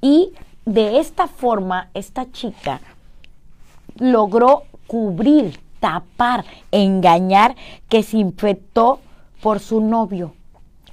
Y 0.00 0.32
de 0.64 0.98
esta 0.98 1.28
forma, 1.28 1.88
esta 1.94 2.30
chica 2.30 2.80
logró 3.96 4.64
cubrir, 4.88 5.60
tapar, 5.78 6.44
engañar 6.72 7.54
que 7.88 8.02
se 8.02 8.16
infectó 8.16 8.98
por 9.40 9.60
su 9.60 9.80
novio. 9.80 10.34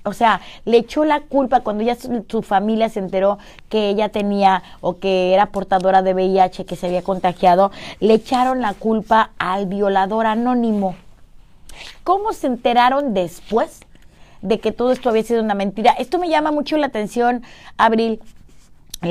O 0.03 0.13
sea, 0.13 0.39
le 0.65 0.77
echó 0.77 1.03
la 1.03 1.21
culpa 1.21 1.61
cuando 1.61 1.83
ya 1.83 1.95
su, 1.95 2.43
familia 2.43 2.89
se 2.89 2.99
enteró 2.99 3.39
que 3.69 3.89
ella 3.89 4.09
tenía 4.09 4.61
o 4.79 4.99
que 4.99 5.33
era 5.33 5.47
portadora 5.47 6.03
de 6.03 6.13
VIH, 6.13 6.65
que 6.65 6.75
se 6.75 6.85
había 6.85 7.01
contagiado, 7.01 7.71
le 7.99 8.13
echaron 8.13 8.61
la 8.61 8.75
culpa 8.75 9.31
al 9.39 9.65
violador 9.65 10.27
anónimo. 10.27 10.95
¿Cómo 12.03 12.33
se 12.33 12.45
enteraron 12.45 13.15
después 13.15 13.79
de 14.43 14.59
que 14.59 14.71
todo 14.71 14.91
esto 14.91 15.09
había 15.09 15.23
sido 15.23 15.41
una 15.41 15.55
mentira? 15.55 15.93
Esto 15.93 16.19
me 16.19 16.29
llama 16.29 16.51
mucho 16.51 16.77
la 16.77 16.85
atención, 16.85 17.41
Abril, 17.77 18.21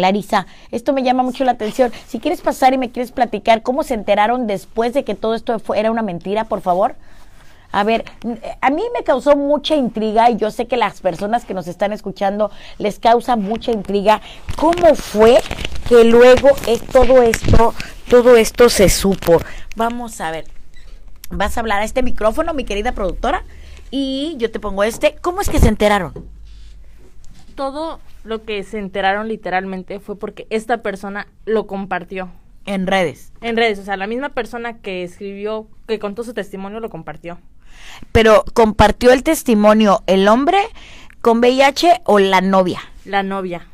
Larisa, 0.01 0.47
esto 0.71 0.93
me 0.93 1.03
llama 1.03 1.23
mucho 1.23 1.45
la 1.45 1.53
atención. 1.53 1.93
Si 2.07 2.21
quieres 2.21 2.41
pasar 2.41 2.75
y 2.75 2.79
me 2.79 2.91
quieres 2.91 3.13
platicar 3.13 3.63
cómo 3.63 3.83
se 3.83 3.95
enteraron 3.95 4.47
después 4.47 4.95
de 4.95 5.05
que 5.05 5.15
todo 5.15 5.35
esto 5.35 5.61
era 5.75 5.91
una 5.91 6.03
mentira, 6.03 6.45
por 6.45 6.61
favor. 6.61 6.97
A 7.73 7.83
ver, 7.83 8.05
a 8.61 8.71
mí 8.71 8.83
me 8.97 9.03
causó 9.03 9.35
mucha 9.35 9.75
intriga 9.75 10.31
y 10.31 10.37
yo 10.37 10.53
sé 10.53 10.67
que 10.67 10.77
las 10.77 11.01
personas 11.01 11.45
que 11.45 11.55
nos 11.55 11.67
están 11.67 11.93
escuchando 11.93 12.53
les 12.79 13.01
causa 13.01 13.35
mucha 13.35 13.73
intriga. 13.73 14.21
¿Cómo 14.57 14.95
fue 14.95 15.41
que 15.89 16.05
luego 16.05 16.51
es 16.69 16.87
todo 16.87 17.23
esto, 17.23 17.75
todo 18.09 18.37
esto 18.37 18.69
se 18.69 18.89
supo? 18.89 19.41
Vamos 19.75 20.21
a 20.21 20.31
ver. 20.31 20.45
Vas 21.31 21.57
a 21.57 21.61
hablar 21.61 21.83
a 21.83 21.85
este 21.85 22.05
micrófono, 22.05 22.55
mi 22.55 22.65
querida 22.65 22.93
productora, 22.93 23.43
y 23.91 24.37
yo 24.39 24.53
te 24.53 24.61
pongo 24.61 24.85
este. 24.85 25.17
¿Cómo 25.21 25.41
es 25.41 25.49
que 25.49 25.59
se 25.59 25.67
enteraron? 25.67 26.34
Todo 27.55 28.01
lo 28.25 28.45
que 28.45 28.63
se 28.63 28.79
enteraron 28.79 29.29
literalmente 29.29 30.01
fue 30.01 30.19
porque 30.19 30.47
esta 30.51 30.83
persona 30.83 31.27
lo 31.45 31.67
compartió. 31.67 32.31
En 32.67 32.87
redes. 32.87 33.33
En 33.43 33.57
redes, 33.57 33.79
o 33.79 33.85
sea, 33.85 33.97
la 33.97 34.07
misma 34.07 34.31
persona 34.31 34.79
que 34.79 35.03
escribió, 35.03 35.67
que 35.87 35.99
contó 35.99 36.25
su 36.25 36.33
testimonio, 36.33 36.81
lo 36.81 36.89
compartió. 36.89 37.39
Pero 38.13 38.45
compartió 38.55 39.13
el 39.13 39.23
testimonio 39.23 40.03
el 40.07 40.29
hombre 40.29 40.59
con 41.21 41.39
VIH 41.39 42.03
o 42.05 42.19
la 42.19 42.41
novia. 42.41 42.81
La 43.05 43.23
novia. 43.23 43.67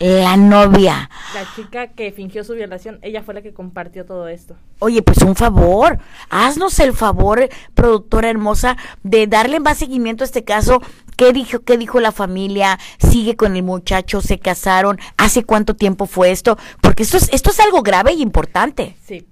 La 0.00 0.36
novia. 0.36 1.10
La 1.34 1.44
chica 1.56 1.88
que 1.88 2.12
fingió 2.12 2.44
su 2.44 2.54
violación, 2.54 3.00
ella 3.02 3.24
fue 3.24 3.34
la 3.34 3.42
que 3.42 3.52
compartió 3.52 4.06
todo 4.06 4.28
esto. 4.28 4.56
Oye, 4.78 5.02
pues 5.02 5.18
un 5.18 5.34
favor, 5.34 5.98
haznos 6.30 6.78
el 6.78 6.92
favor, 6.92 7.48
productora 7.74 8.30
hermosa, 8.30 8.76
de 9.02 9.26
darle 9.26 9.58
más 9.58 9.78
seguimiento 9.78 10.22
a 10.22 10.26
este 10.26 10.44
caso. 10.44 10.80
¿Qué 11.18 11.32
dijo, 11.32 11.60
qué 11.64 11.76
dijo 11.76 12.00
la 12.00 12.12
familia? 12.12 12.78
¿Sigue 12.98 13.36
con 13.36 13.56
el 13.56 13.64
muchacho? 13.64 14.22
¿Se 14.22 14.38
casaron? 14.38 14.98
¿Hace 15.16 15.44
cuánto 15.44 15.74
tiempo 15.76 16.06
fue 16.06 16.30
esto? 16.30 16.56
Porque 16.80 17.02
esto 17.02 17.16
es, 17.18 17.28
esto 17.32 17.50
es 17.50 17.60
algo 17.60 17.82
grave 17.82 18.12
y 18.14 18.22
importante. 18.22 18.96
Sí. 19.04 19.26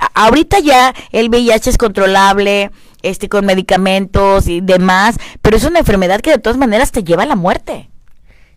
A- 0.00 0.26
ahorita 0.26 0.60
ya 0.60 0.94
el 1.12 1.28
VIH 1.28 1.70
es 1.70 1.78
controlable, 1.78 2.70
este, 3.02 3.28
con 3.28 3.46
medicamentos 3.46 4.48
y 4.48 4.60
demás, 4.60 5.16
pero 5.42 5.56
es 5.56 5.64
una 5.64 5.80
enfermedad 5.80 6.20
que 6.20 6.30
de 6.32 6.38
todas 6.38 6.58
maneras 6.58 6.92
te 6.92 7.04
lleva 7.04 7.24
a 7.24 7.26
la 7.26 7.36
muerte. 7.36 7.90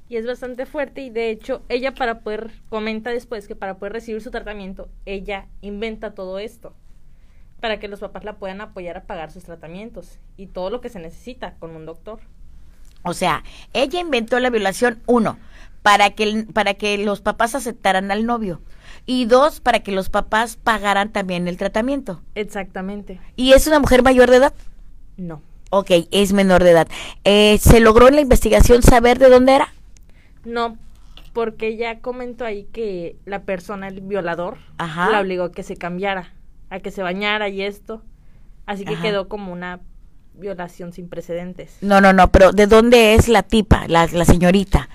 Y 0.09 0.17
es 0.17 0.25
bastante 0.27 0.65
fuerte 0.65 1.01
y 1.01 1.09
de 1.09 1.29
hecho 1.31 1.63
ella 1.69 1.95
para 1.95 2.19
poder, 2.19 2.51
comenta 2.69 3.11
después 3.11 3.47
que 3.47 3.55
para 3.55 3.77
poder 3.79 3.93
recibir 3.93 4.21
su 4.21 4.29
tratamiento, 4.31 4.89
ella 5.05 5.47
inventa 5.61 6.13
todo 6.13 6.39
esto. 6.39 6.75
Para 7.62 7.80
que 7.80 7.88
los 7.88 7.99
papás 8.01 8.24
la 8.26 8.34
puedan 8.38 8.59
apoyar 8.59 8.97
a 8.97 9.03
pagar 9.03 9.32
sus 9.32 9.43
tratamientos 9.43 10.18
y 10.36 10.47
todo 10.47 10.70
lo 10.70 10.82
que 10.82 10.89
se 10.89 10.99
necesita 10.99 11.53
con 11.59 11.76
un 11.76 11.86
doctor. 11.86 12.20
O 13.03 13.14
sea, 13.14 13.43
ella 13.74 13.99
inventó 13.99 14.39
la 14.39 14.49
violación, 14.49 14.99
uno, 15.05 15.38
para 15.82 16.09
que, 16.12 16.24
el- 16.24 16.47
para 16.47 16.74
que 16.74 16.97
los 16.97 17.22
papás 17.22 17.55
aceptaran 17.55 18.12
al 18.12 18.26
novio. 18.26 18.62
Y 19.05 19.26
dos, 19.26 19.62
para 19.62 19.80
que 19.80 19.91
los 19.91 20.09
papás 20.09 20.55
pagaran 20.57 21.12
también 21.12 21.47
el 21.47 21.57
tratamiento. 21.57 22.22
Exactamente. 22.36 23.20
¿Y 23.36 23.53
es 23.53 23.66
una 23.68 23.80
mujer 23.80 24.03
mayor 24.03 24.30
de 24.30 24.38
edad? 24.38 24.53
No. 25.18 25.41
Ok, 25.72 25.89
es 26.12 26.34
menor 26.34 26.64
de 26.64 26.72
edad. 26.72 26.88
Eh, 27.24 27.57
¿Se 27.59 27.80
logró 27.80 28.07
en 28.09 28.16
la 28.16 28.22
investigación 28.22 28.84
saber 28.84 29.18
de 29.20 29.30
dónde 29.30 29.55
era? 29.55 29.74
No, 30.43 30.78
porque 31.34 31.68
ella 31.68 31.99
comentó 31.99 32.43
ahí 32.45 32.68
que 32.74 33.16
la 33.26 33.43
persona, 33.43 33.88
el 33.88 34.01
violador, 34.01 34.57
Ajá. 34.78 35.09
la 35.09 35.22
obligó 35.22 35.45
a 35.45 35.51
que 35.51 35.64
se 35.64 35.78
cambiara, 35.78 36.34
a 36.72 36.80
que 36.80 36.89
se 36.89 37.03
bañara 37.03 37.49
y 37.49 37.61
esto. 37.61 38.01
Así 38.65 38.86
que 38.86 38.93
Ajá. 38.93 39.03
quedó 39.03 39.28
como 39.28 39.53
una 39.53 39.82
violación 40.34 40.93
sin 40.93 41.09
precedentes. 41.09 41.78
No, 41.82 42.01
no, 42.01 42.13
no, 42.13 42.32
pero 42.32 42.51
¿de 42.53 42.65
dónde 42.65 43.13
es 43.13 43.28
la 43.28 43.43
tipa, 43.43 43.88
la, 43.88 44.07
la 44.07 44.26
señorita? 44.26 44.89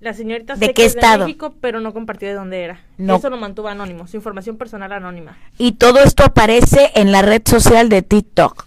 La 0.00 0.12
señorita 0.14 0.54
¿De 0.54 0.66
sé 0.66 0.74
qué 0.74 0.82
que 0.82 0.84
estado? 0.86 1.20
de 1.20 1.24
México, 1.26 1.54
pero 1.60 1.80
no 1.80 1.92
compartió 1.92 2.28
de 2.28 2.34
dónde 2.34 2.62
era. 2.62 2.80
No. 2.96 3.16
Eso 3.16 3.30
lo 3.30 3.36
mantuvo 3.36 3.68
anónimo, 3.68 4.06
su 4.06 4.16
información 4.16 4.56
personal 4.56 4.92
anónima. 4.92 5.36
Y 5.58 5.72
todo 5.72 6.00
esto 6.00 6.24
aparece 6.24 6.90
en 6.94 7.12
la 7.12 7.22
red 7.22 7.42
social 7.44 7.88
de 7.88 8.02
TikTok. 8.02 8.66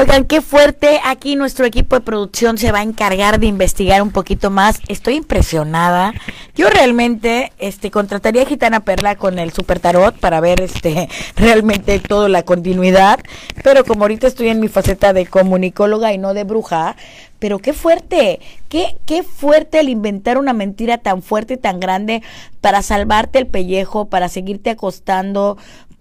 Oigan, 0.00 0.26
qué 0.26 0.40
fuerte. 0.40 1.00
Aquí 1.04 1.34
nuestro 1.34 1.66
equipo 1.66 1.96
de 1.96 2.02
producción 2.02 2.56
se 2.56 2.70
va 2.70 2.78
a 2.78 2.82
encargar 2.84 3.40
de 3.40 3.46
investigar 3.48 4.00
un 4.00 4.12
poquito 4.12 4.48
más. 4.48 4.78
Estoy 4.86 5.14
impresionada. 5.16 6.14
Yo 6.54 6.70
realmente 6.70 7.50
este 7.58 7.90
contrataría 7.90 8.42
a 8.42 8.46
Gitana 8.46 8.78
Perla 8.78 9.16
con 9.16 9.40
el 9.40 9.50
Super 9.50 9.80
Tarot 9.80 10.16
para 10.16 10.38
ver 10.38 10.60
este 10.60 11.08
realmente 11.36 11.98
toda 11.98 12.28
la 12.28 12.44
continuidad, 12.44 13.18
pero 13.64 13.84
como 13.84 14.04
ahorita 14.04 14.28
estoy 14.28 14.50
en 14.50 14.60
mi 14.60 14.68
faceta 14.68 15.12
de 15.12 15.26
comunicóloga 15.26 16.12
y 16.12 16.18
no 16.18 16.32
de 16.32 16.44
bruja, 16.44 16.94
pero 17.40 17.58
qué 17.58 17.72
fuerte. 17.72 18.38
Qué 18.68 18.98
qué 19.04 19.24
fuerte 19.24 19.80
el 19.80 19.88
inventar 19.88 20.38
una 20.38 20.52
mentira 20.52 20.98
tan 20.98 21.22
fuerte 21.22 21.54
y 21.54 21.56
tan 21.56 21.80
grande 21.80 22.22
para 22.60 22.82
salvarte 22.82 23.40
el 23.40 23.48
pellejo, 23.48 24.04
para 24.04 24.28
seguirte 24.28 24.70
acostando 24.70 25.58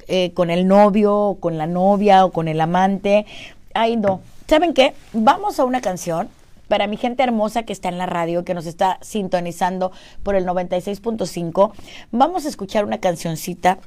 eh, 0.10 0.32
con 0.34 0.50
el 0.52 0.68
novio, 0.68 1.14
o 1.14 1.40
con 1.40 1.58
la 1.58 1.68
novia 1.68 2.24
o 2.24 2.32
con 2.32 2.48
el 2.48 2.62
amante. 2.62 3.26
Ay, 3.80 3.96
no. 3.96 4.22
¿Saben 4.48 4.74
qué? 4.74 4.96
Vamos 5.14 5.60
a 5.60 5.64
una 5.64 5.82
canción 5.82 6.30
para 6.68 6.88
mi 6.88 6.98
gente 6.98 7.22
hermosa 7.22 7.62
que 7.62 7.74
está 7.74 7.90
en 7.90 8.00
la 8.00 8.08
radio, 8.08 8.44
que 8.44 8.56
nos 8.56 8.66
está 8.66 8.98
sintonizando 9.04 9.92
por 10.24 10.34
el 10.34 10.48
96.5. 10.48 11.74
Vamos 12.12 12.48
a 12.48 12.50
escuchar 12.50 12.86
una 12.86 12.98
cancioncita 12.98 13.78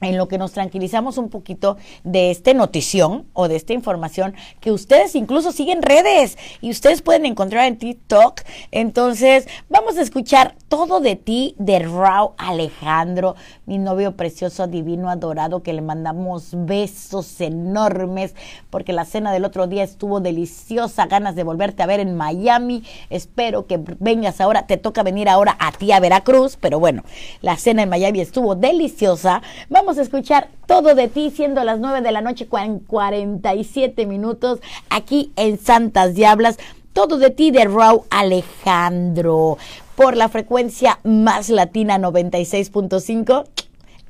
en 0.00 0.16
lo 0.16 0.28
que 0.28 0.38
nos 0.38 0.52
tranquilizamos 0.52 1.18
un 1.18 1.28
poquito 1.28 1.76
de 2.04 2.30
esta 2.30 2.54
notición 2.54 3.26
o 3.32 3.48
de 3.48 3.56
esta 3.56 3.72
información 3.72 4.34
que 4.60 4.72
ustedes 4.72 5.14
incluso 5.14 5.52
siguen 5.52 5.82
redes 5.82 6.38
y 6.60 6.70
ustedes 6.70 7.02
pueden 7.02 7.26
encontrar 7.26 7.66
en 7.66 7.78
TikTok. 7.78 8.42
Entonces, 8.70 9.46
vamos 9.68 9.96
a 9.96 10.02
escuchar 10.02 10.54
todo 10.68 11.00
de 11.00 11.16
ti 11.16 11.54
de 11.58 11.80
Rao 11.80 12.34
Alejandro, 12.38 13.36
mi 13.66 13.78
novio 13.78 14.16
precioso, 14.16 14.66
divino, 14.66 15.10
adorado, 15.10 15.62
que 15.62 15.72
le 15.72 15.82
mandamos 15.82 16.50
besos 16.52 17.40
enormes 17.40 18.34
porque 18.70 18.92
la 18.92 19.04
cena 19.04 19.32
del 19.32 19.44
otro 19.44 19.66
día 19.66 19.82
estuvo 19.82 20.20
deliciosa, 20.20 21.06
ganas 21.06 21.34
de 21.34 21.44
volverte 21.44 21.82
a 21.82 21.86
ver 21.86 22.00
en 22.00 22.16
Miami. 22.16 22.84
Espero 23.10 23.66
que 23.66 23.80
vengas 23.98 24.40
ahora, 24.40 24.66
te 24.66 24.76
toca 24.76 25.02
venir 25.02 25.28
ahora 25.28 25.56
a 25.58 25.72
ti 25.72 25.92
a 25.92 26.00
Veracruz, 26.00 26.56
pero 26.60 26.78
bueno, 26.78 27.02
la 27.42 27.56
cena 27.56 27.82
en 27.82 27.88
Miami 27.88 28.20
estuvo 28.20 28.54
deliciosa. 28.54 29.42
Vamos 29.68 29.89
a 29.98 30.02
escuchar 30.02 30.48
todo 30.66 30.94
de 30.94 31.08
ti 31.08 31.30
siendo 31.30 31.64
las 31.64 31.80
9 31.80 32.00
de 32.02 32.12
la 32.12 32.20
noche 32.20 32.46
con 32.46 32.80
47 32.80 34.06
minutos 34.06 34.60
aquí 34.88 35.32
en 35.36 35.58
Santas 35.58 36.14
Diablas. 36.14 36.58
Todo 36.92 37.18
de 37.18 37.30
ti 37.30 37.50
de 37.50 37.64
Raúl 37.64 38.02
Alejandro 38.10 39.58
por 39.96 40.16
la 40.16 40.28
frecuencia 40.28 41.00
más 41.02 41.48
latina 41.48 41.98
96.5. 41.98 43.46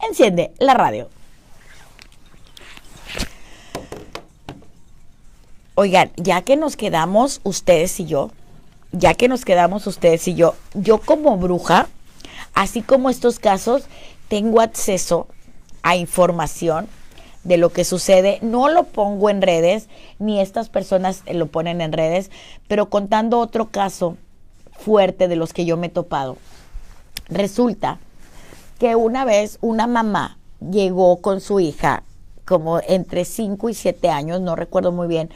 Enciende 0.06 0.52
la 0.58 0.74
radio. 0.74 1.08
Oigan, 5.74 6.10
ya 6.16 6.42
que 6.42 6.56
nos 6.56 6.76
quedamos 6.76 7.40
ustedes 7.42 8.00
y 8.00 8.06
yo, 8.06 8.30
ya 8.92 9.14
que 9.14 9.28
nos 9.28 9.44
quedamos 9.44 9.86
ustedes 9.86 10.28
y 10.28 10.34
yo, 10.34 10.54
yo 10.74 10.98
como 10.98 11.36
bruja, 11.38 11.88
así 12.54 12.82
como 12.82 13.08
estos 13.08 13.38
casos, 13.38 13.84
tengo 14.28 14.60
acceso 14.60 15.26
a 15.82 15.96
información 15.96 16.88
de 17.44 17.56
lo 17.56 17.70
que 17.70 17.84
sucede. 17.84 18.38
No 18.42 18.68
lo 18.68 18.84
pongo 18.84 19.30
en 19.30 19.42
redes, 19.42 19.88
ni 20.18 20.40
estas 20.40 20.68
personas 20.68 21.22
lo 21.30 21.46
ponen 21.46 21.80
en 21.80 21.92
redes, 21.92 22.30
pero 22.68 22.90
contando 22.90 23.38
otro 23.38 23.68
caso 23.68 24.16
fuerte 24.72 25.28
de 25.28 25.36
los 25.36 25.52
que 25.52 25.64
yo 25.64 25.76
me 25.76 25.88
he 25.88 25.90
topado. 25.90 26.36
Resulta 27.28 27.98
que 28.78 28.96
una 28.96 29.24
vez 29.24 29.58
una 29.60 29.86
mamá 29.86 30.38
llegó 30.60 31.20
con 31.20 31.40
su 31.40 31.60
hija, 31.60 32.02
como 32.44 32.80
entre 32.80 33.24
5 33.24 33.68
y 33.68 33.74
7 33.74 34.08
años, 34.08 34.40
no 34.40 34.56
recuerdo 34.56 34.90
muy 34.90 35.06
bien 35.06 35.30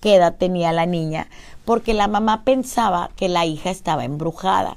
qué 0.00 0.16
edad 0.16 0.34
tenía 0.36 0.72
la 0.72 0.86
niña, 0.86 1.28
porque 1.64 1.94
la 1.94 2.08
mamá 2.08 2.42
pensaba 2.44 3.10
que 3.16 3.28
la 3.28 3.44
hija 3.46 3.70
estaba 3.70 4.04
embrujada. 4.04 4.76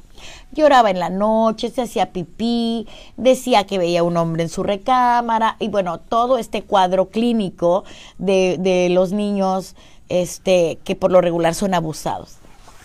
Lloraba 0.52 0.90
en 0.90 1.00
la 1.00 1.10
noche, 1.10 1.70
se 1.70 1.84
hacía 1.84 2.12
pipí, 2.12 2.88
decía 3.18 3.66
que 3.66 3.78
veía 3.78 4.04
un 4.04 4.18
hombre 4.18 4.44
en 4.44 4.50
su 4.50 4.64
recámara 4.64 5.56
y 5.60 5.70
bueno, 5.70 6.00
todo 6.00 6.38
este 6.38 6.64
cuadro 6.64 7.10
clínico 7.10 7.84
de, 8.18 8.58
de 8.60 8.90
los 8.90 9.12
niños 9.12 9.76
este, 10.10 10.80
que 10.84 10.96
por 10.96 11.12
lo 11.12 11.22
regular 11.22 11.54
son 11.56 11.74
abusados. 11.74 12.38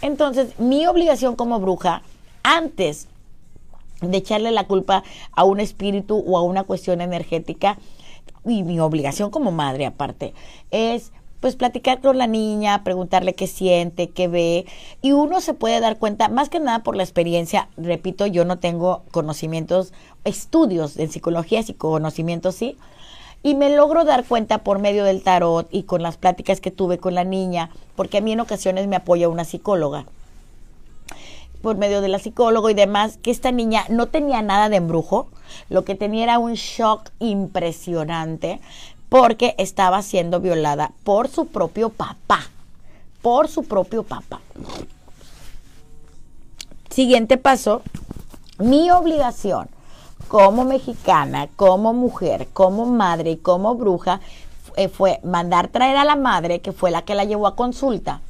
Entonces, 0.02 0.58
mi 0.58 0.86
obligación 0.86 1.34
como 1.36 1.60
bruja, 1.60 2.02
antes 2.42 3.08
de 4.00 4.18
echarle 4.18 4.50
la 4.50 4.66
culpa 4.66 5.02
a 5.32 5.44
un 5.44 5.60
espíritu 5.60 6.22
o 6.26 6.36
a 6.36 6.42
una 6.42 6.64
cuestión 6.64 7.00
energética, 7.00 7.78
y 8.44 8.62
mi 8.62 8.78
obligación 8.80 9.30
como 9.30 9.50
madre 9.50 9.86
aparte, 9.86 10.34
es 10.70 11.12
pues 11.44 11.56
platicar 11.56 12.00
con 12.00 12.16
la 12.16 12.26
niña, 12.26 12.84
preguntarle 12.84 13.34
qué 13.34 13.46
siente, 13.46 14.08
qué 14.08 14.28
ve, 14.28 14.64
y 15.02 15.12
uno 15.12 15.42
se 15.42 15.52
puede 15.52 15.78
dar 15.78 15.98
cuenta, 15.98 16.30
más 16.30 16.48
que 16.48 16.58
nada 16.58 16.82
por 16.82 16.96
la 16.96 17.02
experiencia, 17.02 17.68
repito, 17.76 18.24
yo 18.24 18.46
no 18.46 18.58
tengo 18.58 19.02
conocimientos, 19.10 19.92
estudios 20.24 20.96
en 20.96 21.10
psicología, 21.10 21.60
y 21.68 21.74
conocimientos 21.74 22.54
sí, 22.54 22.78
y 23.42 23.56
me 23.56 23.68
logro 23.68 24.04
dar 24.04 24.24
cuenta 24.24 24.64
por 24.64 24.78
medio 24.78 25.04
del 25.04 25.22
tarot 25.22 25.68
y 25.70 25.82
con 25.82 26.00
las 26.00 26.16
pláticas 26.16 26.62
que 26.62 26.70
tuve 26.70 26.96
con 26.96 27.14
la 27.14 27.24
niña, 27.24 27.68
porque 27.94 28.16
a 28.16 28.20
mí 28.22 28.32
en 28.32 28.40
ocasiones 28.40 28.86
me 28.86 28.96
apoya 28.96 29.28
una 29.28 29.44
psicóloga 29.44 30.06
por 31.60 31.76
medio 31.78 32.02
de 32.02 32.08
la 32.08 32.18
psicóloga 32.18 32.70
y 32.70 32.74
demás, 32.74 33.18
que 33.22 33.30
esta 33.30 33.50
niña 33.50 33.84
no 33.88 34.06
tenía 34.06 34.42
nada 34.42 34.68
de 34.68 34.76
embrujo, 34.76 35.28
lo 35.70 35.82
que 35.84 35.94
tenía 35.94 36.24
era 36.24 36.38
un 36.38 36.54
shock 36.54 37.10
impresionante 37.20 38.60
porque 39.14 39.54
estaba 39.58 40.02
siendo 40.02 40.40
violada 40.40 40.90
por 41.04 41.28
su 41.28 41.46
propio 41.46 41.88
papá, 41.88 42.40
por 43.22 43.46
su 43.46 43.62
propio 43.62 44.02
papá. 44.02 44.40
Siguiente 46.90 47.36
paso, 47.36 47.82
mi 48.58 48.90
obligación 48.90 49.68
como 50.26 50.64
mexicana, 50.64 51.46
como 51.54 51.92
mujer, 51.92 52.48
como 52.52 52.86
madre 52.86 53.30
y 53.30 53.36
como 53.36 53.76
bruja 53.76 54.18
fue 54.92 55.20
mandar 55.22 55.68
traer 55.68 55.96
a 55.96 56.04
la 56.04 56.16
madre, 56.16 56.60
que 56.60 56.72
fue 56.72 56.90
la 56.90 57.02
que 57.02 57.14
la 57.14 57.22
llevó 57.22 57.46
a 57.46 57.54
consulta, 57.54 58.20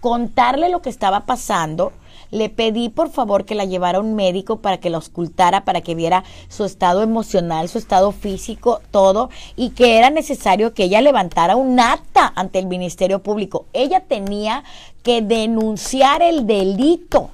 contarle 0.00 0.68
lo 0.68 0.82
que 0.82 0.90
estaba 0.90 1.20
pasando, 1.20 1.92
le 2.30 2.48
pedí 2.48 2.88
por 2.88 3.10
favor 3.10 3.44
que 3.44 3.54
la 3.54 3.64
llevara 3.64 3.98
a 3.98 4.00
un 4.00 4.14
médico 4.14 4.60
para 4.60 4.78
que 4.78 4.90
la 4.90 4.96
auscultara, 4.96 5.64
para 5.64 5.80
que 5.80 5.94
viera 5.94 6.24
su 6.48 6.64
estado 6.64 7.02
emocional, 7.02 7.68
su 7.68 7.78
estado 7.78 8.12
físico, 8.12 8.80
todo, 8.90 9.30
y 9.56 9.70
que 9.70 9.98
era 9.98 10.10
necesario 10.10 10.74
que 10.74 10.84
ella 10.84 11.00
levantara 11.00 11.56
un 11.56 11.80
acta 11.80 12.32
ante 12.36 12.58
el 12.58 12.66
Ministerio 12.66 13.22
Público. 13.22 13.66
Ella 13.72 14.00
tenía 14.00 14.64
que 15.02 15.22
denunciar 15.22 16.22
el 16.22 16.46
delito. 16.46 17.30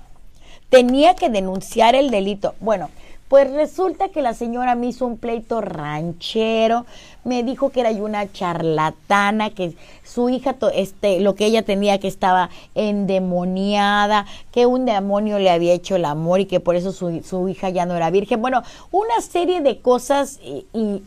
tenía 0.68 1.14
que 1.14 1.30
denunciar 1.30 1.94
el 1.94 2.10
delito. 2.10 2.54
Bueno, 2.60 2.90
pues 3.28 3.50
resulta 3.52 4.08
que 4.10 4.22
la 4.22 4.34
señora 4.34 4.74
me 4.74 4.86
hizo 4.86 5.06
un 5.06 5.18
pleito 5.18 5.60
ranchero, 5.60 6.86
me 7.24 7.42
dijo 7.42 7.70
que 7.70 7.80
era 7.80 7.90
una 7.90 8.30
charlatana, 8.32 9.50
que 9.50 9.74
su 10.04 10.28
hija, 10.28 10.56
este, 10.74 11.20
lo 11.20 11.34
que 11.34 11.46
ella 11.46 11.62
tenía 11.62 11.98
que 11.98 12.08
estaba 12.08 12.50
endemoniada, 12.74 14.26
que 14.52 14.66
un 14.66 14.84
demonio 14.86 15.38
le 15.38 15.50
había 15.50 15.72
hecho 15.72 15.96
el 15.96 16.04
amor 16.04 16.40
y 16.40 16.46
que 16.46 16.60
por 16.60 16.76
eso 16.76 16.92
su, 16.92 17.22
su 17.24 17.48
hija 17.48 17.68
ya 17.70 17.84
no 17.84 17.96
era 17.96 18.10
virgen. 18.10 18.40
Bueno, 18.40 18.62
una 18.92 19.20
serie 19.20 19.60
de 19.60 19.80
cosas 19.80 20.38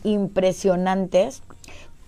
impresionantes 0.04 1.42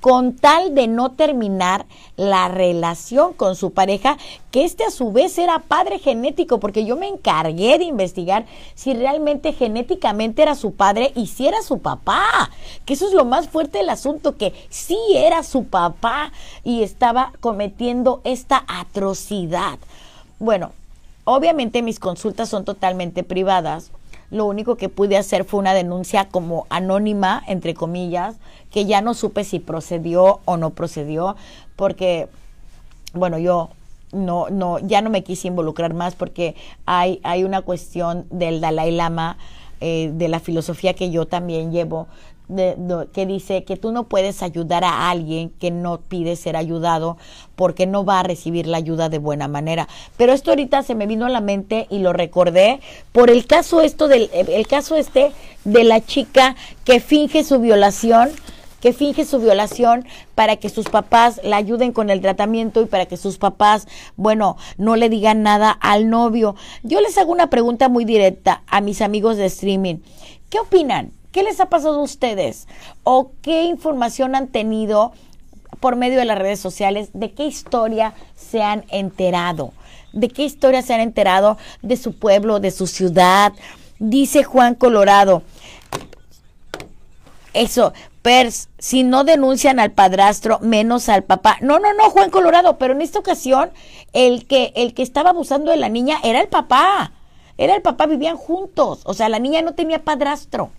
con 0.03 0.35
tal 0.35 0.75
de 0.75 0.89
no 0.89 1.13
terminar 1.13 1.87
la 2.17 2.49
relación 2.49 3.35
con 3.35 3.55
su 3.55 3.71
pareja, 3.71 4.19
que 4.51 4.65
este 4.65 4.83
a 4.83 4.91
su 4.91 5.13
vez 5.13 5.39
era 5.39 5.61
padre 5.61 6.01
genético, 6.01 6.59
porque 6.59 6.85
yo 6.85 6.97
me 6.97 7.07
encargué 7.07 7.79
de 7.79 7.85
investigar 7.85 8.45
si 8.75 8.95
realmente 8.95 9.53
genéticamente 9.53 10.43
era 10.43 10.57
su 10.57 10.73
padre 10.73 11.13
y 11.15 11.29
si 11.29 11.47
era 11.47 11.63
su 11.63 11.79
papá, 11.79 12.51
que 12.85 12.95
eso 12.95 13.07
es 13.07 13.15
lo 13.15 13.25
más 13.25 13.49
fuerte 13.49 13.79
del 13.79 13.91
asunto, 13.91 14.37
que 14.37 14.53
sí 14.71 14.99
era 15.15 15.45
su 15.45 15.67
papá 15.67 16.33
y 16.65 16.83
estaba 16.83 17.33
cometiendo 17.39 18.23
esta 18.25 18.65
atrocidad. 18.67 19.79
Bueno, 20.41 20.73
obviamente 21.23 21.81
mis 21.81 22.01
consultas 22.01 22.49
son 22.49 22.65
totalmente 22.65 23.23
privadas, 23.23 23.93
lo 24.33 24.47
único 24.47 24.77
que 24.77 24.89
pude 24.89 25.19
hacer 25.19 25.45
fue 25.45 25.61
una 25.61 25.75
denuncia 25.75 26.29
como 26.29 26.67
anónima, 26.71 27.43
entre 27.47 27.75
comillas, 27.75 28.37
que 28.71 28.87
ya 28.87 29.03
no 29.03 29.13
supe 29.13 29.45
si 29.45 29.59
procedió 29.59 30.41
o 30.47 30.57
no 30.57 30.71
procedió, 30.71 31.37
porque, 31.77 32.29
bueno, 33.13 33.39
yo 33.39 33.69
no, 34.11 34.49
no, 34.49 34.79
ya 34.79 35.03
no 35.03 35.11
me 35.11 35.23
quise 35.23 35.49
involucrar 35.49 35.93
más 35.93 36.15
porque 36.15 36.55
hay, 36.87 37.21
hay 37.25 37.45
una 37.45 37.61
cuestión 37.61 38.25
del 38.31 38.63
Dalai 38.63 38.91
Lama, 38.91 39.37
eh, 39.83 40.11
de 40.15 40.29
la 40.29 40.41
filosofía 40.41 40.95
que 40.95 41.11
yo 41.11 41.27
también 41.27 41.71
llevo, 41.71 42.07
que 43.13 43.27
dice 43.27 43.65
que 43.65 43.77
tú 43.77 43.93
no 43.93 44.05
puedes 44.05 44.43
ayudar 44.43 44.85
a 44.85 45.11
alguien 45.11 45.51
que 45.51 45.71
no 45.71 46.01
pide 46.01 46.37
ser 46.37 46.57
ayudado 46.57 47.17
porque 47.57 47.87
no 47.87 48.05
va 48.05 48.21
a 48.21 48.23
recibir 48.25 48.67
la 48.67 48.77
ayuda 48.77 49.09
de 49.09 49.19
buena 49.19 49.49
manera. 49.49 49.89
Pero 50.17 50.33
esto 50.33 50.51
ahorita 50.51 50.83
se 50.83 50.95
me 50.95 51.07
vino 51.07 51.27
a 51.27 51.31
la 51.31 51.41
mente 51.41 51.87
y 51.89 51.99
lo 52.01 52.13
recordé 52.13 52.81
por 53.13 53.31
el 53.31 53.47
caso 53.47 53.81
esto 53.81 54.09
del 54.09 54.31
el 54.33 54.67
caso 54.67 54.97
este 54.97 55.33
de 55.65 55.85
la 55.85 56.05
chica 56.05 56.57
que 56.85 57.01
finge 57.01 57.45
su 57.45 57.59
violación 57.61 58.31
que 58.83 58.93
finge 58.93 59.25
su 59.25 59.39
violación 59.39 60.05
para 60.35 60.57
que 60.57 60.69
sus 60.69 60.89
papás 60.89 61.41
la 61.45 61.57
ayuden 61.57 61.93
con 61.93 62.11
el 62.11 62.21
tratamiento 62.21 62.83
y 62.83 62.87
para 62.87 63.07
que 63.07 63.17
sus 63.17 63.39
papás, 63.39 63.87
bueno, 64.17 64.57
no 64.77 64.97
le 64.97 65.09
digan 65.09 65.43
nada 65.43 65.71
al 65.71 66.11
novio. 66.11 66.57
Yo 66.83 67.01
les 67.01 67.17
hago 67.17 67.31
una 67.31 67.49
pregunta 67.49 67.89
muy 67.89 68.05
directa 68.05 68.65
a 68.67 68.81
mis 68.81 69.01
amigos 69.01 69.37
de 69.37 69.47
streaming. 69.47 69.99
¿Qué 70.51 70.59
opinan? 70.59 71.13
¿Qué 71.33 71.43
les 71.43 71.61
ha 71.61 71.67
pasado 71.67 71.99
a 71.99 72.03
ustedes? 72.03 72.69
¿O 73.05 73.33
qué 73.41 73.65
información 73.65 74.35
han 74.35 74.49
tenido 74.49 75.13
por 75.81 75.97
medio 75.97 76.19
de 76.19 76.27
las 76.27 76.39
redes 76.39 76.61
sociales? 76.61 77.09
¿De 77.15 77.33
qué 77.33 77.47
historia 77.47 78.13
se 78.37 78.63
han 78.63 78.85
enterado? 78.91 79.73
¿De 80.13 80.29
qué 80.29 80.45
historia 80.45 80.83
se 80.83 80.93
han 80.93 81.01
enterado 81.01 81.57
de 81.81 81.97
su 81.97 82.19
pueblo, 82.19 82.61
de 82.61 82.71
su 82.71 82.87
ciudad? 82.87 83.55
Dice 83.99 84.45
Juan 84.45 84.75
Colorado. 84.75 85.43
Eso, 87.55 87.95
Pers, 88.21 88.69
si 88.79 89.03
no 89.03 89.25
denuncian 89.25 89.81
al 89.81 89.93
padrastro, 89.93 90.59
menos 90.61 91.09
al 91.09 91.25
papá. 91.25 91.57
No, 91.63 91.79
no, 91.79 91.95
no, 91.95 92.11
Juan 92.11 92.29
Colorado, 92.29 92.77
pero 92.77 92.93
en 92.93 93.01
esta 93.01 93.19
ocasión 93.19 93.71
el 94.13 94.47
que, 94.47 94.75
el 94.77 94.93
que 94.93 95.03
estaba 95.03 95.31
abusando 95.31 95.71
de 95.71 95.79
la 95.79 95.89
niña 95.89 96.19
era 96.23 96.43
el 96.43 96.49
papá. 96.49 97.13
Era 97.57 97.75
el 97.75 97.81
papá, 97.81 98.05
vivían 98.05 98.37
juntos. 98.37 99.01
O 99.05 99.15
sea, 99.15 99.31
la 99.31 99.39
niña 99.39 99.63
no 99.63 99.75
tenía 99.75 100.05
padrastro. 100.05 100.71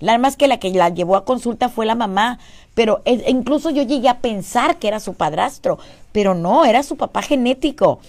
La 0.00 0.18
más 0.18 0.36
que 0.36 0.48
la 0.48 0.58
que 0.58 0.70
la 0.70 0.88
llevó 0.88 1.16
a 1.16 1.24
consulta 1.24 1.68
fue 1.68 1.86
la 1.86 1.94
mamá, 1.94 2.38
pero 2.74 3.02
incluso 3.06 3.70
yo 3.70 3.82
llegué 3.82 4.08
a 4.08 4.18
pensar 4.18 4.78
que 4.78 4.88
era 4.88 4.98
su 4.98 5.14
padrastro, 5.14 5.78
pero 6.12 6.34
no, 6.34 6.64
era 6.64 6.82
su 6.82 6.96
papá 6.96 7.22
genético. 7.22 8.00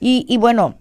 Y, 0.00 0.24
y 0.28 0.38
bueno, 0.38 0.74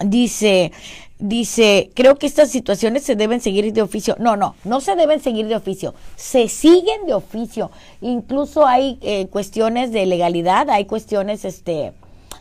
dice, 0.00 0.72
dice, 1.18 1.90
creo 1.94 2.16
que 2.16 2.26
estas 2.26 2.50
situaciones 2.50 3.02
se 3.04 3.16
deben 3.16 3.40
seguir 3.40 3.72
de 3.72 3.82
oficio. 3.82 4.16
No, 4.18 4.36
no, 4.36 4.54
no 4.64 4.80
se 4.80 4.96
deben 4.96 5.20
seguir 5.20 5.46
de 5.46 5.56
oficio, 5.56 5.94
se 6.16 6.48
siguen 6.48 7.06
de 7.06 7.14
oficio. 7.14 7.70
Incluso 8.00 8.66
hay 8.66 8.98
eh, 9.02 9.26
cuestiones 9.28 9.92
de 9.92 10.06
legalidad, 10.06 10.70
hay 10.70 10.86
cuestiones, 10.86 11.44
este, 11.44 11.92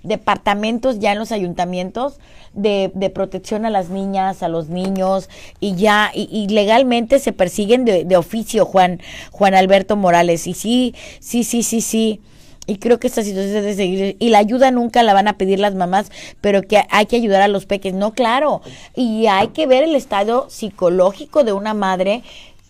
departamentos 0.04 1.00
ya 1.00 1.14
en 1.14 1.20
los 1.20 1.32
ayuntamientos 1.32 2.20
de, 2.54 2.92
de 2.94 3.10
protección 3.10 3.66
a 3.66 3.70
las 3.70 3.90
niñas, 3.90 4.44
a 4.44 4.48
los 4.48 4.70
niños, 4.70 5.30
y 5.60 5.76
ya, 5.76 6.12
y, 6.14 6.48
legalmente 6.50 7.20
se 7.20 7.34
persiguen 7.34 7.86
de, 7.86 8.06
de, 8.06 8.18
oficio, 8.18 8.66
Juan, 8.66 9.02
Juan 9.32 9.56
Alberto 9.56 9.96
Morales. 9.96 10.46
Y 10.48 10.54
sí, 10.54 10.94
sí, 11.20 11.44
sí, 11.44 11.64
sí, 11.64 11.82
sí. 11.82 12.22
Y 12.66 12.78
creo 12.78 13.00
que 13.00 13.08
esta 13.08 13.24
situación 13.24 13.54
debe 13.54 13.74
seguir. 13.74 14.16
Y 14.20 14.30
la 14.30 14.38
ayuda 14.38 14.72
nunca 14.72 15.04
la 15.04 15.14
van 15.14 15.28
a 15.28 15.38
pedir 15.38 15.60
las 15.60 15.76
mamás, 15.76 16.12
pero 16.40 16.62
que 16.62 16.84
hay 16.90 17.06
que 17.08 17.18
ayudar 17.18 17.42
a 17.42 17.48
los 17.48 17.66
peques. 17.66 17.94
No, 17.94 18.14
claro. 18.14 18.62
Y 18.96 19.28
hay 19.28 19.50
que 19.50 19.68
ver 19.68 19.84
el 19.84 19.96
estado 19.96 20.50
psicológico 20.50 21.44
de 21.44 21.54
una 21.54 21.74
madre 21.74 22.24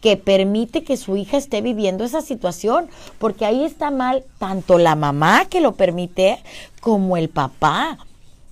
que 0.04 0.18
permite 0.18 0.84
que 0.84 0.98
su 0.98 1.16
hija 1.16 1.38
esté 1.38 1.62
viviendo 1.62 2.04
esa 2.04 2.22
situación, 2.22 2.90
porque 3.20 3.46
ahí 3.46 3.64
está 3.64 3.90
mal 3.90 4.26
tanto 4.38 4.78
la 4.78 4.98
mamá 4.98 5.46
que 5.46 5.62
lo 5.62 5.76
permite 5.76 6.44
como 6.82 7.16
el 7.16 7.30
papá. 7.30 7.98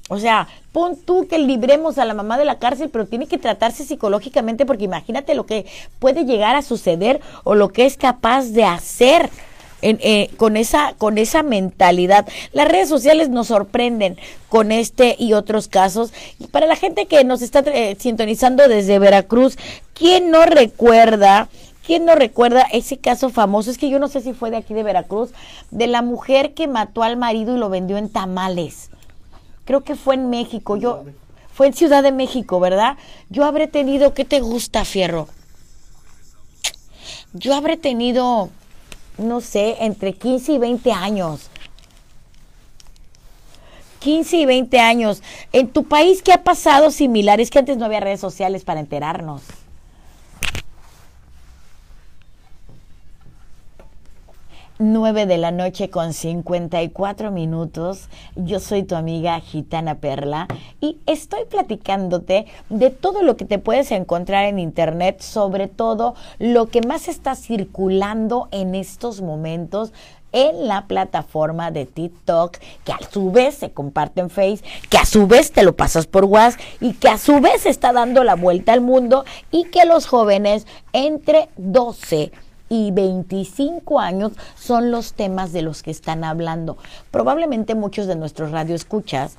O 0.08 0.18
sea, 0.18 0.48
pon 0.72 0.96
tú 0.96 1.28
que 1.28 1.38
libremos 1.40 1.98
a 1.98 2.06
la 2.06 2.14
mamá 2.14 2.38
de 2.38 2.46
la 2.46 2.58
cárcel, 2.58 2.90
pero 2.90 3.06
tiene 3.06 3.28
que 3.28 3.38
tratarse 3.38 3.84
psicológicamente 3.84 4.66
porque 4.66 4.86
imagínate 4.86 5.36
lo 5.36 5.46
que 5.46 5.66
puede 6.00 6.24
llegar 6.24 6.56
a 6.56 6.62
suceder 6.62 7.20
o 7.44 7.54
lo 7.54 7.68
que 7.68 7.86
es 7.86 7.98
capaz 7.98 8.52
de 8.52 8.64
hacer. 8.64 9.30
Eh, 9.84 10.30
con 10.38 10.58
esa 10.58 10.94
con 10.98 11.18
esa 11.18 11.42
mentalidad. 11.42 12.28
Las 12.54 12.68
redes 12.68 12.88
sociales 12.88 13.30
nos 13.30 13.48
sorprenden 13.48 14.18
con 14.48 14.72
este 14.72 15.16
y 15.18 15.34
otros 15.34 15.68
casos. 15.68 16.14
Y 16.40 16.48
para 16.48 16.68
la 16.68 16.76
gente 16.76 17.08
que 17.08 17.24
nos 17.24 17.42
está 17.42 17.60
eh, 17.62 17.96
sintonizando 18.00 18.68
desde 18.68 19.00
Veracruz, 19.00 19.58
¿quién 19.94 20.30
no 20.30 20.46
recuerda? 20.46 21.50
¿Quién 21.86 22.06
no 22.06 22.14
recuerda 22.14 22.62
ese 22.72 22.98
caso 22.98 23.30
famoso? 23.30 23.72
Es 23.72 23.80
que 23.80 23.90
yo 23.90 23.98
no 23.98 24.08
sé 24.08 24.22
si 24.22 24.34
fue 24.34 24.52
de 24.52 24.58
aquí 24.58 24.76
de 24.76 24.84
Veracruz, 24.84 25.32
de 25.72 25.88
la 25.88 26.04
mujer 26.04 26.54
que 26.54 26.68
mató 26.68 27.02
al 27.02 27.18
marido 27.18 27.56
y 27.56 27.60
lo 27.60 27.70
vendió 27.70 27.98
en 27.98 28.10
tamales. 28.10 28.92
Creo 29.66 29.82
que 29.82 29.96
fue 29.96 30.14
en 30.14 30.30
México. 30.30 30.78
Yo 30.78 31.06
fue 31.54 31.68
en 31.68 31.74
Ciudad 31.74 32.04
de 32.04 32.12
México, 32.12 32.60
¿verdad? 32.60 32.98
Yo 33.30 33.46
habré 33.46 33.68
tenido, 33.68 34.14
¿qué 34.14 34.26
te 34.26 34.42
gusta, 34.42 34.86
Fierro? 34.86 35.28
Yo 37.34 37.56
habré 37.56 37.78
tenido 37.78 38.50
no 39.22 39.42
sé, 39.42 39.78
entre 39.80 40.14
15 40.14 40.54
y 40.54 40.58
20 40.58 40.92
años. 40.92 41.50
15 44.00 44.38
y 44.38 44.46
20 44.46 44.80
años. 44.80 45.22
¿En 45.54 45.70
tu 45.70 45.84
país 45.84 46.22
qué 46.22 46.34
ha 46.34 46.44
pasado 46.44 46.92
similar? 46.92 47.40
Es 47.40 47.50
que 47.50 47.60
antes 47.60 47.78
no 47.78 47.86
había 47.86 48.00
redes 48.00 48.20
sociales 48.20 48.64
para 48.64 48.80
enterarnos. 48.80 49.44
9 54.82 55.28
de 55.28 55.38
la 55.38 55.52
noche 55.52 55.92
con 55.92 56.12
54 56.12 57.30
minutos. 57.30 58.10
Yo 58.36 58.60
soy 58.60 58.82
tu 58.82 58.96
amiga 58.96 59.40
Gitana 59.40 60.00
Perla 60.00 60.48
y 60.80 60.98
estoy 61.06 61.46
platicándote 61.46 62.48
de 62.70 62.90
todo 62.90 63.22
lo 63.22 63.38
que 63.38 63.46
te 63.46 63.60
puedes 63.60 63.92
encontrar 63.92 64.46
en 64.46 64.58
internet, 64.58 65.22
sobre 65.22 65.68
todo 65.68 66.16
lo 66.40 66.70
que 66.70 66.82
más 66.82 67.08
está 67.08 67.36
circulando 67.36 68.48
en 68.52 68.74
estos 68.74 69.22
momentos 69.22 69.94
en 70.32 70.68
la 70.68 70.88
plataforma 70.88 71.70
de 71.70 71.86
TikTok, 71.86 72.58
que 72.84 72.94
a 72.94 73.00
su 73.12 73.32
vez 73.32 73.56
se 73.56 73.72
comparte 73.72 74.22
en 74.22 74.32
Facebook, 74.32 74.66
que 74.90 74.98
a 74.98 75.06
su 75.06 75.28
vez 75.28 75.52
te 75.52 75.62
lo 75.62 75.76
pasas 75.76 76.08
por 76.08 76.26
WhatsApp 76.26 76.60
y 76.80 76.94
que 76.94 77.10
a 77.10 77.20
su 77.20 77.40
vez 77.40 77.68
está 77.68 77.94
dando 77.94 78.24
la 78.24 78.36
vuelta 78.36 78.74
al 78.74 78.82
mundo 78.82 79.26
y 79.52 79.66
que 79.66 79.86
los 79.86 80.08
jóvenes 80.08 80.66
entre 80.94 81.50
12 81.58 82.32
y 82.32 82.51
25 82.92 84.00
años 84.00 84.32
son 84.56 84.92
los 84.92 85.14
temas 85.14 85.52
de 85.52 85.62
los 85.62 85.84
que 85.84 85.92
están 85.92 86.24
hablando. 86.24 86.78
Probablemente 87.12 87.76
muchos 87.76 88.08
de 88.08 88.16
nuestros 88.16 88.52
radioescuchas 88.52 89.38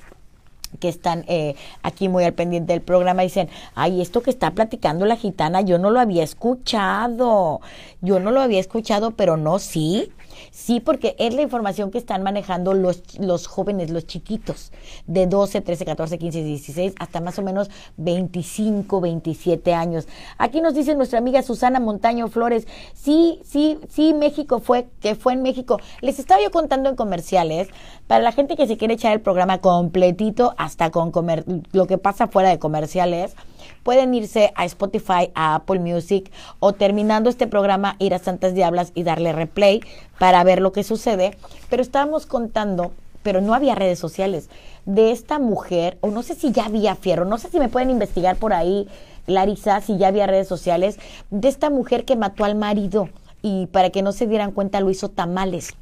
que 0.81 0.89
están 0.89 1.25
eh, 1.29 1.55
aquí 1.83 2.09
muy 2.09 2.25
al 2.25 2.35
pendiente 2.35 2.73
del 2.73 2.83
programa 2.83 3.23
dicen, 3.23 3.49
ay, 3.75 4.01
esto 4.01 4.23
que 4.23 4.31
está 4.31 4.53
platicando 4.53 5.07
la 5.07 5.17
gitana, 5.17 5.61
yo 5.61 5.79
no 5.79 5.91
lo 5.91 6.01
había 6.01 6.25
escuchado, 6.25 7.61
yo 8.01 8.21
no 8.21 8.31
lo 8.31 8.41
había 8.41 8.61
escuchado, 8.61 9.13
pero 9.13 9.37
no, 9.37 9.59
sí, 9.59 10.13
Sí, 10.51 10.81
porque 10.81 11.15
es 11.19 11.35
la 11.35 11.43
información 11.43 11.91
que 11.91 11.99
están 11.99 12.23
manejando 12.23 12.75
los, 12.75 13.03
los 13.19 13.47
jóvenes, 13.47 13.91
los 13.91 14.07
chiquitos, 14.07 14.73
de 15.07 15.27
12, 15.27 15.61
13, 15.61 15.85
14, 15.85 16.19
15, 16.19 16.43
16, 16.43 16.95
hasta 16.99 17.21
más 17.21 17.39
o 17.39 17.43
menos 17.43 17.71
25, 17.97 19.01
27 19.01 19.75
años. 19.75 20.09
Aquí 20.39 20.61
nos 20.61 20.75
dice 20.75 20.95
nuestra 20.95 21.19
amiga 21.19 21.43
Susana 21.43 21.81
Montaño 21.81 22.29
Flores, 22.29 22.67
sí, 22.95 23.41
sí, 23.45 23.79
sí, 23.89 24.15
México 24.15 24.61
fue, 24.61 24.89
que 25.01 25.15
fue 25.15 25.33
en 25.35 25.43
México. 25.43 25.79
Les 26.01 26.19
estaba 26.19 26.43
yo 26.43 26.51
contando 26.51 26.89
en 26.89 26.97
comerciales, 26.97 27.69
para 28.07 28.23
la 28.23 28.33
gente 28.33 28.57
que 28.57 28.67
se 28.67 28.77
quiere 28.77 28.95
echar 28.95 29.13
el 29.13 29.21
programa 29.21 29.59
completito, 29.59 30.55
hasta 30.59 30.91
con 30.91 31.11
comer, 31.11 31.45
lo 31.73 31.87
que 31.87 31.99
pasa 31.99 32.29
fuera 32.29 32.51
de 32.51 32.59
comerciales, 32.59 33.35
pueden 33.83 34.15
irse 34.15 34.53
a 34.55 34.65
Spotify, 34.65 35.31
a 35.35 35.55
Apple 35.57 35.81
Music 35.81 36.31
o 36.59 36.73
terminando 36.73 37.31
este 37.31 37.47
programa 37.47 37.97
ir 37.99 38.15
a 38.15 38.19
Santas 38.19 38.55
Diablas 38.55 38.93
y 38.95 39.03
darle 39.03 39.33
replay 39.33 39.81
para 40.19 40.43
ver 40.45 40.61
lo 40.61 40.73
que 40.73 40.85
sucede. 40.85 41.37
Pero 41.71 41.83
estábamos 41.83 42.27
contando, 42.27 42.93
pero 43.23 43.41
no 43.41 43.55
había 43.55 43.75
redes 43.75 43.99
sociales, 43.99 44.49
de 44.85 45.13
esta 45.13 45.39
mujer, 45.39 45.99
o 46.01 46.11
no 46.11 46.23
sé 46.23 46.35
si 46.35 46.53
ya 46.53 46.67
había 46.67 46.97
fierro, 46.97 47.25
no 47.25 47.39
sé 47.39 47.49
si 47.49 47.59
me 47.59 47.69
pueden 47.69 47.91
investigar 47.91 48.37
por 48.37 48.53
ahí, 48.53 48.89
Larisa, 49.27 49.81
si 49.81 49.99
ya 49.99 50.09
había 50.09 50.27
redes 50.27 50.49
sociales, 50.49 50.99
de 51.31 51.49
esta 51.49 51.71
mujer 51.71 52.05
que 52.05 52.17
mató 52.17 52.45
al 52.45 52.57
marido 52.57 53.09
y 53.41 53.67
para 53.67 53.91
que 53.91 54.03
no 54.03 54.13
se 54.13 54.27
dieran 54.27 54.53
cuenta 54.53 54.81
lo 54.81 54.91
hizo 54.91 55.09
tamales 55.09 55.75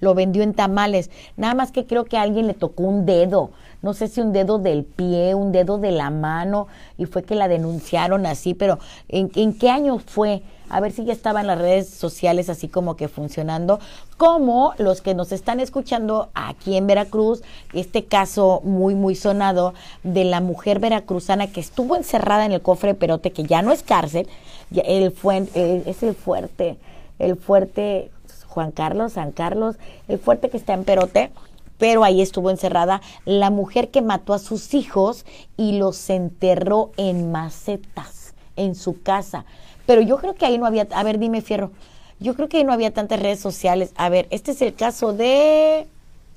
lo 0.00 0.14
vendió 0.14 0.42
en 0.42 0.54
tamales. 0.54 1.10
Nada 1.36 1.54
más 1.54 1.72
que 1.72 1.86
creo 1.86 2.04
que 2.04 2.18
alguien 2.18 2.46
le 2.46 2.54
tocó 2.54 2.84
un 2.84 3.06
dedo, 3.06 3.50
no 3.84 3.92
sé 3.92 4.08
si 4.08 4.22
un 4.22 4.32
dedo 4.32 4.58
del 4.58 4.82
pie, 4.82 5.34
un 5.34 5.52
dedo 5.52 5.76
de 5.76 5.90
la 5.90 6.08
mano, 6.08 6.68
y 6.96 7.04
fue 7.04 7.22
que 7.22 7.34
la 7.34 7.48
denunciaron 7.48 8.24
así, 8.24 8.54
pero 8.54 8.78
¿en, 9.08 9.28
qué 9.52 9.68
año 9.68 9.98
fue? 9.98 10.42
A 10.70 10.80
ver 10.80 10.90
si 10.90 11.04
ya 11.04 11.12
estaba 11.12 11.42
en 11.42 11.48
las 11.48 11.58
redes 11.58 11.90
sociales 11.90 12.48
así 12.48 12.66
como 12.66 12.96
que 12.96 13.08
funcionando, 13.08 13.80
como 14.16 14.72
los 14.78 15.02
que 15.02 15.14
nos 15.14 15.32
están 15.32 15.60
escuchando 15.60 16.30
aquí 16.32 16.78
en 16.78 16.86
Veracruz, 16.86 17.42
este 17.74 18.06
caso 18.06 18.62
muy, 18.64 18.94
muy 18.94 19.14
sonado 19.16 19.74
de 20.02 20.24
la 20.24 20.40
mujer 20.40 20.78
veracruzana 20.78 21.48
que 21.48 21.60
estuvo 21.60 21.94
encerrada 21.94 22.46
en 22.46 22.52
el 22.52 22.62
cofre 22.62 22.94
de 22.94 22.98
perote, 22.98 23.32
que 23.32 23.44
ya 23.44 23.60
no 23.60 23.70
es 23.70 23.82
cárcel, 23.82 24.26
el 24.72 25.12
fue, 25.12 25.46
es 25.54 26.02
el 26.02 26.14
fuerte, 26.14 26.78
el 27.18 27.36
fuerte, 27.36 28.10
Juan 28.48 28.70
Carlos, 28.70 29.12
San 29.12 29.32
Carlos, 29.32 29.76
el 30.08 30.18
fuerte 30.18 30.48
que 30.48 30.56
está 30.56 30.72
en 30.72 30.84
Perote, 30.84 31.30
pero 31.78 32.04
ahí 32.04 32.20
estuvo 32.20 32.50
encerrada 32.50 33.00
la 33.24 33.50
mujer 33.50 33.90
que 33.90 34.02
mató 34.02 34.32
a 34.32 34.38
sus 34.38 34.74
hijos 34.74 35.24
y 35.56 35.78
los 35.78 36.10
enterró 36.10 36.92
en 36.96 37.32
macetas 37.32 38.34
en 38.56 38.74
su 38.74 39.02
casa. 39.02 39.44
Pero 39.86 40.00
yo 40.00 40.18
creo 40.18 40.34
que 40.34 40.46
ahí 40.46 40.58
no 40.58 40.66
había, 40.66 40.86
a 40.92 41.02
ver, 41.02 41.18
dime 41.18 41.42
Fierro, 41.42 41.72
yo 42.20 42.34
creo 42.34 42.48
que 42.48 42.58
ahí 42.58 42.64
no 42.64 42.72
había 42.72 42.92
tantas 42.92 43.20
redes 43.20 43.40
sociales. 43.40 43.92
A 43.96 44.08
ver, 44.08 44.26
este 44.30 44.52
es 44.52 44.62
el 44.62 44.74
caso 44.74 45.12
de 45.12 45.86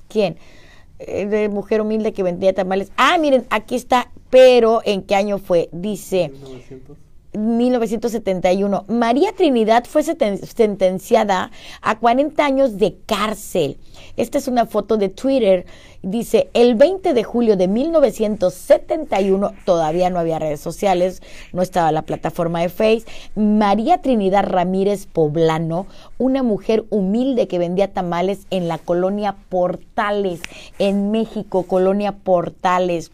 ¿quién? 0.10 0.38
Eh, 1.00 1.26
de 1.28 1.50
mujer 1.50 1.82
humilde 1.82 2.14
que 2.14 2.24
vendía 2.24 2.54
tamales. 2.54 2.92
Ah, 2.98 3.18
miren, 3.20 3.46
aquí 3.50 3.76
está, 3.76 4.12
pero 4.30 4.82
¿en 4.84 5.04
qué 5.04 5.16
año 5.16 5.38
fue? 5.38 5.70
Dice 5.72 6.30
1900. 6.30 7.07
1971. 7.38 8.86
María 8.88 9.32
Trinidad 9.34 9.86
fue 9.86 10.04
sentenciada 10.04 11.52
a 11.82 12.00
40 12.00 12.46
años 12.46 12.78
de 12.78 12.98
cárcel. 13.06 13.78
Esta 14.16 14.38
es 14.38 14.48
una 14.48 14.66
foto 14.66 14.98
de 14.98 15.10
Twitter. 15.10 15.66
Dice, 16.02 16.50
el 16.54 16.76
20 16.76 17.14
de 17.14 17.24
julio 17.24 17.58
de 17.58 17.68
1971, 17.68 19.54
todavía 19.66 20.10
no 20.10 20.20
había 20.20 20.40
redes 20.40 20.60
sociales, 20.60 21.22
no 21.54 21.62
estaba 21.62 21.92
la 21.92 22.04
plataforma 22.04 22.62
de 22.62 22.70
Face, 22.70 23.04
María 23.36 24.02
Trinidad 24.02 24.46
Ramírez 24.46 25.06
Poblano, 25.06 25.88
una 26.18 26.44
mujer 26.44 26.86
humilde 26.90 27.48
que 27.48 27.60
vendía 27.60 27.94
tamales 27.94 28.48
en 28.52 28.68
la 28.68 28.78
colonia 28.78 29.36
Portales, 29.50 30.42
en 30.80 31.12
México, 31.12 31.64
colonia 31.64 32.12
Portales 32.12 33.12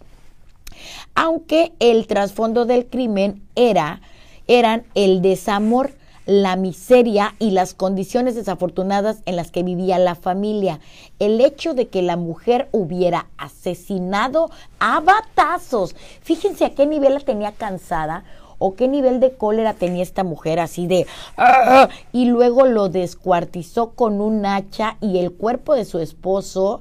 aunque 1.16 1.74
el 1.80 2.08
trasfondo 2.08 2.66
del 2.66 2.88
crimen 2.88 3.42
era 3.56 4.02
eran 4.48 4.84
el 4.96 5.22
desamor, 5.22 5.94
la 6.26 6.56
miseria 6.56 7.36
y 7.40 7.52
las 7.52 7.74
condiciones 7.74 8.36
desafortunadas 8.36 9.18
en 9.26 9.36
las 9.36 9.52
que 9.52 9.64
vivía 9.64 10.00
la 10.00 10.16
familia. 10.16 10.80
El 11.20 11.42
hecho 11.42 11.74
de 11.74 11.90
que 11.90 12.02
la 12.02 12.16
mujer 12.16 12.70
hubiera 12.72 13.28
asesinado 13.38 14.50
a 14.80 15.02
batazos. 15.02 15.96
Fíjense 16.22 16.66
a 16.66 16.76
qué 16.76 16.86
nivel 16.86 17.14
la 17.14 17.20
tenía 17.20 17.52
cansada 17.52 18.24
o 18.60 18.76
qué 18.76 18.88
nivel 18.88 19.20
de 19.20 19.34
cólera 19.34 19.74
tenía 19.74 20.04
esta 20.04 20.24
mujer 20.24 20.60
así 20.60 20.88
de 20.88 21.06
ah", 21.36 21.90
y 22.14 22.26
luego 22.26 22.66
lo 22.66 22.88
descuartizó 22.88 23.90
con 23.92 24.22
un 24.22 24.46
hacha 24.46 24.96
y 25.02 25.18
el 25.18 25.34
cuerpo 25.34 25.76
de 25.76 25.84
su 25.84 26.00
esposo 26.00 26.80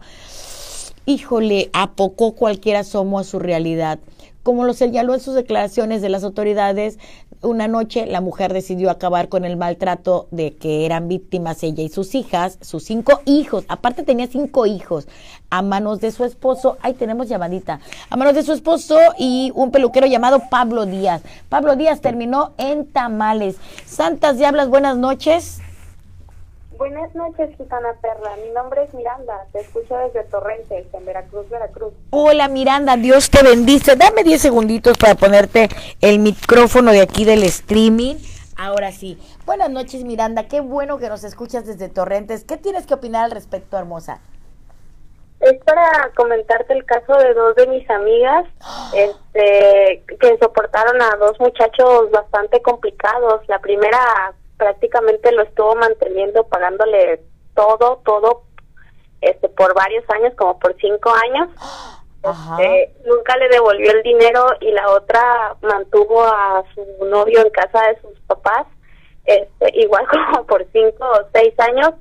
híjole, 1.07 1.71
a 1.73 1.93
poco 1.93 2.33
cualquier 2.33 2.77
asomo 2.77 3.19
a 3.19 3.25
su 3.25 3.39
realidad. 3.39 3.99
Como 4.43 4.65
lo 4.65 4.75
señaló 4.75 5.15
en 5.15 5.21
sus 5.21 5.35
declaraciones 5.35 6.03
de 6.03 6.09
las 6.09 6.25
autoridades, 6.25 6.99
una 7.43 7.69
noche 7.69 8.07
la 8.07 8.21
mujer 8.21 8.53
decidió 8.53 8.91
acabar 8.91 9.29
con 9.29 9.45
el 9.45 9.57
maltrato 9.57 10.29
de 10.31 10.57
que 10.57 10.87
eran 10.87 11.09
víctimas 11.09 11.63
ella 11.63 11.83
y 11.83 11.89
sus 11.89 12.15
hijas, 12.15 12.59
sus 12.61 12.85
cinco 12.85 13.21
hijos, 13.25 13.65
aparte 13.69 14.03
tenía 14.03 14.27
cinco 14.27 14.67
hijos, 14.67 15.09
a 15.51 15.63
manos 15.63 16.01
de 16.01 16.13
su 16.13 16.25
esposo, 16.25 16.79
ahí 16.81 16.95
tenemos 16.95 17.29
llamadita, 17.29 17.81
a 18.09 18.17
manos 18.17 18.35
de 18.35 18.43
su 18.43 18.53
esposo 18.53 18.99
y 19.19 19.53
un 19.55 19.71
peluquero 19.71 20.07
llamado 20.07 20.43
Pablo 20.51 20.87
Díaz. 20.87 21.23
Pablo 21.49 21.77
Díaz 21.77 22.01
terminó 22.01 22.53
en 22.57 22.87
tamales. 22.87 23.57
Santas 23.85 24.39
Diablas, 24.39 24.69
buenas 24.69 24.97
noches. 24.97 25.61
Buenas 26.79 27.15
noches, 27.15 27.51
Gitana 27.57 27.95
Perla. 28.01 28.37
Mi 28.45 28.51
nombre 28.51 28.85
es 28.85 28.95
Miranda. 28.95 29.47
Te 29.53 29.61
escucho 29.61 29.97
desde 29.97 30.25
Torrentes, 30.25 30.87
en 30.93 31.05
Veracruz, 31.05 31.49
Veracruz. 31.49 31.93
Hola, 32.11 32.49
Miranda. 32.49 32.97
Dios 32.97 33.31
te 33.31 33.43
bendice. 33.43 33.97
Dame 33.97 34.25
10 34.25 34.41
segunditos 34.41 34.97
para 34.97 35.15
ponerte 35.15 35.69
el 36.01 36.19
micrófono 36.19 36.93
de 36.93 37.03
aquí 37.03 37.25
del 37.25 37.43
streaming. 37.45 38.17
Ahora 38.57 38.91
sí. 38.93 39.19
Buenas 39.45 39.71
noches, 39.71 40.05
Miranda. 40.05 40.49
Qué 40.49 40.61
bueno 40.61 40.99
que 40.99 41.09
nos 41.09 41.25
escuchas 41.25 41.67
desde 41.67 41.89
Torrentes. 41.89 42.45
¿Qué 42.45 42.57
tienes 42.57 42.87
que 42.87 42.95
opinar 42.95 43.25
al 43.25 43.31
respecto, 43.33 43.77
hermosa? 43.77 44.21
Es 45.41 45.59
para 45.65 46.11
comentarte 46.15 46.73
el 46.73 46.85
caso 46.85 47.17
de 47.19 47.35
dos 47.35 47.57
de 47.57 47.67
mis 47.67 47.89
amigas 47.91 48.47
este, 48.95 50.05
que 50.19 50.39
soportaron 50.41 51.03
a 51.03 51.17
dos 51.17 51.39
muchachos 51.39 52.11
bastante 52.13 52.63
complicados. 52.63 53.43
La 53.49 53.59
primera 53.59 54.35
prácticamente 54.63 55.33
lo 55.33 55.43
estuvo 55.43 55.75
manteniendo 55.75 56.45
pagándole 56.45 57.21
todo, 57.57 58.01
todo, 58.05 58.45
este, 59.21 59.49
por 59.49 59.75
varios 59.75 60.09
años, 60.11 60.33
como 60.37 60.59
por 60.59 60.77
cinco 60.81 61.13
años. 61.13 61.49
Este, 62.25 62.95
nunca 63.05 63.37
le 63.37 63.49
devolvió 63.49 63.91
el 63.91 64.01
dinero 64.05 64.47
y 64.61 64.71
la 64.71 64.89
otra 64.91 65.57
mantuvo 65.61 66.23
a 66.23 66.63
su 66.73 67.05
novio 67.07 67.41
en 67.41 67.51
casa 67.51 67.83
de 67.89 68.01
sus 68.01 68.17
papás, 68.29 68.65
este, 69.25 69.73
igual 69.81 70.07
como 70.09 70.47
por 70.47 70.65
cinco 70.71 71.05
o 71.05 71.29
seis 71.35 71.53
años, 71.59 71.95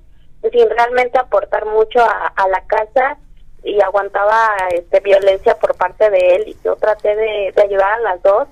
sin 0.51 0.70
realmente 0.70 1.18
aportar 1.18 1.66
mucho 1.66 2.01
a, 2.01 2.47
la 2.49 2.64
casa 2.68 3.18
y 3.64 3.82
aguantaba 3.82 4.51
este, 4.70 4.99
violencia 4.99 5.57
por 5.57 5.76
parte 5.76 6.07
de 6.12 6.36
él 6.36 6.43
y 6.49 6.57
yo 6.64 6.76
traté 6.76 7.16
de, 7.16 7.53
ayudar 7.59 7.93
a 7.93 8.01
las 8.01 8.22
dos, 8.22 8.47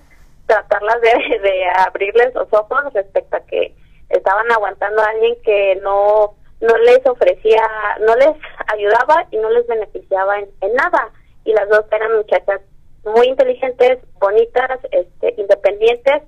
tratarlas 0.47 0.99
de, 1.01 1.39
de 1.39 1.69
abrirles 1.85 2.33
los 2.33 2.51
ojos 2.51 2.91
respecto 2.95 3.37
a 3.37 3.41
que 3.41 3.75
estaban 4.09 4.51
aguantando 4.51 5.01
a 5.01 5.09
alguien 5.09 5.35
que 5.43 5.79
no 5.83 6.35
no 6.61 6.77
les 6.79 7.05
ofrecía, 7.05 7.63
no 8.01 8.15
les 8.15 8.35
ayudaba 8.67 9.25
y 9.31 9.37
no 9.37 9.49
les 9.49 9.65
beneficiaba 9.67 10.39
en, 10.39 10.49
nada. 10.73 11.11
Y 11.45 11.53
las 11.53 11.69
dos 11.69 11.85
eran 11.91 12.17
muchachas 12.17 12.61
muy 13.05 13.27
inteligentes, 13.27 13.99
bonitas, 14.19 14.79
este, 14.91 15.35
independientes, 15.37 16.23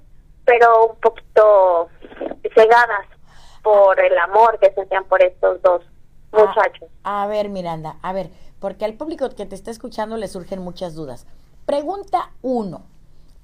pero 0.46 0.88
un 0.88 0.96
poquito 1.00 1.90
cegadas 2.56 3.08
por 3.62 4.00
el 4.00 4.18
amor 4.18 4.58
que 4.60 4.72
sentían 4.74 5.04
por 5.06 5.22
estos 5.22 5.62
dos 5.62 5.84
ah, 6.32 6.46
muchachos. 6.46 6.90
a 7.04 7.28
ver, 7.28 7.50
Miranda, 7.50 7.98
a 8.02 8.14
ver, 8.14 8.30
porque 8.60 8.86
al 8.86 8.94
público 8.94 9.30
que 9.30 9.46
te 9.46 9.56
está 9.56 9.70
escuchando 9.70 10.18
le 10.18 10.28
surgen 10.28 10.62
muchas 10.62 10.96
dudas. 10.96 11.28
Pregunta 11.66 12.32
uno, 12.42 12.86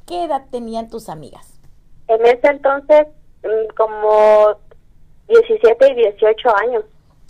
¿qué 0.07 0.23
edad 0.23 0.45
tenían 0.49 0.89
tus 0.89 1.09
amigas? 1.09 1.59
En 2.07 2.25
ese 2.25 2.47
entonces 2.47 3.07
como 3.76 4.58
17 5.28 5.91
y 5.91 5.95
18 5.95 6.58
años. 6.58 6.84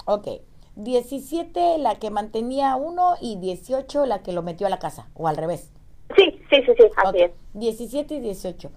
Ok. 0.06 0.28
17 0.76 1.80
la 1.80 1.96
que 1.96 2.12
mantenía 2.12 2.76
uno 2.76 3.16
y 3.20 3.38
18 3.40 4.06
la 4.06 4.22
que 4.22 4.32
lo 4.32 4.44
metió 4.44 4.68
a 4.68 4.70
la 4.70 4.80
casa, 4.80 5.08
o 5.16 5.28
al 5.28 5.36
revés. 5.36 5.72
Sí, 6.16 6.40
sí, 6.50 6.64
sí, 6.66 6.74
sí, 6.78 6.90
así 6.98 7.22
es. 7.22 7.32
17 7.54 8.14
y 8.14 8.20
18. 8.20 8.70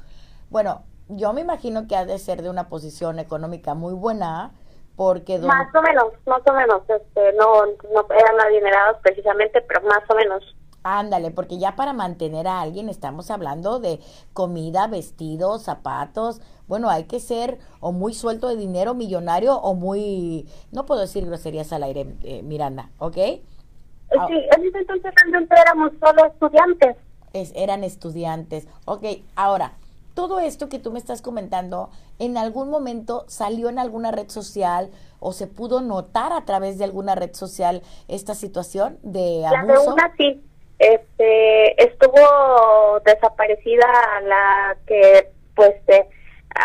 Bueno, 0.48 0.82
yo 1.08 1.32
me 1.32 1.42
imagino 1.42 1.86
que 1.86 1.96
ha 1.96 2.06
de 2.06 2.18
ser 2.18 2.42
de 2.42 2.50
una 2.50 2.68
posición 2.68 3.18
económica 3.18 3.74
muy 3.74 3.92
buena, 3.92 4.52
porque... 4.96 5.38
Más 5.38 5.74
o 5.74 5.82
menos, 5.82 6.06
más 6.26 6.42
o 6.46 6.52
menos. 6.52 6.82
Este, 6.88 7.32
no, 7.34 7.66
no 7.66 8.06
eran 8.14 8.40
adinerados 8.40 8.98
precisamente, 9.02 9.60
pero 9.62 9.82
más 9.82 10.02
o 10.08 10.14
menos. 10.14 10.56
Ándale, 10.82 11.30
porque 11.30 11.58
ya 11.58 11.76
para 11.76 11.92
mantener 11.92 12.48
a 12.48 12.60
alguien 12.62 12.88
estamos 12.88 13.30
hablando 13.30 13.80
de 13.80 14.00
comida, 14.32 14.86
vestidos, 14.86 15.62
zapatos. 15.62 16.40
Bueno, 16.68 16.88
hay 16.88 17.04
que 17.04 17.20
ser 17.20 17.58
o 17.80 17.92
muy 17.92 18.14
suelto 18.14 18.48
de 18.48 18.56
dinero, 18.56 18.94
millonario, 18.94 19.56
o 19.58 19.74
muy... 19.74 20.48
No 20.72 20.86
puedo 20.86 21.00
decir 21.02 21.26
groserías 21.26 21.72
al 21.74 21.82
aire, 21.82 22.14
eh, 22.22 22.42
Miranda, 22.42 22.90
¿ok? 22.98 23.16
Ah, 24.18 24.26
Sí, 24.26 24.34
en 24.34 24.64
ese 24.66 24.78
entonces 24.78 25.12
realmente 25.16 25.54
éramos 25.60 25.92
solo 26.00 26.24
estudiantes. 26.26 26.96
es- 27.32 27.52
eran 27.54 27.84
estudiantes. 27.84 28.66
Ok, 28.86 29.04
ahora, 29.36 29.74
todo 30.14 30.40
esto 30.40 30.68
que 30.68 30.78
tú 30.80 30.90
me 30.90 30.98
estás 30.98 31.22
comentando, 31.22 31.90
¿en 32.18 32.36
algún 32.36 32.70
momento 32.70 33.24
salió 33.28 33.68
en 33.68 33.78
alguna 33.78 34.10
red 34.10 34.28
social 34.30 34.90
o 35.20 35.32
se 35.32 35.46
pudo 35.46 35.80
notar 35.80 36.32
a 36.32 36.44
través 36.44 36.78
de 36.78 36.84
alguna 36.84 37.14
red 37.14 37.34
social 37.34 37.82
esta 38.08 38.34
situación 38.34 38.98
de 39.02 39.42
La 39.42 39.64
de 39.64 39.72
abuso? 39.74 39.92
una 39.94 40.12
sí, 40.16 40.42
este, 40.80 41.84
estuvo 41.84 43.00
desaparecida 43.04 43.86
la 44.22 44.76
que 44.86 45.30
pues 45.54 45.74
eh, 45.88 46.08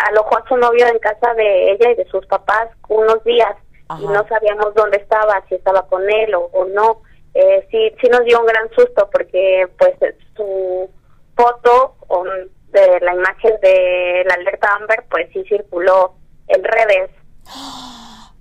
alojó 0.07 0.37
a 0.37 0.47
su 0.47 0.55
novio 0.55 0.87
en 0.87 0.99
casa 0.99 1.33
de 1.33 1.73
ella 1.73 1.91
y 1.91 1.95
de 1.95 2.05
sus 2.05 2.25
papás 2.27 2.69
unos 2.87 3.21
días 3.25 3.53
Ajá. 3.89 4.01
y 4.01 4.07
no 4.07 4.25
sabíamos 4.29 4.73
dónde 4.73 4.97
estaba, 4.97 5.43
si 5.49 5.55
estaba 5.55 5.85
con 5.87 6.09
él 6.09 6.33
o, 6.33 6.45
o 6.53 6.63
no. 6.63 7.01
Eh, 7.33 7.67
sí, 7.69 7.91
sí 8.01 8.07
nos 8.09 8.23
dio 8.23 8.39
un 8.39 8.45
gran 8.45 8.69
susto 8.69 9.09
porque 9.11 9.67
pues 9.77 10.01
eh, 10.01 10.17
su 10.37 10.89
foto 11.35 11.95
o, 12.07 12.23
de 12.23 12.99
la 13.01 13.13
imagen 13.13 13.59
de 13.61 14.23
la 14.25 14.35
alerta 14.35 14.75
Amber 14.75 15.03
pues 15.11 15.27
sí 15.33 15.43
circuló 15.43 16.15
en 16.47 16.63
redes. 16.63 17.11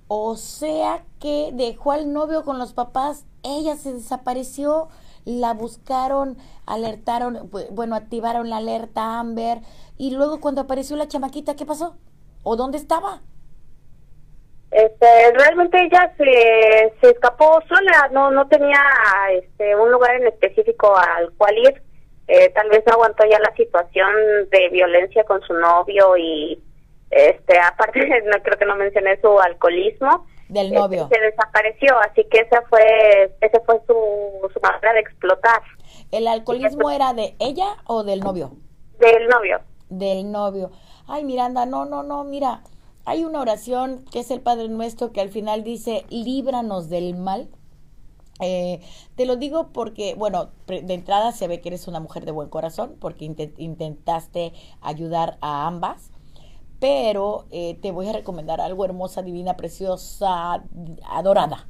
O 0.07 0.35
sea 0.35 1.03
que 1.19 1.49
dejó 1.53 1.91
al 1.91 2.13
novio 2.13 2.43
con 2.45 2.59
los 2.59 2.73
papás, 2.73 3.25
ella 3.41 3.75
se 3.75 3.91
desapareció, 3.91 4.89
la 5.25 5.53
buscaron, 5.53 6.37
alertaron, 6.65 7.35
bu- 7.51 7.67
bueno, 7.71 7.95
activaron 7.95 8.49
la 8.49 8.57
alerta 8.57 9.19
Amber 9.19 9.59
y 9.97 10.11
luego 10.15 10.39
cuando 10.41 10.61
apareció 10.61 10.95
la 10.97 11.07
chamaquita, 11.07 11.55
¿qué 11.55 11.65
pasó? 11.65 11.97
¿O 12.43 12.55
dónde 12.55 12.77
estaba? 12.77 13.21
Este, 14.71 15.07
realmente 15.33 15.77
ella 15.83 16.13
se, 16.17 16.93
se 17.01 17.11
escapó 17.11 17.61
sola, 17.69 18.09
no 18.11 18.31
no 18.31 18.47
tenía 18.49 18.81
este 19.31 19.75
un 19.75 19.91
lugar 19.91 20.15
en 20.15 20.27
específico 20.27 20.95
al 20.97 21.31
cual 21.37 21.57
ir. 21.59 21.81
Eh, 22.27 22.49
tal 22.49 22.69
vez 22.69 22.83
no 22.87 22.93
aguantó 22.93 23.23
ya 23.25 23.39
la 23.39 23.55
situación 23.55 24.11
de 24.51 24.69
violencia 24.69 25.23
con 25.25 25.41
su 25.43 25.53
novio 25.53 26.17
y 26.17 26.61
este 27.11 27.59
aparte 27.63 27.99
no 28.25 28.41
creo 28.43 28.57
que 28.57 28.65
no 28.65 28.75
mencioné 28.75 29.19
su 29.21 29.39
alcoholismo. 29.39 30.27
Del 30.49 30.71
novio. 30.73 31.07
se 31.11 31.19
desapareció, 31.19 31.97
así 31.99 32.23
que 32.29 32.39
esa 32.41 32.61
fue 32.69 33.35
ese 33.41 33.59
fue 33.65 33.81
su, 33.87 34.47
su 34.53 34.59
manera 34.61 34.93
de 34.93 34.99
explotar 34.99 35.61
¿El 36.11 36.27
alcoholismo 36.27 36.91
era 36.91 37.13
de 37.13 37.35
ella 37.39 37.65
o 37.85 38.03
del 38.03 38.19
novio? 38.19 38.51
del 38.99 39.27
novio. 39.27 39.59
Del 39.89 40.31
novio. 40.31 40.71
Ay, 41.07 41.23
Miranda, 41.25 41.65
no, 41.65 41.85
no, 41.85 42.01
no, 42.03 42.23
mira, 42.23 42.61
hay 43.05 43.23
una 43.25 43.41
oración 43.41 44.05
que 44.11 44.19
es 44.19 44.31
el 44.31 44.41
Padre 44.41 44.67
Nuestro 44.69 45.11
que 45.11 45.21
al 45.21 45.29
final 45.29 45.63
dice, 45.63 46.05
líbranos 46.09 46.89
del 46.89 47.15
mal. 47.15 47.49
Eh, 48.41 48.81
te 49.15 49.25
lo 49.25 49.35
digo 49.37 49.69
porque, 49.73 50.13
bueno, 50.15 50.49
de 50.67 50.93
entrada 50.93 51.31
se 51.31 51.47
ve 51.47 51.61
que 51.61 51.69
eres 51.69 51.87
una 51.87 51.99
mujer 51.99 52.25
de 52.25 52.31
buen 52.31 52.49
corazón 52.49 52.95
porque 52.99 53.25
inte- 53.25 53.53
intentaste 53.57 54.53
ayudar 54.81 55.37
a 55.41 55.67
ambas, 55.67 56.11
pero 56.85 57.45
eh, 57.49 57.79
te 57.81 57.89
voy 57.89 58.07
a 58.07 58.13
recomendar 58.13 58.61
algo 58.61 58.85
hermosa, 58.85 59.23
divina, 59.23 59.57
preciosa, 59.57 60.63
adorada. 61.09 61.67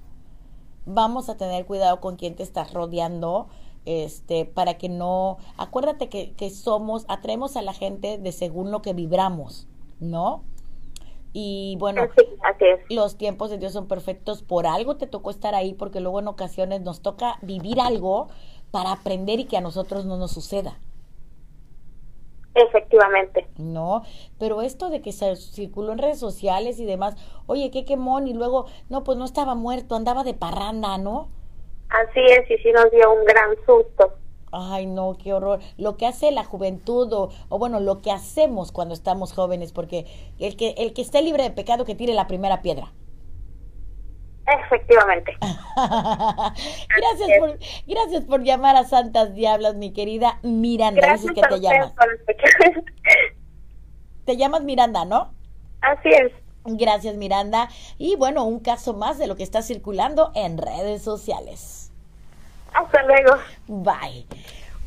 Vamos 0.86 1.30
a 1.30 1.38
tener 1.38 1.66
cuidado 1.66 2.02
con 2.02 2.18
quién 2.18 2.36
te 2.36 2.44
estás 2.44 2.74
rodeando, 2.74 3.48
este, 3.86 4.44
para 4.44 4.78
que 4.78 4.90
no, 4.90 5.38
acuérdate 5.56 6.10
que, 6.10 6.34
que 6.34 6.50
somos, 6.50 7.06
atraemos 7.08 7.56
a 7.56 7.62
la 7.62 7.72
gente 7.72 8.18
de 8.18 8.34
según 8.34 8.72
lo 8.72 8.82
que 8.82 8.92
vibramos, 8.92 9.70
¿no? 10.02 10.44
Y 11.32 11.78
bueno, 11.80 12.02
Sí, 12.18 12.26
así 12.44 12.66
es. 12.66 12.82
los 12.90 13.16
tiempos 13.16 13.50
de 13.50 13.58
Dios 13.58 13.72
son 13.72 13.88
perfectos. 13.88 14.44
Por 14.44 14.68
algo 14.68 14.98
te 14.98 15.08
tocó 15.08 15.30
estar 15.30 15.56
ahí, 15.56 15.74
porque 15.74 16.02
luego 16.02 16.20
en 16.20 16.28
ocasiones 16.28 16.82
nos 16.82 17.00
toca 17.00 17.40
vivir 17.42 17.80
algo 17.80 18.28
para 18.70 18.92
aprender 18.92 19.40
y 19.40 19.46
que 19.46 19.56
a 19.56 19.62
nosotros 19.62 20.06
no 20.06 20.18
nos 20.18 20.32
suceda, 20.32 20.78
Efectivamente. 22.56 23.48
¿no? 23.58 24.04
Pero 24.40 24.62
esto 24.62 24.90
de 24.90 25.02
que 25.02 25.12
se 25.12 25.36
circuló 25.36 25.92
en 25.92 26.00
redes 26.00 26.20
sociales 26.20 26.80
y 26.80 26.86
demás, 26.86 27.16
oye, 27.48 27.72
qué 27.72 27.86
quemón, 27.86 28.28
y 28.28 28.34
luego, 28.34 28.66
no, 28.90 29.04
pues 29.04 29.18
no 29.18 29.26
estaba 29.26 29.56
muerto, 29.56 29.96
andaba 29.96 30.24
de 30.24 30.34
parranda, 30.34 30.98
¿no? 30.98 31.30
Así 31.90 32.20
es, 32.20 32.50
y 32.50 32.58
sí 32.58 32.72
nos 32.72 32.90
dio 32.92 33.14
un 33.14 33.26
gran 33.26 33.56
susto. 33.66 34.14
Ay, 34.52 34.86
no, 34.86 35.18
qué 35.22 35.34
horror. 35.34 35.60
Lo 35.78 35.98
que 35.98 36.06
hace 36.08 36.32
la 36.32 36.46
juventud 36.46 37.12
o, 37.12 37.30
o 37.50 37.60
bueno, 37.60 37.80
lo 37.82 38.02
que 38.02 38.12
hacemos 38.12 38.72
cuando 38.72 38.94
estamos 38.94 39.34
jóvenes, 39.34 39.74
porque 39.74 40.06
el 40.40 40.56
que, 40.56 40.76
el 40.78 40.94
que 40.94 41.02
esté 41.02 41.22
libre 41.22 41.44
de 41.44 41.52
pecado 41.52 41.84
que 41.84 41.96
tire 41.96 42.14
la 42.14 42.28
primera 42.28 42.62
piedra. 42.62 42.94
Efectivamente. 44.48 45.36
gracias 45.76 47.30
por, 47.40 47.58
gracias 47.88 48.26
por 48.26 48.44
llamar 48.44 48.76
a 48.76 48.84
Santas 48.84 49.34
Diablas, 49.34 49.76
mi 49.76 49.92
querida 49.92 50.40
Miranda. 50.44 51.02
Gracias 51.02 51.34
que 51.34 51.42
a 51.42 51.50
te 51.50 51.60
llamas. 51.60 51.92
por. 51.92 52.08
Te 54.26 54.38
llamas 54.38 54.64
Miranda, 54.64 55.06
¿no? 55.06 55.34
Así 55.82 56.10
es. 56.10 56.32
Gracias, 56.66 57.16
Miranda. 57.16 57.70
Y 57.98 58.16
bueno, 58.16 58.44
un 58.44 58.60
caso 58.60 58.94
más 58.94 59.20
de 59.20 59.28
lo 59.28 59.36
que 59.36 59.44
está 59.44 59.62
circulando 59.62 60.32
en 60.34 60.58
redes 60.58 61.04
sociales. 61.04 61.92
Hasta 62.74 63.04
luego. 63.04 63.38
Bye. 63.68 64.26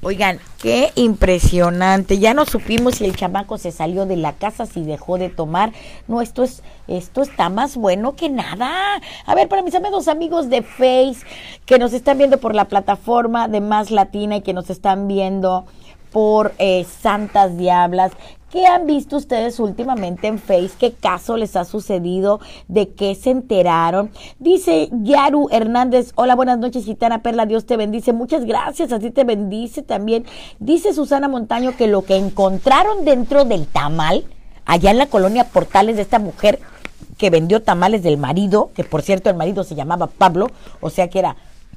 Oigan, 0.00 0.38
qué 0.62 0.92
impresionante. 0.94 2.18
Ya 2.18 2.32
no 2.32 2.44
supimos 2.44 2.96
si 2.96 3.04
el 3.04 3.16
chamaco 3.16 3.58
se 3.58 3.72
salió 3.72 4.06
de 4.06 4.16
la 4.16 4.32
casa, 4.32 4.64
si 4.64 4.84
dejó 4.84 5.18
de 5.18 5.28
tomar. 5.28 5.72
No, 6.06 6.22
esto 6.22 6.44
es, 6.44 6.62
esto 6.86 7.20
está 7.20 7.48
más 7.48 7.76
bueno 7.76 8.14
que 8.14 8.28
nada. 8.28 8.70
A 9.26 9.34
ver, 9.34 9.48
para 9.48 9.62
mis 9.62 9.74
amigos 9.74 10.06
amigos 10.06 10.50
de 10.50 10.62
Face 10.62 11.26
que 11.66 11.80
nos 11.80 11.92
están 11.92 12.16
viendo 12.16 12.38
por 12.38 12.54
la 12.54 12.66
plataforma 12.66 13.48
de 13.48 13.60
Más 13.60 13.90
Latina 13.90 14.36
y 14.36 14.42
que 14.42 14.54
nos 14.54 14.70
están 14.70 15.08
viendo 15.08 15.66
por 16.12 16.52
eh, 16.58 16.84
Santas 16.84 17.56
Diablas. 17.56 18.12
¿Qué 18.50 18.66
han 18.66 18.86
visto 18.86 19.18
ustedes 19.18 19.60
últimamente 19.60 20.26
en 20.26 20.38
Face? 20.38 20.70
¿Qué 20.78 20.92
caso 20.92 21.36
les 21.36 21.54
ha 21.54 21.66
sucedido? 21.66 22.40
¿De 22.66 22.88
qué 22.88 23.14
se 23.14 23.30
enteraron? 23.30 24.10
Dice 24.38 24.88
Yaru 25.02 25.48
Hernández, 25.50 26.12
hola, 26.14 26.34
buenas 26.34 26.58
noches, 26.58 26.86
Gitana 26.86 27.22
Perla, 27.22 27.44
Dios 27.44 27.66
te 27.66 27.76
bendice. 27.76 28.14
Muchas 28.14 28.46
gracias, 28.46 28.90
así 28.90 29.10
te 29.10 29.24
bendice 29.24 29.82
también. 29.82 30.24
Dice 30.60 30.94
Susana 30.94 31.28
Montaño 31.28 31.76
que 31.76 31.88
lo 31.88 32.02
que 32.02 32.16
encontraron 32.16 33.04
dentro 33.04 33.44
del 33.44 33.66
tamal, 33.66 34.24
allá 34.64 34.92
en 34.92 34.98
la 34.98 35.06
colonia 35.06 35.44
Portales 35.44 35.96
de 35.96 36.02
esta 36.02 36.18
mujer 36.18 36.58
que 37.18 37.28
vendió 37.28 37.62
tamales 37.62 38.02
del 38.02 38.16
marido, 38.16 38.70
que 38.74 38.84
por 38.84 39.02
cierto 39.02 39.28
el 39.28 39.36
marido 39.36 39.62
se 39.62 39.74
llamaba 39.74 40.06
Pablo, 40.06 40.46
o 40.80 40.88
sea 40.88 41.10
que 41.10 41.18
era, 41.18 41.36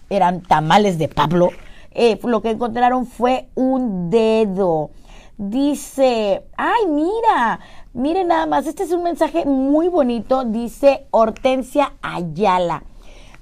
eran 0.09 0.41
tamales 0.41 0.97
de 0.97 1.09
Pablo, 1.09 1.49
eh, 1.91 2.19
lo 2.23 2.41
que 2.41 2.51
encontraron 2.51 3.05
fue 3.05 3.49
un 3.55 4.09
dedo. 4.09 4.91
Dice, 5.37 6.45
ay, 6.55 6.87
mira, 6.87 7.59
mire 7.93 8.23
nada 8.23 8.45
más, 8.45 8.67
este 8.67 8.83
es 8.83 8.91
un 8.91 9.03
mensaje 9.03 9.45
muy 9.45 9.87
bonito, 9.87 10.43
dice 10.45 11.07
Hortensia 11.11 11.93
Ayala. 12.01 12.83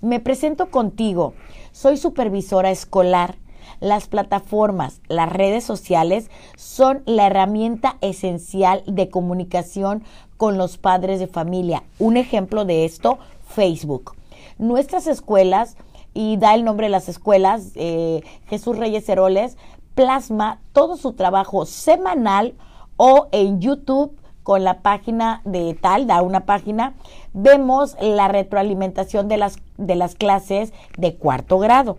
Me 0.01 0.19
presento 0.19 0.71
contigo, 0.71 1.33
soy 1.71 1.97
supervisora 1.97 2.71
escolar. 2.71 3.37
Las 3.81 4.07
plataformas, 4.07 5.01
las 5.07 5.31
redes 5.31 5.63
sociales 5.63 6.29
son 6.57 7.01
la 7.05 7.27
herramienta 7.27 7.97
esencial 8.01 8.83
de 8.87 9.09
comunicación 9.09 10.03
con 10.37 10.57
los 10.57 10.77
padres 10.77 11.19
de 11.19 11.27
familia. 11.27 11.83
Un 11.97 12.17
ejemplo 12.17 12.65
de 12.65 12.85
esto, 12.85 13.19
Facebook. 13.47 14.15
Nuestras 14.57 15.07
escuelas, 15.07 15.77
y 16.13 16.37
da 16.37 16.55
el 16.55 16.63
nombre 16.63 16.87
de 16.87 16.91
las 16.91 17.09
escuelas, 17.09 17.71
eh, 17.75 18.23
Jesús 18.47 18.77
Reyes 18.77 19.07
Heroles, 19.07 19.57
plasma 19.95 20.59
todo 20.73 20.97
su 20.97 21.13
trabajo 21.13 21.65
semanal 21.65 22.55
o 22.97 23.27
en 23.31 23.59
YouTube 23.59 24.17
con 24.43 24.63
la 24.63 24.81
página 24.81 25.41
de 25.45 25.77
tal, 25.79 26.07
da 26.07 26.21
una 26.21 26.45
página, 26.45 26.95
vemos 27.33 27.95
la 28.01 28.27
retroalimentación 28.27 29.27
de 29.27 29.37
las, 29.37 29.57
de 29.77 29.95
las 29.95 30.15
clases 30.15 30.73
de 30.97 31.15
cuarto 31.15 31.59
grado. 31.59 31.97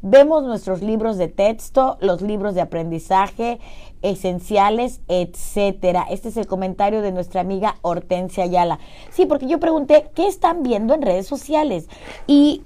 Vemos 0.00 0.42
nuestros 0.42 0.82
libros 0.82 1.16
de 1.16 1.28
texto, 1.28 1.96
los 2.00 2.22
libros 2.22 2.54
de 2.54 2.60
aprendizaje 2.60 3.60
esenciales, 4.02 5.00
etcétera. 5.06 6.06
Este 6.10 6.28
es 6.28 6.36
el 6.36 6.46
comentario 6.46 7.02
de 7.02 7.12
nuestra 7.12 7.40
amiga 7.40 7.76
Hortensia 7.82 8.44
Ayala. 8.44 8.80
Sí, 9.10 9.26
porque 9.26 9.46
yo 9.46 9.60
pregunté, 9.60 10.10
¿qué 10.14 10.26
están 10.26 10.62
viendo 10.62 10.94
en 10.94 11.02
redes 11.02 11.26
sociales? 11.26 11.88
Y 12.26 12.62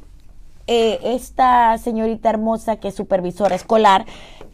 eh, 0.67 0.99
esta 1.03 1.79
señorita 1.79 2.29
hermosa 2.29 2.77
que 2.77 2.89
es 2.89 2.95
supervisora 2.95 3.55
escolar 3.55 4.05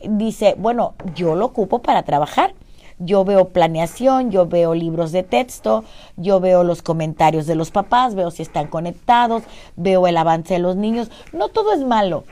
dice, 0.03 0.55
bueno, 0.59 0.95
yo 1.15 1.35
lo 1.37 1.47
ocupo 1.47 1.81
para 1.81 2.03
trabajar. 2.03 2.55
Yo 2.99 3.25
veo 3.25 3.49
planeación, 3.49 4.31
yo 4.31 4.47
veo 4.47 4.75
libros 4.75 5.11
de 5.11 5.25
texto, 5.25 5.83
yo 6.17 6.39
veo 6.39 6.63
los 6.63 6.83
comentarios 6.83 7.47
de 7.47 7.57
los 7.57 7.73
papás, 7.73 8.15
veo 8.15 8.31
si 8.31 8.43
están 8.43 8.69
conectados, 8.69 9.43
veo 9.75 10.07
el 10.07 10.17
avance 10.17 10.55
de 10.55 10.61
los 10.61 10.77
niños. 10.77 11.11
No 11.33 11.49
todo 11.49 11.73
es 11.73 11.81
malo. 11.81 12.25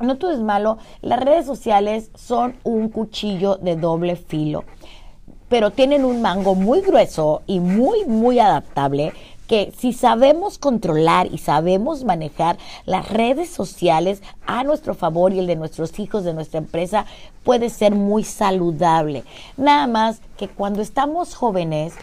no 0.00 0.18
todo 0.18 0.32
es 0.32 0.40
malo. 0.40 0.78
Las 1.00 1.20
redes 1.20 1.46
sociales 1.46 2.10
son 2.14 2.56
un 2.64 2.88
cuchillo 2.88 3.56
de 3.56 3.76
doble 3.76 4.16
filo, 4.16 4.64
pero 5.48 5.70
tienen 5.70 6.04
un 6.04 6.20
mango 6.20 6.54
muy 6.54 6.80
grueso 6.80 7.42
y 7.46 7.60
muy, 7.60 8.04
muy 8.04 8.38
adaptable 8.38 9.12
que 9.46 9.72
si 9.76 9.92
sabemos 9.92 10.58
controlar 10.58 11.28
y 11.32 11.38
sabemos 11.38 12.04
manejar 12.04 12.58
las 12.86 13.08
redes 13.08 13.50
sociales 13.50 14.22
a 14.46 14.64
nuestro 14.64 14.94
favor 14.94 15.32
y 15.32 15.38
el 15.38 15.46
de 15.46 15.56
nuestros 15.56 15.98
hijos, 15.98 16.24
de 16.24 16.34
nuestra 16.34 16.58
empresa, 16.58 17.06
puede 17.44 17.70
ser 17.70 17.94
muy 17.94 18.24
saludable. 18.24 19.24
Nada 19.56 19.86
más 19.86 20.20
que 20.36 20.48
cuando 20.48 20.80
estamos 20.80 21.34
jóvenes, 21.34 21.94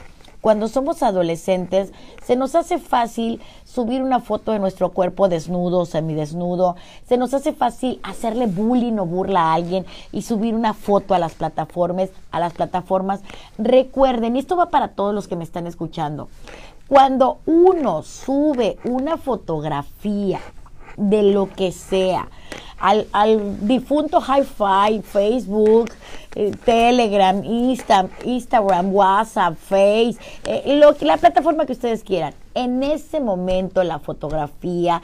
cuando 0.42 0.70
somos 0.70 1.04
adolescentes, 1.04 1.92
se 2.24 2.38
nos 2.38 2.56
hace 2.56 2.78
fácil 2.78 3.42
subir 3.66 4.02
una 4.02 4.22
foto 4.22 4.54
de 4.54 4.60
nuestro 4.60 4.92
cuerpo 4.92 5.28
desnudo, 5.28 5.86
semidesnudo. 5.86 6.78
Se 7.08 7.18
nos 7.18 7.34
hace 7.34 7.52
fácil 7.52 8.00
hacerle 8.04 8.48
bullying 8.48 9.00
o 9.00 9.06
burla 9.06 9.42
a 9.42 9.54
alguien 9.56 9.86
y 10.14 10.22
subir 10.22 10.56
una 10.56 10.74
foto 10.74 11.14
a 11.14 11.20
las 11.20 11.34
plataformas, 11.34 12.10
a 12.32 12.40
las 12.40 12.54
plataformas. 12.54 13.20
Recuerden, 13.58 14.38
y 14.38 14.40
esto 14.40 14.56
va 14.56 14.68
para 14.70 14.90
todos 14.90 15.14
los 15.14 15.28
que 15.28 15.36
me 15.36 15.44
están 15.44 15.68
escuchando. 15.68 16.30
Cuando 16.90 17.42
uno 17.46 18.02
sube 18.02 18.80
una 18.84 19.18
fotografía 19.18 20.40
de 20.98 21.22
lo 21.22 21.48
que 21.48 21.72
sea, 21.72 22.28
al, 22.80 23.06
al 23.12 23.68
difunto 23.68 24.20
Hi-Fi, 24.20 25.04
Facebook, 25.04 25.92
eh, 26.36 26.52
Telegram, 26.66 27.44
Insta, 27.44 28.08
Instagram, 28.24 28.92
WhatsApp, 28.92 29.56
Face, 29.56 30.18
eh, 30.46 30.78
lo, 30.78 30.96
la 31.02 31.18
plataforma 31.18 31.68
que 31.68 31.74
ustedes 31.74 32.04
quieran. 32.04 32.34
En 32.56 32.82
ese 32.82 33.20
momento 33.20 33.84
la 33.84 34.00
fotografía 34.00 35.04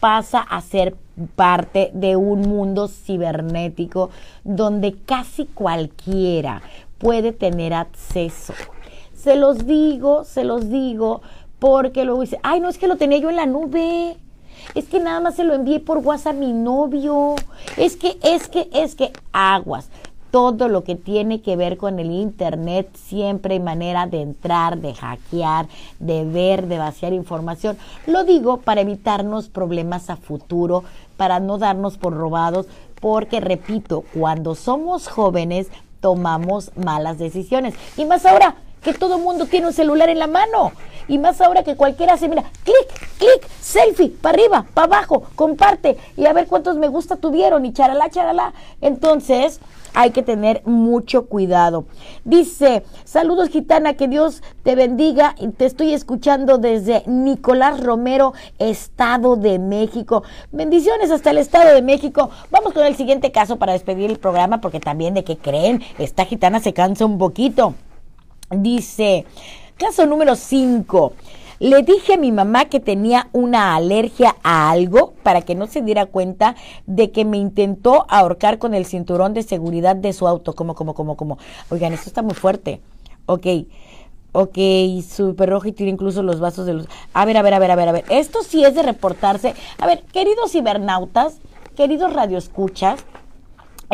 pasa 0.00 0.40
a 0.40 0.60
ser 0.60 0.94
parte 1.34 1.90
de 1.94 2.16
un 2.16 2.42
mundo 2.42 2.86
cibernético 2.86 4.10
donde 4.42 4.94
casi 5.06 5.46
cualquiera 5.46 6.60
puede 6.98 7.32
tener 7.32 7.72
acceso. 7.72 8.52
Se 9.24 9.36
los 9.36 9.66
digo, 9.66 10.24
se 10.24 10.44
los 10.44 10.68
digo, 10.68 11.22
porque 11.58 12.04
luego 12.04 12.20
dice, 12.20 12.38
ay, 12.42 12.60
no 12.60 12.68
es 12.68 12.76
que 12.76 12.88
lo 12.88 12.96
tenía 12.96 13.16
yo 13.16 13.30
en 13.30 13.36
la 13.36 13.46
nube. 13.46 14.18
Es 14.74 14.84
que 14.84 15.00
nada 15.00 15.18
más 15.18 15.36
se 15.36 15.44
lo 15.44 15.54
envié 15.54 15.80
por 15.80 15.96
WhatsApp 15.96 16.34
a 16.34 16.38
mi 16.38 16.52
novio. 16.52 17.34
Es 17.78 17.96
que, 17.96 18.18
es 18.22 18.48
que, 18.48 18.68
es 18.74 18.94
que, 18.94 19.12
aguas. 19.32 19.88
Todo 20.30 20.68
lo 20.68 20.84
que 20.84 20.94
tiene 20.94 21.40
que 21.40 21.56
ver 21.56 21.78
con 21.78 22.00
el 22.00 22.10
Internet, 22.10 22.90
siempre 22.96 23.54
hay 23.54 23.60
manera 23.60 24.06
de 24.06 24.20
entrar, 24.20 24.76
de 24.76 24.92
hackear, 24.92 25.68
de 26.00 26.26
ver, 26.26 26.66
de 26.66 26.76
vaciar 26.76 27.14
información. 27.14 27.78
Lo 28.06 28.24
digo 28.24 28.58
para 28.58 28.82
evitarnos 28.82 29.48
problemas 29.48 30.10
a 30.10 30.16
futuro, 30.16 30.84
para 31.16 31.40
no 31.40 31.56
darnos 31.56 31.96
por 31.96 32.12
robados, 32.12 32.66
porque 33.00 33.40
repito, 33.40 34.04
cuando 34.12 34.54
somos 34.54 35.08
jóvenes 35.08 35.68
tomamos 36.00 36.72
malas 36.76 37.16
decisiones. 37.16 37.74
Y 37.96 38.04
más 38.04 38.26
ahora, 38.26 38.56
que 38.84 38.94
todo 38.94 39.18
mundo 39.18 39.46
tiene 39.46 39.66
un 39.66 39.72
celular 39.72 40.08
en 40.10 40.20
la 40.20 40.28
mano. 40.28 40.72
Y 41.08 41.18
más 41.18 41.40
ahora 41.40 41.64
que 41.64 41.76
cualquiera 41.76 42.14
hace, 42.14 42.28
mira, 42.28 42.44
clic, 42.62 43.08
clic, 43.18 43.48
selfie, 43.60 44.10
para 44.10 44.34
arriba, 44.34 44.66
para 44.72 44.86
abajo, 44.86 45.24
comparte 45.34 45.98
y 46.16 46.26
a 46.26 46.32
ver 46.32 46.46
cuántos 46.46 46.76
me 46.76 46.88
gusta 46.88 47.16
tuvieron 47.16 47.66
y 47.66 47.72
charalá, 47.72 48.08
charalá. 48.08 48.54
Entonces, 48.80 49.60
hay 49.94 50.10
que 50.10 50.22
tener 50.22 50.62
mucho 50.66 51.26
cuidado. 51.26 51.84
Dice, 52.24 52.84
saludos 53.04 53.48
gitana, 53.48 53.94
que 53.94 54.08
Dios 54.08 54.42
te 54.62 54.74
bendiga. 54.74 55.34
Te 55.56 55.66
estoy 55.66 55.94
escuchando 55.94 56.58
desde 56.58 57.04
Nicolás 57.06 57.80
Romero, 57.82 58.32
Estado 58.58 59.36
de 59.36 59.58
México. 59.58 60.24
Bendiciones 60.52 61.10
hasta 61.10 61.30
el 61.30 61.38
Estado 61.38 61.74
de 61.74 61.82
México. 61.82 62.30
Vamos 62.50 62.72
con 62.72 62.84
el 62.84 62.96
siguiente 62.96 63.30
caso 63.30 63.56
para 63.56 63.72
despedir 63.72 64.10
el 64.10 64.18
programa 64.18 64.60
porque 64.60 64.80
también 64.80 65.14
de 65.14 65.22
que 65.22 65.36
creen, 65.36 65.82
esta 65.98 66.24
gitana 66.24 66.60
se 66.60 66.72
cansa 66.72 67.04
un 67.04 67.18
poquito. 67.18 67.74
Dice, 68.50 69.24
caso 69.76 70.06
número 70.06 70.36
5. 70.36 71.12
Le 71.60 71.82
dije 71.82 72.14
a 72.14 72.18
mi 72.18 72.32
mamá 72.32 72.66
que 72.66 72.80
tenía 72.80 73.28
una 73.32 73.74
alergia 73.74 74.36
a 74.42 74.70
algo 74.70 75.14
para 75.22 75.42
que 75.42 75.54
no 75.54 75.66
se 75.66 75.82
diera 75.82 76.06
cuenta 76.06 76.56
de 76.86 77.10
que 77.10 77.24
me 77.24 77.38
intentó 77.38 78.06
ahorcar 78.08 78.58
con 78.58 78.74
el 78.74 78.86
cinturón 78.86 79.34
de 79.34 79.42
seguridad 79.42 79.96
de 79.96 80.12
su 80.12 80.26
auto. 80.26 80.54
Como, 80.54 80.74
como, 80.74 80.94
como, 80.94 81.16
como. 81.16 81.38
Oigan, 81.70 81.92
esto 81.92 82.08
está 82.08 82.22
muy 82.22 82.34
fuerte. 82.34 82.80
Ok. 83.26 83.46
Ok, 84.32 84.58
super 85.08 85.48
rojo 85.48 85.68
y 85.68 85.72
tiene 85.72 85.92
incluso 85.92 86.24
los 86.24 86.40
vasos 86.40 86.66
de 86.66 86.74
los... 86.74 86.88
A 87.12 87.24
ver, 87.24 87.36
a 87.36 87.42
ver, 87.42 87.54
a 87.54 87.60
ver, 87.60 87.70
a 87.70 87.76
ver, 87.76 87.88
a 87.88 87.92
ver. 87.92 88.04
Esto 88.08 88.42
sí 88.42 88.64
es 88.64 88.74
de 88.74 88.82
reportarse. 88.82 89.54
A 89.78 89.86
ver, 89.86 90.02
queridos 90.12 90.50
cibernautas, 90.50 91.38
queridos 91.76 92.12
radioescuchas, 92.12 93.04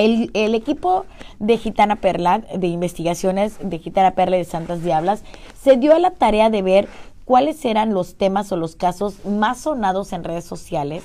el, 0.05 0.55
equipo 0.55 1.05
de 1.39 1.59
Gitana 1.59 1.97
Perla, 1.97 2.39
de 2.39 2.67
investigaciones 2.69 3.59
de 3.63 3.79
Gitana 3.79 4.13
Perla 4.13 4.37
de 4.37 4.45
Santas 4.45 4.83
Diablas, 4.83 5.23
se 5.61 5.77
dio 5.77 5.95
a 5.95 5.99
la 5.99 6.13
tarea 6.13 6.49
de 6.49 6.63
ver 6.63 6.89
cuáles 7.25 7.65
eran 7.65 7.93
los 7.93 8.15
temas 8.15 8.51
o 8.51 8.57
los 8.57 8.77
casos 8.77 9.25
más 9.27 9.61
sonados 9.61 10.13
en 10.13 10.25
redes 10.25 10.45
sociales 10.45 11.05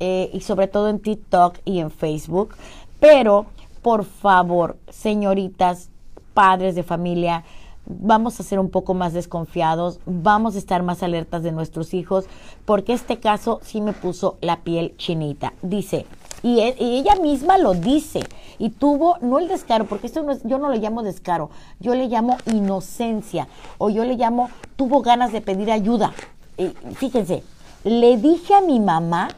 eh, 0.00 0.30
y 0.32 0.40
sobre 0.42 0.68
todo 0.68 0.90
en 0.90 1.00
TikTok 1.00 1.58
y 1.64 1.80
en 1.80 1.90
Facebook. 1.90 2.54
Pero, 3.00 3.46
por 3.80 4.04
favor, 4.04 4.76
señoritas, 4.90 5.88
padres 6.34 6.74
de 6.74 6.82
familia, 6.82 7.44
vamos 7.86 8.38
a 8.38 8.42
ser 8.42 8.58
un 8.58 8.68
poco 8.68 8.92
más 8.92 9.14
desconfiados, 9.14 10.00
vamos 10.04 10.56
a 10.56 10.58
estar 10.58 10.82
más 10.82 11.02
alertas 11.02 11.42
de 11.42 11.52
nuestros 11.52 11.94
hijos, 11.94 12.26
porque 12.66 12.92
este 12.92 13.18
caso 13.18 13.60
sí 13.62 13.80
me 13.80 13.94
puso 13.94 14.36
la 14.42 14.60
piel 14.60 14.94
chinita. 14.98 15.54
Dice, 15.62 16.04
y, 16.46 16.60
e, 16.60 16.76
ella 16.78 17.16
misma 17.16 17.58
lo 17.58 17.74
dice, 17.74 18.20
y 18.60 18.70
tuvo, 18.70 19.18
no 19.20 19.40
el 19.40 19.48
descaro, 19.48 19.86
porque 19.86 20.06
esto 20.06 20.22
no 20.22 20.30
es, 20.30 20.44
yo 20.44 20.58
no 20.58 20.70
le 20.70 20.78
llamo 20.78 21.02
descaro, 21.02 21.50
yo 21.80 21.96
le 21.96 22.06
llamo 22.06 22.36
inocencia, 22.46 23.48
o 23.78 23.90
yo 23.90 24.04
le 24.04 24.14
llamo, 24.14 24.48
tuvo 24.76 25.02
ganas 25.02 25.32
de 25.32 25.40
pedir 25.40 25.72
ayuda. 25.72 26.12
Y 26.56 26.68
fíjense, 26.94 27.42
le 27.82 28.16
dije 28.16 28.54
a 28.54 28.60
mi 28.60 28.78
mamá 28.78 29.28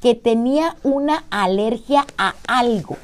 que 0.00 0.16
tenía 0.16 0.76
una 0.82 1.22
alergia 1.30 2.04
a 2.18 2.34
algo, 2.48 2.96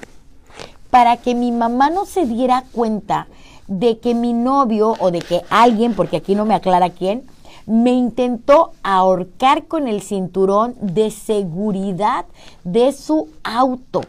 para 0.90 1.16
que 1.16 1.36
mi 1.36 1.52
mamá 1.52 1.88
no 1.88 2.04
se 2.04 2.26
diera 2.26 2.64
cuenta 2.72 3.28
de 3.68 4.00
que 4.00 4.16
mi 4.16 4.32
novio 4.32 4.94
o 4.98 5.12
de 5.12 5.20
que 5.20 5.42
alguien, 5.50 5.94
porque 5.94 6.16
aquí 6.16 6.34
no 6.34 6.46
me 6.46 6.54
aclara 6.56 6.90
quién, 6.90 7.22
me 7.66 7.90
intentó 7.90 8.72
ahorcar 8.82 9.66
con 9.66 9.88
el 9.88 10.00
cinturón 10.02 10.76
de 10.80 11.10
seguridad 11.10 12.26
de 12.64 12.92
su 12.92 13.28
auto. 13.42 14.02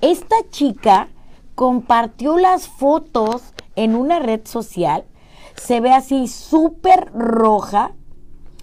Esta 0.00 0.36
chica 0.50 1.08
compartió 1.54 2.38
las 2.38 2.68
fotos 2.68 3.42
en 3.76 3.94
una 3.94 4.18
red 4.18 4.40
social, 4.44 5.04
se 5.54 5.80
ve 5.80 5.92
así 5.92 6.26
súper 6.26 7.12
roja, 7.12 7.92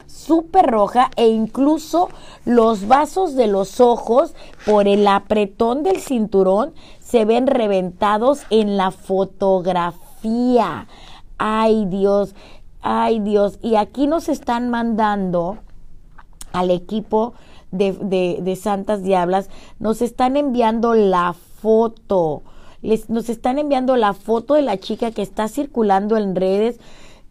súper 0.07 0.65
roja 0.65 1.11
e 1.15 1.27
incluso 1.27 2.09
los 2.43 2.87
vasos 2.87 3.35
de 3.35 3.47
los 3.47 3.79
ojos 3.79 4.33
por 4.65 4.87
el 4.87 5.07
apretón 5.07 5.83
del 5.83 6.01
cinturón 6.01 6.73
se 6.99 7.23
ven 7.23 7.45
reventados 7.47 8.41
en 8.49 8.77
la 8.77 8.91
fotografía. 8.91 10.87
Ay 11.37 11.85
Dios, 11.85 12.33
ay 12.81 13.19
Dios. 13.19 13.59
Y 13.61 13.75
aquí 13.75 14.07
nos 14.07 14.29
están 14.29 14.69
mandando 14.69 15.57
al 16.53 16.71
equipo 16.71 17.33
de, 17.71 17.93
de, 18.41 18.55
Santas 18.55 19.03
Diablas, 19.03 19.49
nos 19.79 20.01
están 20.01 20.37
enviando 20.37 20.93
la 20.93 21.33
foto. 21.33 22.41
Les, 22.81 23.09
nos 23.09 23.29
están 23.29 23.59
enviando 23.59 23.95
la 23.95 24.13
foto 24.13 24.53
de 24.53 24.61
la 24.61 24.77
chica 24.77 25.11
que 25.11 25.21
está 25.21 25.47
circulando 25.47 26.17
en 26.17 26.35
redes. 26.35 26.79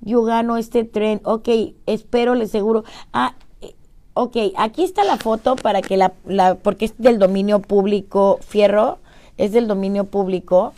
Yo 0.01 0.23
gano 0.23 0.57
este 0.57 0.85
tren. 0.85 1.21
Ok, 1.25 1.49
espero, 1.87 2.35
le 2.35 2.47
seguro. 2.47 2.85
Ah, 3.13 3.35
eh, 3.63 3.75
ok, 4.15 4.37
aquí 4.57 4.85
está 4.85 5.05
la 5.05 5.17
foto 5.17 5.57
para 5.57 5.81
que 5.81 5.97
la, 5.97 6.13
la, 6.27 6.57
porque 6.57 6.85
es 6.87 6.95
del 6.99 7.19
dominio 7.19 7.61
público, 7.61 8.39
Fierro 8.43 8.99
es 9.37 9.53
del 9.53 9.69
dominio 9.69 10.05
público. 10.05 10.73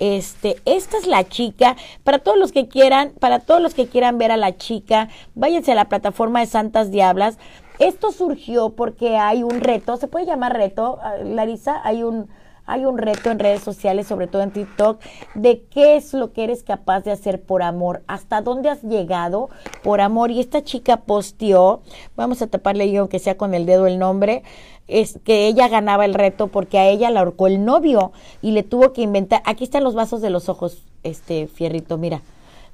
Este, 0.00 0.56
esta 0.64 0.98
es 0.98 1.06
la 1.06 1.24
chica. 1.24 1.76
Para 2.02 2.18
todos 2.18 2.38
los 2.38 2.52
que 2.52 2.68
quieran, 2.68 3.12
para 3.20 3.40
todos 3.40 3.60
los 3.60 3.74
que 3.74 3.86
quieran 3.86 4.18
ver 4.18 4.32
a 4.32 4.36
la 4.36 4.56
chica, 4.56 5.08
váyanse 5.34 5.72
a 5.72 5.76
la 5.76 5.88
plataforma 5.88 6.40
de 6.40 6.46
Santas 6.46 6.90
Diablas. 6.90 7.38
Esto 7.78 8.12
surgió 8.12 8.70
porque 8.70 9.16
hay 9.16 9.42
un 9.42 9.60
reto, 9.60 9.96
se 9.96 10.06
puede 10.06 10.26
llamar 10.26 10.56
reto, 10.56 10.98
ah, 11.02 11.16
Larisa, 11.24 11.80
hay 11.84 12.04
un 12.04 12.28
hay 12.66 12.86
un 12.86 12.98
reto 12.98 13.30
en 13.30 13.38
redes 13.38 13.62
sociales, 13.62 14.06
sobre 14.06 14.26
todo 14.26 14.42
en 14.42 14.50
TikTok, 14.50 15.00
de 15.34 15.64
qué 15.70 15.96
es 15.96 16.14
lo 16.14 16.32
que 16.32 16.44
eres 16.44 16.62
capaz 16.62 17.02
de 17.02 17.12
hacer 17.12 17.42
por 17.42 17.62
amor, 17.62 18.02
hasta 18.06 18.40
dónde 18.40 18.70
has 18.70 18.82
llegado 18.82 19.50
por 19.82 20.00
amor. 20.00 20.30
Y 20.30 20.40
esta 20.40 20.64
chica 20.64 20.98
posteó, 20.98 21.82
vamos 22.16 22.40
a 22.42 22.46
taparle 22.46 22.90
yo, 22.90 23.02
aunque 23.02 23.18
sea 23.18 23.36
con 23.36 23.54
el 23.54 23.66
dedo 23.66 23.86
el 23.86 23.98
nombre, 23.98 24.42
es 24.88 25.18
que 25.24 25.46
ella 25.46 25.68
ganaba 25.68 26.04
el 26.04 26.14
reto 26.14 26.48
porque 26.48 26.78
a 26.78 26.88
ella 26.88 27.10
la 27.10 27.20
ahorcó 27.20 27.46
el 27.46 27.64
novio 27.64 28.12
y 28.42 28.52
le 28.52 28.62
tuvo 28.62 28.92
que 28.92 29.02
inventar. 29.02 29.42
Aquí 29.44 29.64
están 29.64 29.84
los 29.84 29.94
vasos 29.94 30.20
de 30.20 30.30
los 30.30 30.48
ojos, 30.48 30.82
este 31.02 31.46
fierrito, 31.46 31.96
mira, 31.96 32.22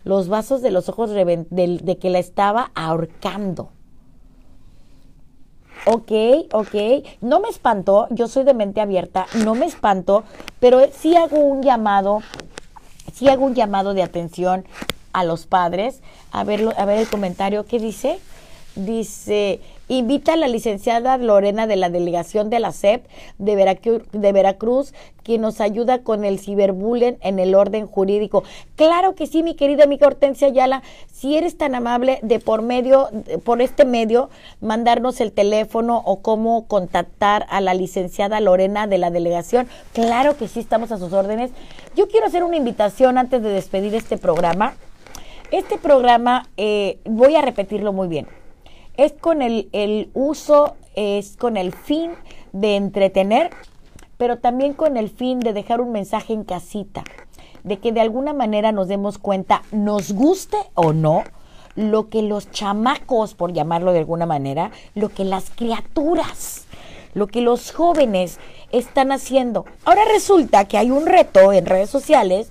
los 0.04 0.28
vasos 0.28 0.62
de 0.62 0.70
los 0.70 0.88
ojos 0.88 1.10
de, 1.10 1.98
que 2.00 2.10
la 2.10 2.18
estaba 2.18 2.70
ahorcando. 2.74 3.70
Ok, 5.86 6.12
ok. 6.52 6.74
No 7.20 7.40
me 7.40 7.48
espantó, 7.48 8.06
yo 8.10 8.28
soy 8.28 8.44
de 8.44 8.54
mente 8.54 8.80
abierta, 8.80 9.26
no 9.44 9.54
me 9.54 9.66
espanto, 9.66 10.24
pero 10.58 10.80
sí 10.92 11.16
hago 11.16 11.38
un 11.38 11.62
llamado, 11.62 12.20
sí 13.14 13.28
hago 13.28 13.46
un 13.46 13.54
llamado 13.54 13.94
de 13.94 14.02
atención 14.02 14.64
a 15.12 15.24
los 15.24 15.46
padres. 15.46 16.02
A 16.32 16.44
ver, 16.44 16.68
a 16.76 16.84
ver 16.84 16.98
el 16.98 17.08
comentario, 17.08 17.64
¿qué 17.64 17.78
dice? 17.78 18.18
Dice, 18.76 19.60
invita 19.98 20.34
a 20.34 20.36
la 20.36 20.46
licenciada 20.46 21.16
Lorena 21.16 21.66
de 21.66 21.74
la 21.74 21.90
delegación 21.90 22.48
de 22.48 22.60
la 22.60 22.70
SEP 22.70 23.04
de 23.38 23.56
Veracruz, 23.56 24.92
de 24.92 24.98
que 25.24 25.38
nos 25.38 25.60
ayuda 25.60 26.02
con 26.02 26.24
el 26.24 26.38
ciberbullying 26.38 27.18
en 27.20 27.40
el 27.40 27.56
orden 27.56 27.86
jurídico. 27.86 28.44
Claro 28.76 29.16
que 29.16 29.26
sí, 29.26 29.42
mi 29.42 29.54
querida 29.54 29.84
amiga 29.84 30.06
Hortensia 30.06 30.46
Ayala, 30.46 30.82
si 31.12 31.36
eres 31.36 31.58
tan 31.58 31.74
amable 31.74 32.20
de 32.22 32.38
por 32.38 32.62
medio, 32.62 33.08
por 33.44 33.60
este 33.60 33.84
medio, 33.84 34.30
mandarnos 34.60 35.20
el 35.20 35.32
teléfono 35.32 36.00
o 36.06 36.20
cómo 36.22 36.66
contactar 36.68 37.46
a 37.50 37.60
la 37.60 37.74
licenciada 37.74 38.38
Lorena 38.38 38.86
de 38.86 38.98
la 38.98 39.10
delegación. 39.10 39.68
Claro 39.92 40.36
que 40.36 40.46
sí, 40.46 40.60
estamos 40.60 40.92
a 40.92 40.98
sus 40.98 41.12
órdenes. 41.12 41.50
Yo 41.96 42.06
quiero 42.06 42.26
hacer 42.26 42.44
una 42.44 42.56
invitación 42.56 43.18
antes 43.18 43.42
de 43.42 43.50
despedir 43.50 43.94
este 43.96 44.18
programa. 44.18 44.74
Este 45.50 45.78
programa, 45.78 46.48
eh, 46.56 47.00
voy 47.04 47.34
a 47.34 47.42
repetirlo 47.42 47.92
muy 47.92 48.06
bien 48.06 48.39
es 49.00 49.12
con 49.12 49.40
el, 49.40 49.70
el 49.72 50.10
uso, 50.12 50.76
es 50.94 51.38
con 51.38 51.56
el 51.56 51.72
fin 51.72 52.12
de 52.52 52.76
entretener, 52.76 53.50
pero 54.18 54.38
también 54.38 54.74
con 54.74 54.98
el 54.98 55.08
fin 55.08 55.40
de 55.40 55.54
dejar 55.54 55.80
un 55.80 55.90
mensaje 55.90 56.34
en 56.34 56.44
casita, 56.44 57.02
de 57.64 57.78
que 57.78 57.92
de 57.92 58.02
alguna 58.02 58.34
manera 58.34 58.72
nos 58.72 58.88
demos 58.88 59.16
cuenta, 59.16 59.62
nos 59.72 60.12
guste 60.12 60.58
o 60.74 60.92
no, 60.92 61.24
lo 61.76 62.10
que 62.10 62.20
los 62.20 62.50
chamacos, 62.50 63.32
por 63.32 63.54
llamarlo 63.54 63.92
de 63.92 64.00
alguna 64.00 64.26
manera, 64.26 64.70
lo 64.94 65.08
que 65.08 65.24
las 65.24 65.48
criaturas, 65.48 66.66
lo 67.14 67.26
que 67.26 67.40
los 67.40 67.72
jóvenes 67.72 68.38
están 68.70 69.12
haciendo. 69.12 69.64
Ahora 69.86 70.02
resulta 70.12 70.66
que 70.66 70.76
hay 70.76 70.90
un 70.90 71.06
reto 71.06 71.54
en 71.54 71.64
redes 71.64 71.88
sociales 71.88 72.50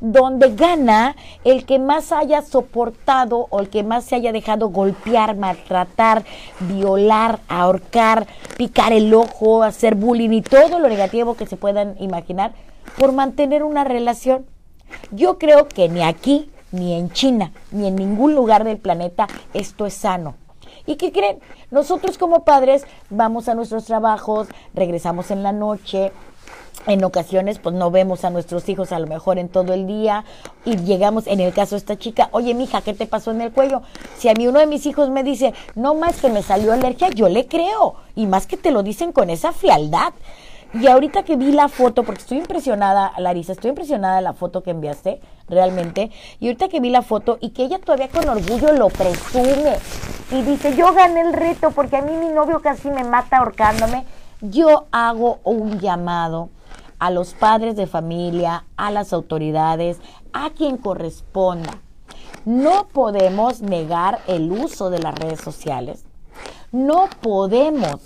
donde 0.00 0.54
gana 0.54 1.14
el 1.44 1.64
que 1.66 1.78
más 1.78 2.12
haya 2.12 2.42
soportado 2.42 3.46
o 3.50 3.60
el 3.60 3.68
que 3.68 3.82
más 3.82 4.04
se 4.04 4.16
haya 4.16 4.32
dejado 4.32 4.70
golpear, 4.70 5.36
maltratar, 5.36 6.24
violar, 6.60 7.40
ahorcar, 7.48 8.26
picar 8.56 8.92
el 8.92 9.12
ojo, 9.12 9.62
hacer 9.62 9.94
bullying 9.94 10.30
y 10.30 10.42
todo 10.42 10.78
lo 10.78 10.88
negativo 10.88 11.34
que 11.34 11.46
se 11.46 11.56
puedan 11.56 11.96
imaginar 12.00 12.52
por 12.98 13.12
mantener 13.12 13.62
una 13.62 13.84
relación. 13.84 14.46
Yo 15.12 15.38
creo 15.38 15.68
que 15.68 15.88
ni 15.88 16.02
aquí, 16.02 16.50
ni 16.72 16.94
en 16.94 17.10
China, 17.10 17.52
ni 17.70 17.86
en 17.86 17.96
ningún 17.96 18.34
lugar 18.34 18.64
del 18.64 18.78
planeta 18.78 19.28
esto 19.54 19.86
es 19.86 19.94
sano. 19.94 20.34
¿Y 20.86 20.96
qué 20.96 21.12
creen? 21.12 21.38
Nosotros 21.70 22.18
como 22.18 22.44
padres 22.44 22.84
vamos 23.10 23.48
a 23.48 23.54
nuestros 23.54 23.84
trabajos, 23.84 24.48
regresamos 24.74 25.30
en 25.30 25.42
la 25.42 25.52
noche, 25.52 26.10
en 26.86 27.04
ocasiones 27.04 27.58
pues 27.58 27.74
no 27.74 27.90
vemos 27.90 28.24
a 28.24 28.30
nuestros 28.30 28.68
hijos 28.68 28.92
a 28.92 28.98
lo 28.98 29.06
mejor 29.06 29.38
en 29.38 29.48
todo 29.48 29.74
el 29.74 29.86
día 29.86 30.24
y 30.64 30.76
llegamos 30.76 31.26
en 31.26 31.40
el 31.40 31.52
caso 31.52 31.74
de 31.74 31.78
esta 31.78 31.98
chica, 31.98 32.28
oye 32.32 32.54
mija, 32.54 32.80
¿qué 32.80 32.94
te 32.94 33.06
pasó 33.06 33.30
en 33.30 33.40
el 33.40 33.52
cuello? 33.52 33.82
Si 34.18 34.28
a 34.28 34.34
mí 34.34 34.46
uno 34.46 34.58
de 34.58 34.66
mis 34.66 34.86
hijos 34.86 35.10
me 35.10 35.22
dice, 35.22 35.52
no 35.74 35.94
más 35.94 36.20
que 36.20 36.30
me 36.30 36.42
salió 36.42 36.72
alergia, 36.72 37.08
yo 37.10 37.28
le 37.28 37.46
creo 37.46 37.96
y 38.16 38.26
más 38.26 38.46
que 38.46 38.56
te 38.56 38.70
lo 38.70 38.82
dicen 38.82 39.12
con 39.12 39.30
esa 39.30 39.52
frialdad. 39.52 40.12
Y 40.72 40.86
ahorita 40.86 41.24
que 41.24 41.34
vi 41.34 41.50
la 41.50 41.68
foto, 41.68 42.04
porque 42.04 42.20
estoy 42.20 42.38
impresionada, 42.38 43.12
Larisa, 43.18 43.52
estoy 43.52 43.70
impresionada 43.70 44.16
de 44.16 44.22
la 44.22 44.34
foto 44.34 44.62
que 44.62 44.70
enviaste, 44.70 45.20
realmente. 45.48 46.12
Y 46.38 46.46
ahorita 46.46 46.68
que 46.68 46.78
vi 46.78 46.90
la 46.90 47.02
foto 47.02 47.38
y 47.40 47.50
que 47.50 47.64
ella 47.64 47.80
todavía 47.80 48.08
con 48.08 48.28
orgullo 48.28 48.72
lo 48.72 48.88
presume 48.88 49.78
y 50.30 50.42
dice, 50.42 50.76
yo 50.76 50.92
gané 50.94 51.22
el 51.22 51.32
reto 51.32 51.72
porque 51.72 51.96
a 51.96 52.02
mí 52.02 52.12
mi 52.12 52.28
novio 52.28 52.60
casi 52.60 52.88
me 52.88 53.02
mata 53.02 53.38
ahorcándome. 53.38 54.04
Yo 54.42 54.86
hago 54.92 55.40
un 55.42 55.80
llamado 55.80 56.50
a 57.00 57.10
los 57.10 57.34
padres 57.34 57.74
de 57.74 57.86
familia, 57.86 58.64
a 58.76 58.90
las 58.90 59.12
autoridades, 59.12 59.98
a 60.32 60.50
quien 60.50 60.76
corresponda. 60.76 61.78
No 62.44 62.86
podemos 62.88 63.60
negar 63.60 64.20
el 64.26 64.52
uso 64.52 64.90
de 64.90 65.00
las 65.00 65.14
redes 65.14 65.40
sociales. 65.40 66.04
No 66.70 67.08
podemos 67.20 68.00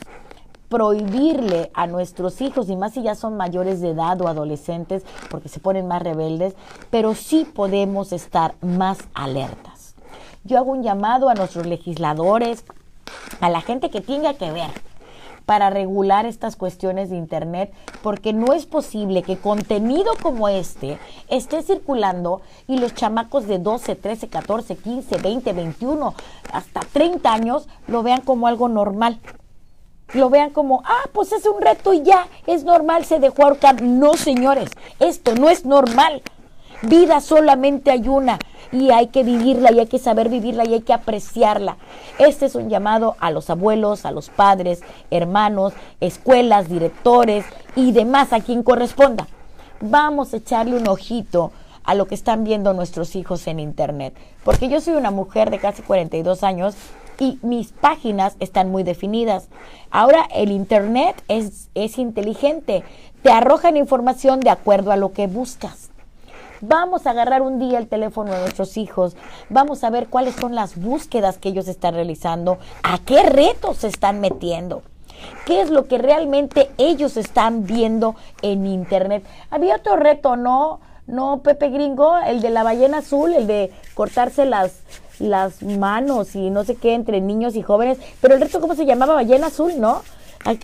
prohibirle 0.68 1.70
a 1.74 1.86
nuestros 1.86 2.40
hijos, 2.40 2.68
y 2.68 2.76
más 2.76 2.94
si 2.94 3.02
ya 3.02 3.14
son 3.14 3.36
mayores 3.36 3.80
de 3.80 3.90
edad 3.90 4.20
o 4.20 4.28
adolescentes, 4.28 5.04
porque 5.30 5.48
se 5.48 5.60
ponen 5.60 5.86
más 5.86 6.02
rebeldes, 6.02 6.54
pero 6.90 7.14
sí 7.14 7.44
podemos 7.44 8.12
estar 8.12 8.54
más 8.60 8.98
alertas. 9.12 9.94
Yo 10.44 10.58
hago 10.58 10.72
un 10.72 10.82
llamado 10.82 11.28
a 11.28 11.34
nuestros 11.34 11.66
legisladores, 11.66 12.64
a 13.40 13.50
la 13.50 13.60
gente 13.60 13.90
que 13.90 14.00
tenga 14.00 14.34
que 14.34 14.50
ver 14.50 14.70
para 15.46 15.70
regular 15.70 16.26
estas 16.26 16.56
cuestiones 16.56 17.10
de 17.10 17.16
Internet, 17.16 17.72
porque 18.02 18.32
no 18.32 18.52
es 18.52 18.66
posible 18.66 19.22
que 19.22 19.36
contenido 19.36 20.12
como 20.22 20.48
este 20.48 20.98
esté 21.28 21.62
circulando 21.62 22.40
y 22.66 22.78
los 22.78 22.94
chamacos 22.94 23.46
de 23.46 23.58
12, 23.58 23.96
13, 23.96 24.28
14, 24.28 24.76
15, 24.76 25.16
20, 25.18 25.52
21, 25.52 26.14
hasta 26.52 26.80
30 26.80 27.32
años 27.32 27.68
lo 27.86 28.02
vean 28.02 28.22
como 28.22 28.46
algo 28.46 28.68
normal. 28.68 29.20
Lo 30.12 30.30
vean 30.30 30.50
como, 30.50 30.82
ah, 30.84 31.08
pues 31.12 31.32
es 31.32 31.46
un 31.46 31.60
reto 31.60 31.92
y 31.92 32.02
ya, 32.02 32.28
es 32.46 32.62
normal, 32.64 33.04
se 33.04 33.18
dejó 33.18 33.44
ahorcar. 33.44 33.82
No, 33.82 34.14
señores, 34.14 34.70
esto 35.00 35.34
no 35.34 35.48
es 35.48 35.64
normal. 35.64 36.22
Vida 36.82 37.20
solamente 37.20 37.90
hay 37.90 38.08
una 38.08 38.38
y 38.74 38.90
hay 38.90 39.06
que 39.06 39.22
vivirla 39.22 39.70
y 39.72 39.78
hay 39.78 39.86
que 39.86 39.98
saber 39.98 40.28
vivirla 40.28 40.66
y 40.66 40.74
hay 40.74 40.80
que 40.80 40.92
apreciarla. 40.92 41.76
Este 42.18 42.46
es 42.46 42.56
un 42.56 42.68
llamado 42.68 43.14
a 43.20 43.30
los 43.30 43.48
abuelos, 43.48 44.04
a 44.04 44.10
los 44.10 44.30
padres, 44.30 44.80
hermanos, 45.10 45.74
escuelas, 46.00 46.68
directores 46.68 47.44
y 47.76 47.92
demás 47.92 48.32
a 48.32 48.40
quien 48.40 48.62
corresponda. 48.64 49.28
Vamos 49.80 50.34
a 50.34 50.38
echarle 50.38 50.76
un 50.76 50.88
ojito 50.88 51.52
a 51.84 51.94
lo 51.94 52.06
que 52.06 52.16
están 52.16 52.42
viendo 52.42 52.72
nuestros 52.72 53.14
hijos 53.14 53.46
en 53.46 53.60
Internet. 53.60 54.14
Porque 54.42 54.68
yo 54.68 54.80
soy 54.80 54.94
una 54.94 55.10
mujer 55.12 55.50
de 55.50 55.60
casi 55.60 55.82
42 55.82 56.42
años 56.42 56.74
y 57.20 57.38
mis 57.42 57.70
páginas 57.72 58.36
están 58.40 58.72
muy 58.72 58.82
definidas. 58.82 59.48
Ahora 59.90 60.26
el 60.34 60.50
Internet 60.50 61.22
es, 61.28 61.68
es 61.74 61.98
inteligente, 61.98 62.82
te 63.22 63.30
arrojan 63.30 63.76
información 63.76 64.40
de 64.40 64.50
acuerdo 64.50 64.90
a 64.90 64.96
lo 64.96 65.12
que 65.12 65.28
buscas. 65.28 65.90
Vamos 66.60 67.06
a 67.06 67.10
agarrar 67.10 67.42
un 67.42 67.58
día 67.58 67.78
el 67.78 67.88
teléfono 67.88 68.32
de 68.32 68.40
nuestros 68.40 68.76
hijos, 68.76 69.16
vamos 69.50 69.84
a 69.84 69.90
ver 69.90 70.08
cuáles 70.08 70.34
son 70.34 70.54
las 70.54 70.76
búsquedas 70.76 71.38
que 71.38 71.48
ellos 71.48 71.68
están 71.68 71.94
realizando, 71.94 72.58
a 72.82 72.98
qué 72.98 73.22
retos 73.22 73.78
se 73.78 73.88
están 73.88 74.20
metiendo. 74.20 74.82
¿Qué 75.46 75.60
es 75.60 75.70
lo 75.70 75.86
que 75.86 75.98
realmente 75.98 76.70
ellos 76.76 77.16
están 77.16 77.64
viendo 77.64 78.14
en 78.42 78.66
internet? 78.66 79.24
Había 79.50 79.76
otro 79.76 79.96
reto, 79.96 80.36
¿no? 80.36 80.80
No, 81.06 81.40
Pepe 81.42 81.68
Gringo, 81.68 82.16
el 82.18 82.40
de 82.40 82.50
la 82.50 82.62
ballena 82.62 82.98
azul, 82.98 83.34
el 83.34 83.46
de 83.46 83.72
cortarse 83.94 84.44
las, 84.44 84.72
las 85.18 85.62
manos 85.62 86.34
y 86.34 86.50
no 86.50 86.64
sé 86.64 86.76
qué 86.76 86.94
entre 86.94 87.20
niños 87.20 87.56
y 87.56 87.62
jóvenes. 87.62 87.98
Pero 88.20 88.34
el 88.34 88.40
reto, 88.40 88.60
¿cómo 88.60 88.74
se 88.74 88.86
llamaba? 88.86 89.14
Ballena 89.14 89.48
azul, 89.48 89.72
¿no? 89.78 90.02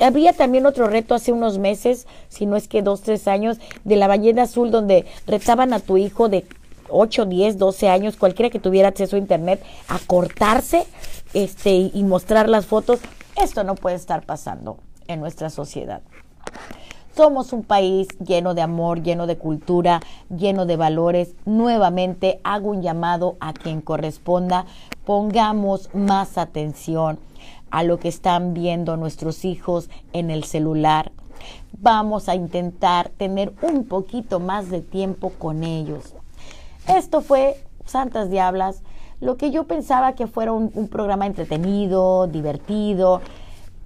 Había 0.00 0.32
también 0.34 0.66
otro 0.66 0.88
reto 0.88 1.14
hace 1.14 1.32
unos 1.32 1.58
meses, 1.58 2.06
si 2.28 2.44
no 2.44 2.56
es 2.56 2.68
que 2.68 2.82
dos, 2.82 3.00
tres 3.00 3.26
años, 3.26 3.58
de 3.84 3.96
la 3.96 4.08
ballena 4.08 4.42
azul, 4.42 4.70
donde 4.70 5.06
retaban 5.26 5.72
a 5.72 5.80
tu 5.80 5.96
hijo 5.96 6.28
de 6.28 6.44
8, 6.90 7.24
10, 7.26 7.58
12 7.58 7.88
años, 7.88 8.16
cualquiera 8.16 8.50
que 8.50 8.58
tuviera 8.58 8.88
acceso 8.88 9.16
a 9.16 9.18
internet, 9.18 9.62
a 9.88 9.98
cortarse 10.06 10.86
este, 11.32 11.90
y 11.92 12.04
mostrar 12.04 12.48
las 12.48 12.66
fotos. 12.66 13.00
Esto 13.42 13.64
no 13.64 13.74
puede 13.74 13.96
estar 13.96 14.26
pasando 14.26 14.78
en 15.08 15.20
nuestra 15.20 15.50
sociedad. 15.50 16.02
Somos 17.16 17.52
un 17.52 17.64
país 17.64 18.08
lleno 18.24 18.54
de 18.54 18.62
amor, 18.62 19.02
lleno 19.02 19.26
de 19.26 19.36
cultura, 19.36 20.00
lleno 20.34 20.64
de 20.64 20.76
valores. 20.76 21.34
Nuevamente 21.44 22.40
hago 22.44 22.70
un 22.70 22.82
llamado 22.82 23.36
a 23.40 23.52
quien 23.52 23.80
corresponda. 23.80 24.66
Pongamos 25.04 25.90
más 25.92 26.38
atención 26.38 27.18
a 27.70 27.82
lo 27.82 27.98
que 27.98 28.08
están 28.08 28.54
viendo 28.54 28.96
nuestros 28.96 29.44
hijos 29.44 29.90
en 30.12 30.30
el 30.30 30.44
celular. 30.44 31.12
Vamos 31.78 32.28
a 32.28 32.34
intentar 32.34 33.10
tener 33.10 33.52
un 33.62 33.86
poquito 33.86 34.40
más 34.40 34.70
de 34.70 34.80
tiempo 34.80 35.30
con 35.30 35.64
ellos. 35.64 36.14
Esto 36.86 37.20
fue 37.20 37.56
Santas 37.86 38.30
Diablas, 38.30 38.82
lo 39.20 39.36
que 39.36 39.50
yo 39.50 39.64
pensaba 39.64 40.14
que 40.14 40.26
fuera 40.26 40.52
un, 40.52 40.88
programa 40.88 41.26
entretenido, 41.26 42.26
divertido, 42.26 43.20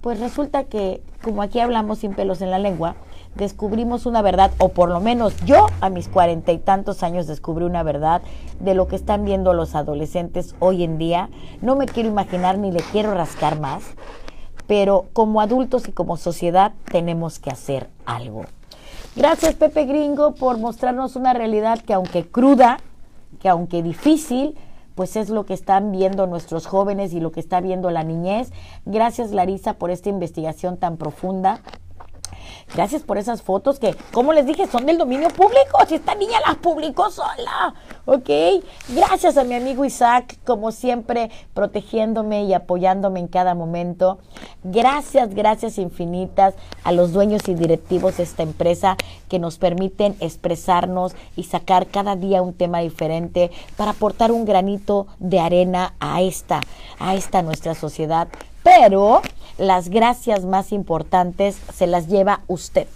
pues 0.01 0.19
resulta 0.19 0.65
que, 0.65 1.01
como 1.23 1.41
aquí 1.41 1.59
hablamos 1.59 1.99
sin 1.99 2.13
pelos 2.13 2.41
en 2.41 2.51
la 2.51 2.59
lengua, 2.59 2.95
descubrimos 3.35 4.05
una 4.05 4.21
verdad, 4.21 4.51
o 4.57 4.69
por 4.69 4.89
lo 4.89 4.99
menos 4.99 5.35
yo 5.45 5.67
a 5.81 5.89
mis 5.89 6.07
cuarenta 6.07 6.51
y 6.51 6.57
tantos 6.57 7.03
años 7.03 7.27
descubrí 7.27 7.65
una 7.65 7.83
verdad 7.83 8.21
de 8.59 8.73
lo 8.73 8.87
que 8.87 8.95
están 8.95 9.25
viendo 9.25 9.53
los 9.53 9.75
adolescentes 9.75 10.55
hoy 10.59 10.83
en 10.83 10.97
día. 10.97 11.29
No 11.61 11.75
me 11.75 11.85
quiero 11.85 12.09
imaginar 12.09 12.57
ni 12.57 12.71
le 12.71 12.81
quiero 12.91 13.13
rascar 13.13 13.59
más, 13.59 13.83
pero 14.67 15.05
como 15.13 15.41
adultos 15.41 15.87
y 15.87 15.91
como 15.91 16.17
sociedad 16.17 16.73
tenemos 16.91 17.39
que 17.39 17.51
hacer 17.51 17.89
algo. 18.05 18.45
Gracias 19.15 19.55
Pepe 19.55 19.85
Gringo 19.85 20.35
por 20.35 20.57
mostrarnos 20.57 21.15
una 21.15 21.33
realidad 21.33 21.79
que 21.79 21.93
aunque 21.93 22.25
cruda, 22.25 22.79
que 23.39 23.49
aunque 23.49 23.83
difícil, 23.83 24.57
pues 24.95 25.17
es 25.17 25.29
lo 25.29 25.45
que 25.45 25.53
están 25.53 25.91
viendo 25.91 26.25
nuestros 26.25 26.67
jóvenes 26.67 27.13
y 27.13 27.19
lo 27.19 27.31
que 27.31 27.41
está 27.41 27.59
viendo 27.59 27.91
la 27.91 28.03
niñez. 28.03 28.51
Gracias 28.85 29.31
Larisa 29.31 29.73
por 29.73 29.91
esta 29.91 30.09
investigación 30.09 30.77
tan 30.77 30.97
profunda. 30.97 31.61
Gracias 32.73 33.03
por 33.03 33.17
esas 33.17 33.41
fotos 33.41 33.79
que, 33.79 33.95
como 34.11 34.33
les 34.33 34.45
dije, 34.45 34.67
son 34.67 34.85
del 34.85 34.97
dominio 34.97 35.29
público. 35.29 35.79
Si 35.87 35.95
esta 35.95 36.15
niña 36.15 36.39
las 36.45 36.57
publicó 36.57 37.09
sola. 37.09 37.73
¿Ok? 38.05 38.29
Gracias 38.89 39.37
a 39.37 39.43
mi 39.43 39.55
amigo 39.55 39.85
Isaac, 39.85 40.37
como 40.45 40.71
siempre, 40.71 41.31
protegiéndome 41.53 42.43
y 42.43 42.53
apoyándome 42.53 43.19
en 43.19 43.27
cada 43.27 43.55
momento. 43.55 44.19
Gracias, 44.63 45.33
gracias 45.33 45.77
infinitas 45.77 46.55
a 46.83 46.91
los 46.91 47.13
dueños 47.13 47.47
y 47.47 47.55
directivos 47.55 48.17
de 48.17 48.23
esta 48.23 48.43
empresa 48.43 48.97
que 49.29 49.39
nos 49.39 49.57
permiten 49.57 50.15
expresarnos 50.19 51.15
y 51.35 51.43
sacar 51.43 51.87
cada 51.87 52.15
día 52.15 52.41
un 52.41 52.53
tema 52.53 52.79
diferente 52.79 53.51
para 53.77 53.91
aportar 53.91 54.31
un 54.31 54.45
granito 54.45 55.07
de 55.19 55.39
arena 55.39 55.95
a 55.99 56.21
esta, 56.21 56.61
a 56.99 57.15
esta 57.15 57.41
nuestra 57.41 57.75
sociedad. 57.75 58.27
Pero 58.63 59.21
las 59.57 59.89
gracias 59.89 60.45
más 60.45 60.71
importantes 60.71 61.57
se 61.73 61.87
las 61.87 62.07
lleva 62.07 62.41
usted. 62.47 62.87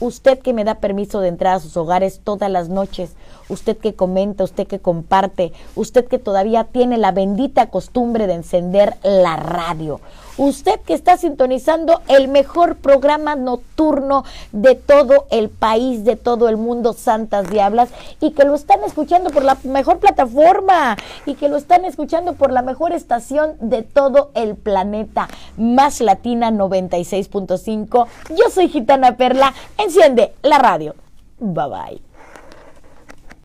Usted 0.00 0.38
que 0.38 0.54
me 0.54 0.64
da 0.64 0.76
permiso 0.76 1.20
de 1.20 1.28
entrar 1.28 1.56
a 1.56 1.60
sus 1.60 1.76
hogares 1.76 2.20
todas 2.24 2.50
las 2.50 2.70
noches, 2.70 3.12
usted 3.50 3.76
que 3.76 3.94
comenta, 3.94 4.44
usted 4.44 4.66
que 4.66 4.78
comparte, 4.78 5.52
usted 5.76 6.06
que 6.06 6.18
todavía 6.18 6.64
tiene 6.64 6.96
la 6.96 7.12
bendita 7.12 7.66
costumbre 7.66 8.26
de 8.26 8.34
encender 8.34 8.96
la 9.02 9.36
radio, 9.36 10.00
usted 10.38 10.80
que 10.80 10.94
está 10.94 11.18
sintonizando 11.18 12.00
el 12.08 12.28
mejor 12.28 12.76
programa 12.76 13.36
nocturno 13.36 14.24
de 14.52 14.74
todo 14.74 15.26
el 15.30 15.50
país, 15.50 16.04
de 16.04 16.16
todo 16.16 16.48
el 16.48 16.56
mundo, 16.56 16.94
Santas 16.94 17.50
Diablas, 17.50 17.90
y 18.20 18.30
que 18.30 18.44
lo 18.44 18.54
están 18.54 18.82
escuchando 18.84 19.30
por 19.30 19.44
la 19.44 19.58
mejor 19.64 19.98
plataforma 19.98 20.96
y 21.26 21.34
que 21.34 21.50
lo 21.50 21.58
están 21.58 21.84
escuchando 21.84 22.34
por 22.34 22.52
la 22.52 22.62
mejor 22.62 22.92
estación 22.92 23.56
de 23.60 23.82
todo 23.82 24.30
el 24.34 24.56
planeta, 24.56 25.28
Más 25.58 26.00
Latina 26.00 26.50
96.5. 26.50 28.06
Yo 28.30 28.50
soy 28.50 28.68
Gitana 28.68 29.16
Perla, 29.16 29.52
enciende 29.90 30.34
la 30.42 30.58
radio. 30.58 30.94
Bye 31.38 31.68
bye. 31.68 32.09